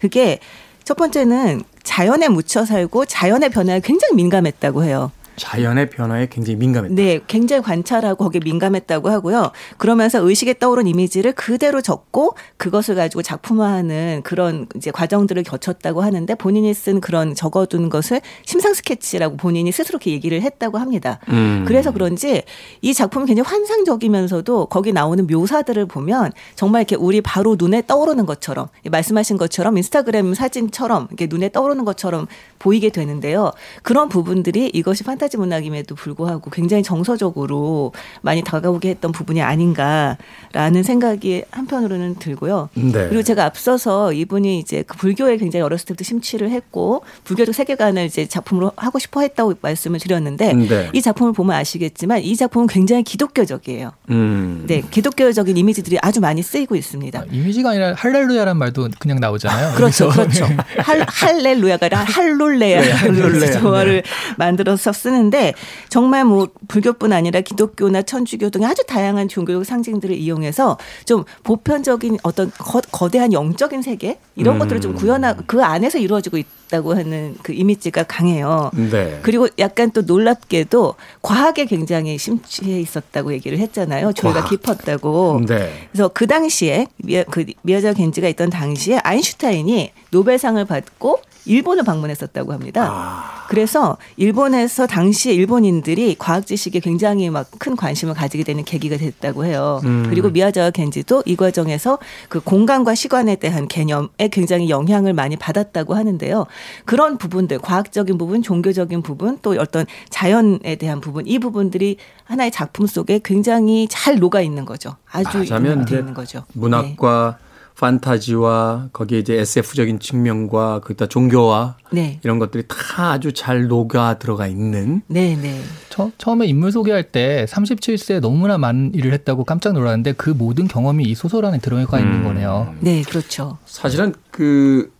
그게 0.00 0.38
첫 0.84 0.96
번째는 0.96 1.62
자연에 1.82 2.28
묻혀 2.28 2.64
살고 2.64 3.06
자연의 3.06 3.50
변화에 3.50 3.80
굉장히 3.80 4.14
민감했다고 4.14 4.84
해요. 4.84 5.10
자연의 5.42 5.90
변화에 5.90 6.28
굉장히 6.30 6.56
민감했다. 6.56 6.94
네, 6.94 7.18
굉장히 7.26 7.62
관찰하고 7.62 8.22
거기에 8.22 8.40
민감했다고 8.44 9.10
하고요. 9.10 9.50
그러면서 9.76 10.20
의식에 10.24 10.54
떠오른 10.54 10.86
이미지를 10.86 11.32
그대로 11.32 11.80
적고 11.80 12.36
그것을 12.58 12.94
가지고 12.94 13.22
작품화하는 13.22 14.20
그런 14.22 14.68
이제 14.76 14.92
과정들을 14.92 15.42
거쳤다고 15.42 16.02
하는데 16.02 16.32
본인이 16.36 16.72
쓴 16.72 17.00
그런 17.00 17.34
적어둔 17.34 17.88
것을 17.88 18.20
심상 18.46 18.72
스케치라고 18.72 19.36
본인이 19.36 19.72
스스로 19.72 19.96
이렇게 19.96 20.12
얘기를 20.12 20.40
했다고 20.40 20.78
합니다. 20.78 21.18
음. 21.28 21.64
그래서 21.66 21.90
그런지 21.90 22.44
이 22.80 22.94
작품이 22.94 23.26
굉장히 23.26 23.48
환상적이면서도 23.48 24.66
거기 24.66 24.92
나오는 24.92 25.26
묘사들을 25.26 25.86
보면 25.86 26.30
정말 26.54 26.82
이렇게 26.82 26.94
우리 26.94 27.20
바로 27.20 27.56
눈에 27.58 27.82
떠오르는 27.84 28.26
것처럼 28.26 28.68
말씀하신 28.88 29.38
것처럼 29.38 29.76
인스타그램 29.76 30.34
사진처럼 30.34 31.08
이렇게 31.10 31.26
눈에 31.26 31.48
떠오르는 31.48 31.84
것처럼 31.84 32.28
보이게 32.60 32.90
되는데요. 32.90 33.50
그런 33.82 34.08
부분들이 34.08 34.70
이것이 34.72 35.02
판타지 35.02 35.31
문학임에도 35.36 35.94
불구하고 35.94 36.50
굉장히 36.50 36.82
정서적으로 36.82 37.92
많이 38.20 38.42
다가오게 38.42 38.90
했던 38.90 39.12
부분이 39.12 39.42
아닌가라는 39.42 40.82
생각이 40.82 41.44
한편으로는 41.50 42.16
들고요. 42.16 42.68
네. 42.74 42.92
그리고 43.08 43.22
제가 43.22 43.44
앞서서 43.44 44.12
이분이 44.12 44.58
이제 44.58 44.82
그 44.86 44.96
불교에 44.96 45.36
굉장히 45.36 45.62
어렸을 45.62 45.86
때부터 45.86 46.04
심취를 46.04 46.50
했고 46.50 47.02
불교적 47.24 47.54
세계관을 47.54 48.06
이제 48.06 48.26
작품으로 48.26 48.72
하고 48.76 48.98
싶어 48.98 49.20
했다고 49.20 49.54
말씀을 49.60 49.98
드렸는데 50.00 50.52
네. 50.52 50.90
이 50.92 51.02
작품을 51.02 51.32
보면 51.32 51.56
아시겠지만 51.56 52.20
이 52.22 52.36
작품은 52.36 52.66
굉장히 52.66 53.02
기독교적이에요. 53.02 53.92
음. 54.10 54.64
네, 54.66 54.82
기독교적인 54.90 55.56
이미지들이 55.56 55.98
아주 56.02 56.20
많이 56.20 56.42
쓰이고 56.42 56.76
있습니다. 56.76 57.18
아, 57.18 57.24
이미지가 57.30 57.70
아니라 57.70 57.94
할렐루야란 57.96 58.56
말도 58.56 58.88
그냥 58.98 59.18
나오잖아요. 59.20 59.74
그렇죠, 59.76 60.08
그렇죠. 60.08 60.46
할, 60.78 61.04
할렐루야가 61.08 61.86
아니라 61.86 62.04
할룰레야. 62.04 62.80
네, 62.80 62.90
할룰레야. 62.90 63.60
조화를 63.60 64.02
만들어서 64.36 64.82
쓰는데 65.12 65.54
정말 65.88 66.24
뭐 66.24 66.48
불교뿐 66.68 67.12
아니라 67.12 67.40
기독교나 67.40 68.02
천주교 68.02 68.50
등의 68.50 68.66
아주 68.66 68.84
다양한 68.86 69.28
종교적 69.28 69.64
상징들을 69.64 70.16
이용해서 70.16 70.78
좀 71.04 71.24
보편적인 71.44 72.18
어떤 72.22 72.50
거, 72.50 73.08
대한 73.08 73.32
영적인 73.32 73.82
세계 73.82 74.18
이런 74.36 74.56
음. 74.56 74.58
것들을 74.60 74.80
좀 74.80 74.94
구현하 74.94 75.34
그 75.46 75.62
안에서 75.62 75.98
이루어지고 75.98 76.38
있다고 76.38 76.94
하는 76.94 77.36
그 77.42 77.52
이미지가 77.52 78.04
강해요. 78.04 78.70
네. 78.74 79.20
그리고 79.22 79.48
약간 79.58 79.90
또 79.90 80.02
놀랍게도 80.02 80.94
과학에 81.20 81.66
굉장히 81.66 82.16
심취해 82.16 82.80
있었다고 82.80 83.34
얘기를 83.34 83.58
했잖아요. 83.58 84.12
조예가 84.14 84.40
과학. 84.40 84.50
깊었다고. 84.50 85.42
네. 85.46 85.88
그래서 85.92 86.08
그 86.08 86.26
당시에 86.26 86.86
미야, 86.96 87.24
그 87.24 87.44
미야자 87.62 87.92
겐지가 87.92 88.28
있던 88.28 88.48
당시에 88.48 88.98
아인슈타인이 89.02 89.92
노벨상을 90.12 90.64
받고 90.64 91.20
일본을 91.44 91.82
방문했었다고 91.82 92.52
합니다. 92.52 92.86
아. 92.88 93.46
그래서 93.48 93.98
일본에서 94.16 94.86
당시 94.86 95.34
일본인들이 95.34 96.14
과학 96.18 96.46
지식에 96.46 96.78
굉장히 96.78 97.28
막 97.28 97.42
큰 97.62 97.76
관심을 97.76 98.14
가지게 98.14 98.42
되는 98.42 98.64
계기가 98.64 98.96
됐다고 98.96 99.44
해요. 99.44 99.80
음. 99.84 100.06
그리고 100.08 100.30
미야자와 100.30 100.70
겐지도 100.70 101.22
이 101.26 101.36
과정에서 101.36 101.98
그 102.28 102.40
공간과 102.40 102.96
시간에 102.96 103.36
대한 103.36 103.68
개념에 103.68 104.28
굉장히 104.32 104.68
영향을 104.68 105.12
많이 105.12 105.36
받았다고 105.36 105.94
하는데요. 105.94 106.46
그런 106.84 107.18
부분들, 107.18 107.60
과학적인 107.60 108.18
부분, 108.18 108.42
종교적인 108.42 109.02
부분, 109.02 109.38
또 109.42 109.52
어떤 109.60 109.86
자연에 110.10 110.74
대한 110.74 111.00
부분, 111.00 111.24
이 111.28 111.38
부분들이 111.38 111.98
하나의 112.24 112.50
작품 112.50 112.88
속에 112.88 113.20
굉장히 113.24 113.86
잘 113.88 114.18
녹아 114.18 114.40
있는 114.40 114.64
거죠. 114.64 114.96
아주 115.08 115.38
돼 115.38 115.44
이제 115.44 115.54
있는 115.54 116.14
거죠. 116.14 116.38
네. 116.38 116.44
문학과 116.60 117.38
판타지와 117.78 118.88
거기에 118.92 119.18
이제 119.18 119.34
SF적인 119.34 119.98
측면과 119.98 120.80
그다 120.80 121.06
종교와 121.06 121.76
네. 121.90 122.20
이런 122.22 122.38
것들이 122.38 122.64
다 122.68 123.10
아주 123.12 123.32
잘 123.32 123.66
녹아 123.66 124.18
들어가 124.18 124.46
있는 124.46 125.02
네, 125.08 125.36
네. 125.40 125.60
처, 125.88 126.10
처음에 126.18 126.46
인물 126.46 126.70
소개할 126.70 127.04
때 127.04 127.46
37세에 127.48 128.20
너무나 128.20 128.58
많은 128.58 128.94
일을 128.94 129.12
했다고 129.12 129.44
깜짝 129.44 129.72
놀랐는데 129.72 130.12
그 130.12 130.30
모든 130.30 130.68
경험이 130.68 131.04
이 131.04 131.14
소설 131.14 131.44
안에 131.44 131.58
들어가 131.58 131.98
있는 131.98 132.20
음. 132.20 132.24
거네요. 132.24 132.74
네, 132.80 133.02
그렇죠. 133.02 133.58
사실은 133.66 134.14
그 134.30 134.92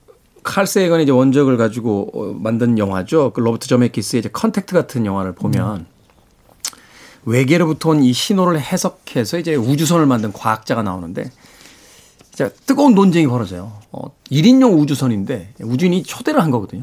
칼세이건이 0.42 1.04
이제 1.04 1.12
원작을 1.12 1.56
가지고 1.56 2.10
어, 2.14 2.34
만든 2.36 2.78
영화죠. 2.78 3.32
그 3.32 3.40
로버트 3.40 3.68
저메키스의 3.68 4.20
이제 4.20 4.28
컨택트 4.32 4.74
같은 4.74 5.06
영화를 5.06 5.32
보면 5.34 5.86
외계로부터 7.24 7.90
온 7.90 8.02
이 8.02 8.12
신호를 8.12 8.60
해석해서 8.60 9.38
이제 9.38 9.54
우주선을 9.54 10.06
만든 10.06 10.32
과학자가 10.32 10.82
나오는데 10.82 11.30
진짜 12.32 12.50
뜨거운 12.66 12.94
논쟁이 12.94 13.26
벌어져요. 13.26 13.72
어, 13.92 14.10
1인용 14.30 14.78
우주선인데 14.78 15.54
우주인이 15.60 16.02
초대를 16.02 16.40
한 16.40 16.50
거거든요. 16.50 16.82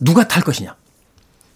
누가 0.00 0.26
탈 0.26 0.42
것이냐. 0.42 0.74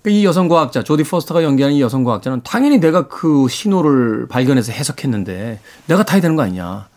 그이 0.02 0.24
여성 0.24 0.48
과학자 0.48 0.84
조디 0.84 1.04
포스터가 1.04 1.42
연기하는 1.42 1.76
이 1.76 1.80
여성 1.80 2.04
과학자는 2.04 2.42
당연히 2.44 2.78
내가 2.78 3.09
그 3.09 3.48
신호를 3.48 4.28
발견해서 4.28 4.72
해석했는데 4.72 5.61
내가 5.86 6.02
타야 6.04 6.20
되는 6.20 6.36
거 6.36 6.42
아니냐. 6.42 6.88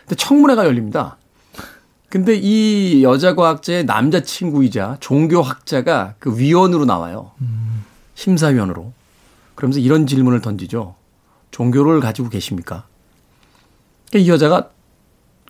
근데 0.00 0.16
청문회가 0.16 0.64
열립니다. 0.66 1.16
근데 2.08 2.36
이 2.36 3.02
여자 3.02 3.34
과학자의 3.34 3.86
남자 3.86 4.20
친구이자 4.20 4.98
종교 5.00 5.42
학자가 5.42 6.14
그 6.18 6.38
위원으로 6.38 6.84
나와요. 6.84 7.32
심사위원으로. 8.14 8.92
그러면서 9.54 9.80
이런 9.80 10.06
질문을 10.06 10.40
던지죠. 10.40 10.94
종교를 11.50 12.00
가지고 12.00 12.28
계십니까? 12.28 12.84
이 14.14 14.28
여자가 14.28 14.70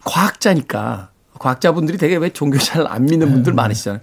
과학자니까 0.05 1.11
과학자분들이 1.39 1.99
되게 1.99 2.17
왜 2.17 2.31
종교 2.31 2.59
잘 2.59 2.87
안 2.87 3.07
믿는 3.07 3.31
분들 3.31 3.53
많으시잖아요. 3.53 4.01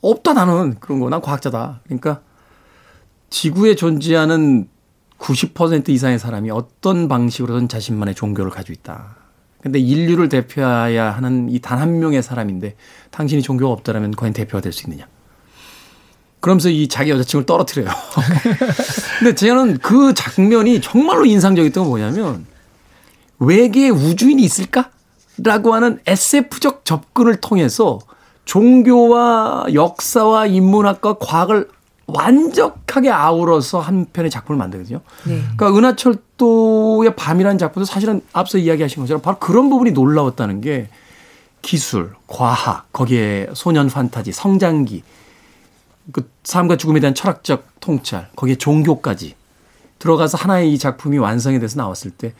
없다 0.00 0.32
나는 0.32 0.78
그런 0.80 0.98
거 1.00 1.08
난 1.08 1.20
과학자다. 1.20 1.80
그러니까 1.84 2.20
지구에 3.30 3.76
존재하는 3.76 4.68
90% 5.18 5.88
이상의 5.90 6.18
사람이 6.18 6.50
어떤 6.50 7.06
방식으로든 7.08 7.68
자신만의 7.68 8.14
종교를 8.14 8.50
가지고 8.50 8.72
있다. 8.74 9.16
근데 9.62 9.78
인류를 9.78 10.28
대표해야 10.28 11.12
하는 11.12 11.48
이 11.48 11.60
단 11.60 11.78
한 11.78 12.00
명의 12.00 12.20
사람인데 12.22 12.74
당신이 13.12 13.42
종교가 13.42 13.72
없다라면 13.72 14.16
과연 14.16 14.32
대표가 14.32 14.60
될 14.60 14.72
수 14.72 14.82
있느냐. 14.88 15.06
그러면서 16.40 16.68
이 16.70 16.88
자기 16.88 17.10
여자친구를 17.12 17.46
떨어뜨려요. 17.46 17.88
근데 19.20 19.34
저는 19.36 19.78
그 19.78 20.12
장면이 20.14 20.80
정말로 20.80 21.24
인상적이었던 21.24 21.84
건 21.84 21.88
뭐냐면 21.88 22.44
외계에 23.46 23.90
우주인이 23.90 24.42
있을까? 24.42 24.90
라고 25.38 25.74
하는 25.74 25.98
SF적 26.06 26.84
접근을 26.84 27.40
통해서 27.40 27.98
종교와 28.44 29.66
역사와 29.72 30.46
인문학과 30.46 31.18
과학을 31.18 31.68
완벽하게 32.06 33.10
아우러서 33.10 33.80
한 33.80 34.06
편의 34.12 34.30
작품을 34.30 34.58
만들거든요. 34.58 35.00
네. 35.24 35.42
그러니까 35.56 35.76
은하철도의 35.76 37.16
밤이라는 37.16 37.58
작품도 37.58 37.84
사실은 37.84 38.20
앞서 38.32 38.58
이야기하신 38.58 39.02
것처럼 39.02 39.22
바로 39.22 39.38
그런 39.38 39.70
부분이 39.70 39.92
놀라웠다는 39.92 40.60
게 40.60 40.88
기술, 41.62 42.12
과학, 42.26 42.92
거기에 42.92 43.48
소년 43.54 43.88
판타지, 43.88 44.32
성장기, 44.32 45.02
그 46.12 46.28
삶과 46.42 46.76
죽음에 46.76 47.00
대한 47.00 47.14
철학적 47.14 47.66
통찰, 47.80 48.28
거기에 48.34 48.56
종교까지 48.56 49.36
들어가서 49.98 50.36
하나의 50.36 50.72
이 50.74 50.78
작품이 50.78 51.18
완성이 51.18 51.60
돼서 51.60 51.80
나왔을 51.80 52.10
때 52.10 52.34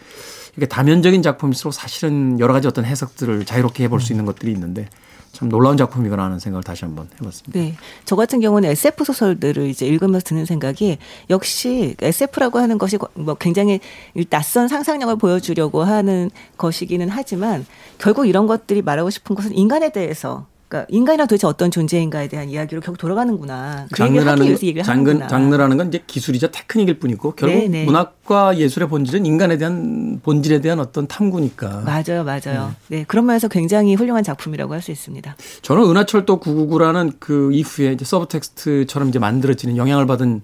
이게 0.56 0.66
다면적인 0.66 1.22
작품일수록 1.22 1.72
사실은 1.72 2.38
여러 2.38 2.52
가지 2.52 2.68
어떤 2.68 2.84
해석들을 2.84 3.44
자유롭게 3.44 3.84
해볼 3.84 4.00
수 4.00 4.12
있는 4.12 4.26
것들이 4.26 4.52
있는데 4.52 4.88
참 5.32 5.48
놀라운 5.48 5.78
작품이구나 5.78 6.24
하는 6.24 6.38
생각을 6.38 6.62
다시 6.62 6.84
한번 6.84 7.08
해봤습니다. 7.20 7.58
네. 7.58 7.74
저 8.04 8.16
같은 8.16 8.40
경우는 8.40 8.68
SF 8.70 9.04
소설들을 9.04 9.66
이제 9.66 9.86
읽으면서 9.86 10.24
드는 10.24 10.44
생각이 10.44 10.98
역시 11.30 11.96
SF라고 12.00 12.58
하는 12.58 12.76
것이 12.76 12.98
뭐 13.14 13.34
굉장히 13.34 13.80
낯선 14.28 14.68
상상력을 14.68 15.16
보여주려고 15.16 15.84
하는 15.84 16.30
것이기는 16.58 17.08
하지만 17.08 17.66
결국 17.96 18.26
이런 18.26 18.46
것들이 18.46 18.82
말하고 18.82 19.08
싶은 19.08 19.34
것은 19.34 19.56
인간에 19.56 19.90
대해서 19.90 20.46
그러니까 20.72 20.86
인간이란 20.88 21.28
도대체 21.28 21.46
어떤 21.46 21.70
존재인가에 21.70 22.28
대한 22.28 22.48
이야기로 22.48 22.80
결국 22.80 22.96
돌아가는구나. 22.98 23.86
그 23.92 24.04
얘기를 24.04 24.26
하기 24.26 24.42
위해서 24.42 24.66
얘기를 24.66 24.82
장르, 24.82 25.10
하는구나. 25.10 25.28
장르라는 25.28 25.76
건 25.76 25.88
이제 25.88 26.02
기술이자 26.06 26.50
테크닉일 26.50 26.98
뿐이고 26.98 27.32
결국 27.32 27.58
네, 27.58 27.68
네. 27.68 27.84
문학과 27.84 28.56
예술의 28.56 28.88
본질은 28.88 29.26
인간에 29.26 29.58
대한 29.58 30.20
본질에 30.22 30.62
대한 30.62 30.80
어떤 30.80 31.06
탐구니까. 31.06 31.82
맞아요, 31.84 32.24
맞아요. 32.24 32.74
네. 32.88 33.04
그런 33.06 33.26
면에서 33.26 33.48
굉장히 33.48 33.94
훌륭한 33.94 34.24
작품이라고 34.24 34.72
할 34.72 34.82
수 34.82 34.90
있습니다. 34.90 35.36
저는 35.60 35.84
은하철도 35.84 36.40
999라는 36.40 37.12
그 37.20 37.52
이후에 37.52 37.92
이제 37.92 38.04
서브텍스트처럼 38.04 39.10
이제 39.10 39.20
만들어지는 39.20 39.76
영향을 39.76 40.06
받은 40.06 40.40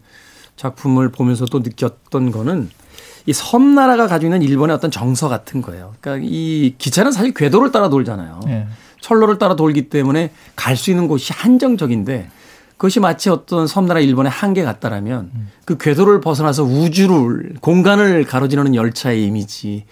작품을 0.55 1.11
보면서도 1.11 1.59
느꼈던 1.59 2.31
거는 2.31 2.71
이 3.27 3.33
섬나라가 3.33 4.07
가지고 4.07 4.33
있는 4.33 4.47
일본의 4.47 4.77
어떤 4.77 4.93
정서 4.93 5.29
같은 5.29 5.61
거예요. 5.61 5.95
그러니까 6.01 6.25
이 6.31 6.77
기차는 6.79 7.11
사실 7.11 7.35
궤도를 7.35 7.73
따라 7.73 7.89
돌잖아요. 7.89 8.41
예. 8.47 8.69
철로를 9.09 9.39
따라 9.39 9.57
돌기 9.57 9.89
때문에 9.89 10.31
갈 10.55 10.77
수 10.77 10.91
있는 10.91 11.09
곳이 11.09 11.33
한정적인데 11.33 12.31
그것이 12.77 13.01
마치 13.01 13.31
어떤 13.31 13.67
섬나라 13.67 13.99
일본의 14.01 14.31
한계 14.31 14.63
같다라면 14.63 15.31
그 15.65 15.77
궤도를 15.77 16.21
벗어나서 16.21 16.63
우주를 16.63 17.55
공간을 17.61 18.25
가로지르는 18.25 18.75
열차의 18.75 19.25
이미지 19.25 19.85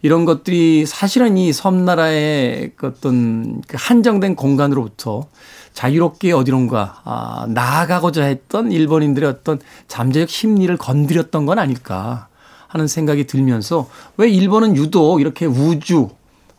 이런 0.00 0.24
것들이 0.24 0.86
사실은 0.86 1.36
이 1.36 1.52
섬나라의 1.52 2.72
그 2.76 2.86
어떤 2.86 3.60
그 3.68 3.76
한정된 3.78 4.36
공간으로부터 4.36 5.26
자유롭게 5.74 6.32
어디론가 6.32 7.02
아, 7.04 7.46
나아가고자 7.48 8.24
했던 8.24 8.72
일본인들의 8.72 9.28
어떤 9.28 9.60
잠재적 9.88 10.30
심리를 10.30 10.74
건드렸던 10.76 11.46
건 11.46 11.58
아닐까 11.58 12.28
하는 12.68 12.86
생각이 12.86 13.26
들면서 13.26 13.88
왜 14.16 14.30
일본은 14.30 14.76
유독 14.76 15.20
이렇게 15.20 15.44
우주 15.46 16.08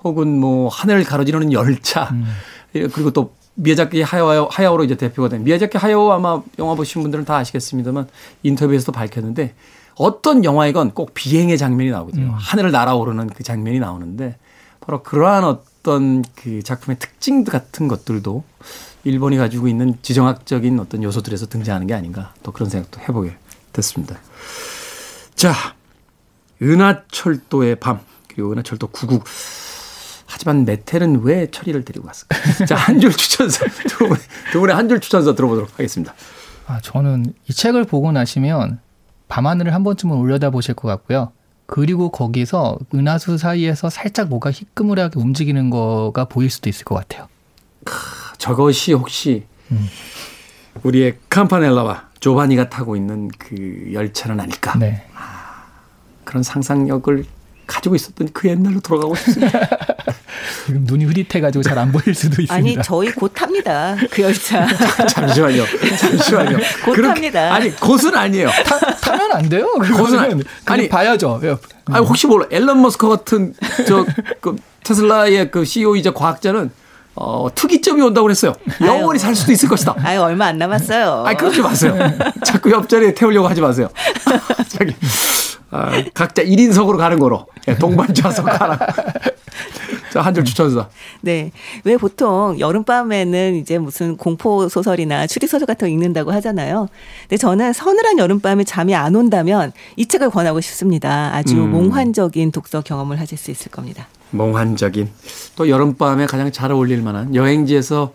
혹은 0.04 0.40
뭐 0.40 0.70
하늘을 0.70 1.04
가로지르는 1.04 1.54
열차 1.54 2.10
예, 2.76 2.88
그리고 2.88 3.12
또 3.12 3.34
미야자키 3.56 4.02
하야오, 4.02 4.48
하야오로 4.50 4.84
이제 4.84 4.96
대표가 4.96 5.30
된 5.30 5.44
미야자키 5.44 5.78
하야오 5.78 6.12
아마 6.12 6.42
영화 6.60 6.76
보신 6.76 7.02
분들은 7.04 7.26
다 7.26 7.38
아시겠습니다만 7.38 8.08
인터뷰에서도 8.42 8.92
밝혔는데 8.92 9.54
어떤 9.96 10.44
영화이건 10.44 10.92
꼭 10.92 11.14
비행의 11.14 11.58
장면이 11.58 11.92
나오거든요. 11.92 12.32
하늘을 12.36 12.72
날아오르는 12.72 13.30
그 13.30 13.44
장면이 13.44 13.80
나오는데 13.80 14.38
바로 14.82 15.04
그러한 15.04 15.44
어떤 15.44 16.24
그 16.36 16.64
작품의 16.64 16.98
특징 16.98 17.44
같은 17.44 17.88
것들도 17.88 18.44
일본이 19.04 19.38
가지고 19.38 19.68
있는 19.68 19.98
지정학적인 20.02 20.80
어떤 20.80 21.04
요소들에서 21.04 21.48
등장하는 21.48 21.88
게 21.88 21.94
아닌가 21.94 22.34
또 22.42 22.52
그런 22.52 22.70
생각도 22.70 23.02
해보게 23.02 23.36
됐습니다. 23.72 24.18
자, 25.36 25.54
은하철도의 26.62 27.76
밤 27.76 28.00
그리고 28.28 28.52
은하철도 28.52 28.88
99 28.88 29.24
하지만 30.34 30.66
메텔은 30.66 31.22
왜 31.22 31.50
처리를 31.52 31.86
데리고 31.86 32.08
갔을까? 32.08 32.66
자, 32.66 32.76
한 32.76 33.00
줄 33.00 33.12
추천서 33.12 33.66
두 33.88 33.98
분의, 34.00 34.18
두 34.52 34.60
분의 34.60 34.76
한 34.76 34.90
줄 34.90 35.00
추천서 35.00 35.36
들어보도록 35.36 35.72
하겠습니다. 35.74 36.16
아, 36.66 36.80
저는 36.82 37.34
이 37.48 37.54
책을 37.54 37.84
보고 37.84 38.12
나시면 38.12 38.80
밤하늘을 39.28 39.74
한 39.76 39.84
번쯤은 39.84 40.18
올려다 40.18 40.50
보실 40.50 40.74
것 40.74 40.88
같고요. 40.88 41.32
그리고 41.68 42.10
거기서 42.10 42.80
은하수 42.96 43.38
사이에서 43.38 43.92
살짝 43.92 44.28
뭐가 44.30 44.50
희끄무하게 44.52 45.20
움직이는 45.20 45.70
거가 45.70 46.26
보일 46.26 46.50
수도 46.50 46.68
있을 46.68 46.84
것 46.84 46.96
같아요. 46.96 47.28
저것이 48.40 48.94
혹시 48.94 49.46
우리의 50.84 51.18
캄파넬라와 51.30 52.10
조바니가 52.20 52.70
타고 52.70 52.96
있는 52.96 53.30
그 53.38 53.90
열차는 53.94 54.40
아닐까? 54.40 54.78
네. 54.80 55.06
그런 56.24 56.42
상상력을 56.42 57.24
가지고 57.68 57.96
있었던 57.96 58.30
그 58.34 58.50
옛날로 58.50 58.80
돌아가고 58.80 59.16
싶습니다. 59.16 59.60
지금 60.66 60.84
눈이 60.86 61.06
흐릿해가지고 61.06 61.64
잘 61.64 61.78
안 61.78 61.92
보일 61.92 62.14
수도 62.16 62.42
있습니다. 62.42 62.54
아니 62.54 62.78
저희 62.84 63.12
곧 63.12 63.32
탑니다. 63.34 63.96
그 64.12 64.22
열차. 64.22 64.68
잠시만요. 65.08 65.64
잠시만요. 66.00 66.58
곧 66.86 66.94
그렇게- 66.94 67.14
탑니다. 67.14 67.54
아니, 67.54 67.76
곧은 67.76 68.16
아니에요. 68.16 68.50
타면 69.02 69.32
안 69.32 69.50
돼요. 69.50 69.68
그거는 69.82 70.20
안- 70.20 70.30
그냥 70.30 70.44
아니, 70.66 70.90
봐야죠. 70.90 71.40
예. 71.44 71.56
아니, 71.86 72.06
혹시 72.06 72.28
몰라. 72.28 72.46
앨런 72.52 72.82
머스크 72.82 73.08
같은 73.10 73.54
저 73.88 74.06
그 74.42 74.56
테슬라의 74.84 75.50
그 75.52 75.64
CEO이자 75.64 76.12
과학자는 76.12 76.70
어, 77.16 77.48
특이점이 77.54 78.02
온다고 78.02 78.26
그랬어요. 78.26 78.54
영원히 78.82 79.20
살 79.20 79.36
수도 79.36 79.52
있을 79.52 79.70
것이다. 79.70 79.96
아유 80.04 80.20
얼마 80.22 80.48
안 80.48 80.58
남았어요. 80.58 81.24
아니, 81.26 81.38
그러지 81.38 81.62
마세요. 81.62 81.96
자꾸 82.44 82.72
옆자리에 82.72 83.14
태우려고 83.14 83.48
하지 83.48 83.62
마세요. 83.62 83.90
저기, 84.68 84.96
아, 85.74 86.04
각자 86.14 86.44
1인석으로 86.44 86.98
가는 86.98 87.18
거로. 87.20 87.48
예, 87.68 87.76
동반좌석 87.76 88.48
하나. 88.62 88.78
자, 90.12 90.22
한 90.22 90.34
줄 90.36 90.46
추천사. 90.46 90.88
네. 91.22 91.52
왜 91.84 91.98
보통 91.98 92.60
여름밤에는 92.60 93.56
이제 93.56 93.80
무슨 93.80 94.16
공포 94.16 94.70
소설이나 94.70 95.26
추리 95.26 95.48
소설 95.48 95.66
같은 95.66 95.88
거 95.88 95.92
읽는다고 95.92 96.32
하잖아요. 96.34 96.88
근데 97.24 97.38
저는 97.38 97.74
서늘한 97.74 98.20
여름밤에 98.20 98.64
잠이 98.64 98.94
안 98.94 99.16
온다면 99.16 99.72
이 99.96 100.06
책을 100.06 100.30
권하고 100.30 100.62
싶습니다. 100.62 101.32
아주 101.34 101.56
음. 101.56 101.72
몽환적인 101.72 102.52
독서 102.52 102.82
경험을 102.82 103.20
하실 103.20 103.40
수 103.40 103.50
있을 103.50 103.72
겁니다. 103.72 104.08
몽환적인 104.32 105.10
또 105.56 105.68
여름밤에 105.70 106.28
가장 106.28 106.52
잘 106.52 106.72
어울릴 106.72 107.02
만한 107.02 107.34
여행지에서 107.34 108.14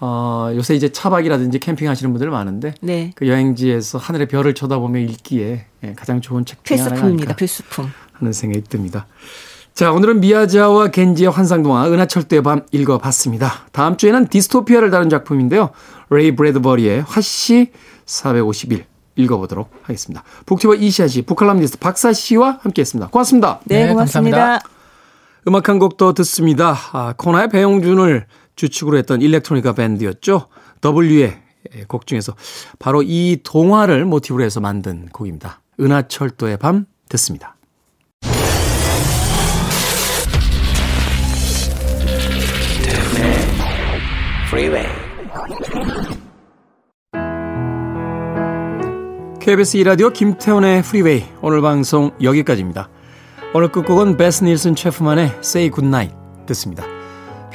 어, 0.00 0.50
요새 0.54 0.74
이제 0.74 0.90
차박이라든지 0.90 1.58
캠핑 1.58 1.88
하시는 1.88 2.12
분들 2.12 2.30
많은데 2.30 2.74
네. 2.80 3.12
그 3.14 3.28
여행지에서 3.28 3.98
하늘의 3.98 4.28
별을 4.28 4.54
쳐다보며 4.54 5.00
읽기에 5.00 5.66
예, 5.84 5.92
가장 5.94 6.20
좋은 6.20 6.44
책 6.44 6.64
중에 6.64 6.76
필수품입니다. 6.76 7.36
필수품. 7.36 7.90
하는 8.12 8.32
생각이 8.32 8.64
듭니다. 8.68 9.06
자, 9.74 9.92
오늘은 9.92 10.20
미야자와 10.20 10.88
겐지의 10.88 11.30
환상동화 11.30 11.88
은하철도의 11.90 12.42
밤 12.42 12.62
읽어봤습니다. 12.72 13.66
다음 13.72 13.96
주에는 13.98 14.28
디스토피아를 14.28 14.90
다룬 14.90 15.10
작품인데요. 15.10 15.70
레이 16.08 16.34
브래드버리의 16.34 17.02
화씨 17.06 17.72
451 18.06 18.84
읽어보도록 19.16 19.70
하겠습니다. 19.82 20.22
북튜버 20.46 20.74
이시아 20.76 21.08
씨, 21.08 21.22
북칼럼니스트 21.22 21.78
박사 21.78 22.12
씨와 22.12 22.58
함께했습니다. 22.62 23.08
고맙습니다. 23.10 23.60
네, 23.64 23.84
네, 23.86 23.88
고맙습니다. 23.92 24.36
감사합니다. 24.36 24.68
음악 25.48 25.68
한 25.68 25.78
곡 25.78 25.96
더 25.96 26.12
듣습니다. 26.14 26.74
아, 26.92 27.14
코나의 27.16 27.48
배용준을 27.50 28.26
주축으로 28.56 28.98
했던 28.98 29.22
일렉트로니카 29.22 29.74
밴드였죠. 29.74 30.48
W의 30.82 31.36
곡 31.88 32.06
중에서 32.06 32.34
바로 32.78 33.02
이 33.02 33.38
동화를 33.42 34.04
모티브로 34.04 34.42
해서 34.42 34.60
만든 34.60 35.06
곡입니다. 35.10 35.60
은하철도의 35.78 36.56
밤 36.58 36.86
듣습니다. 37.08 37.56
KBS 49.40 49.78
2라디오 49.78 50.12
김태훈의 50.12 50.82
프리웨이 50.82 51.24
오늘 51.40 51.60
방송 51.60 52.10
여기까지입니다. 52.20 52.88
오늘 53.54 53.70
끝곡은 53.70 54.16
베스 54.16 54.42
닐슨 54.42 54.74
체프만의 54.74 55.36
Say 55.38 55.70
Goodnight 55.70 56.16
듣습니다. 56.46 56.95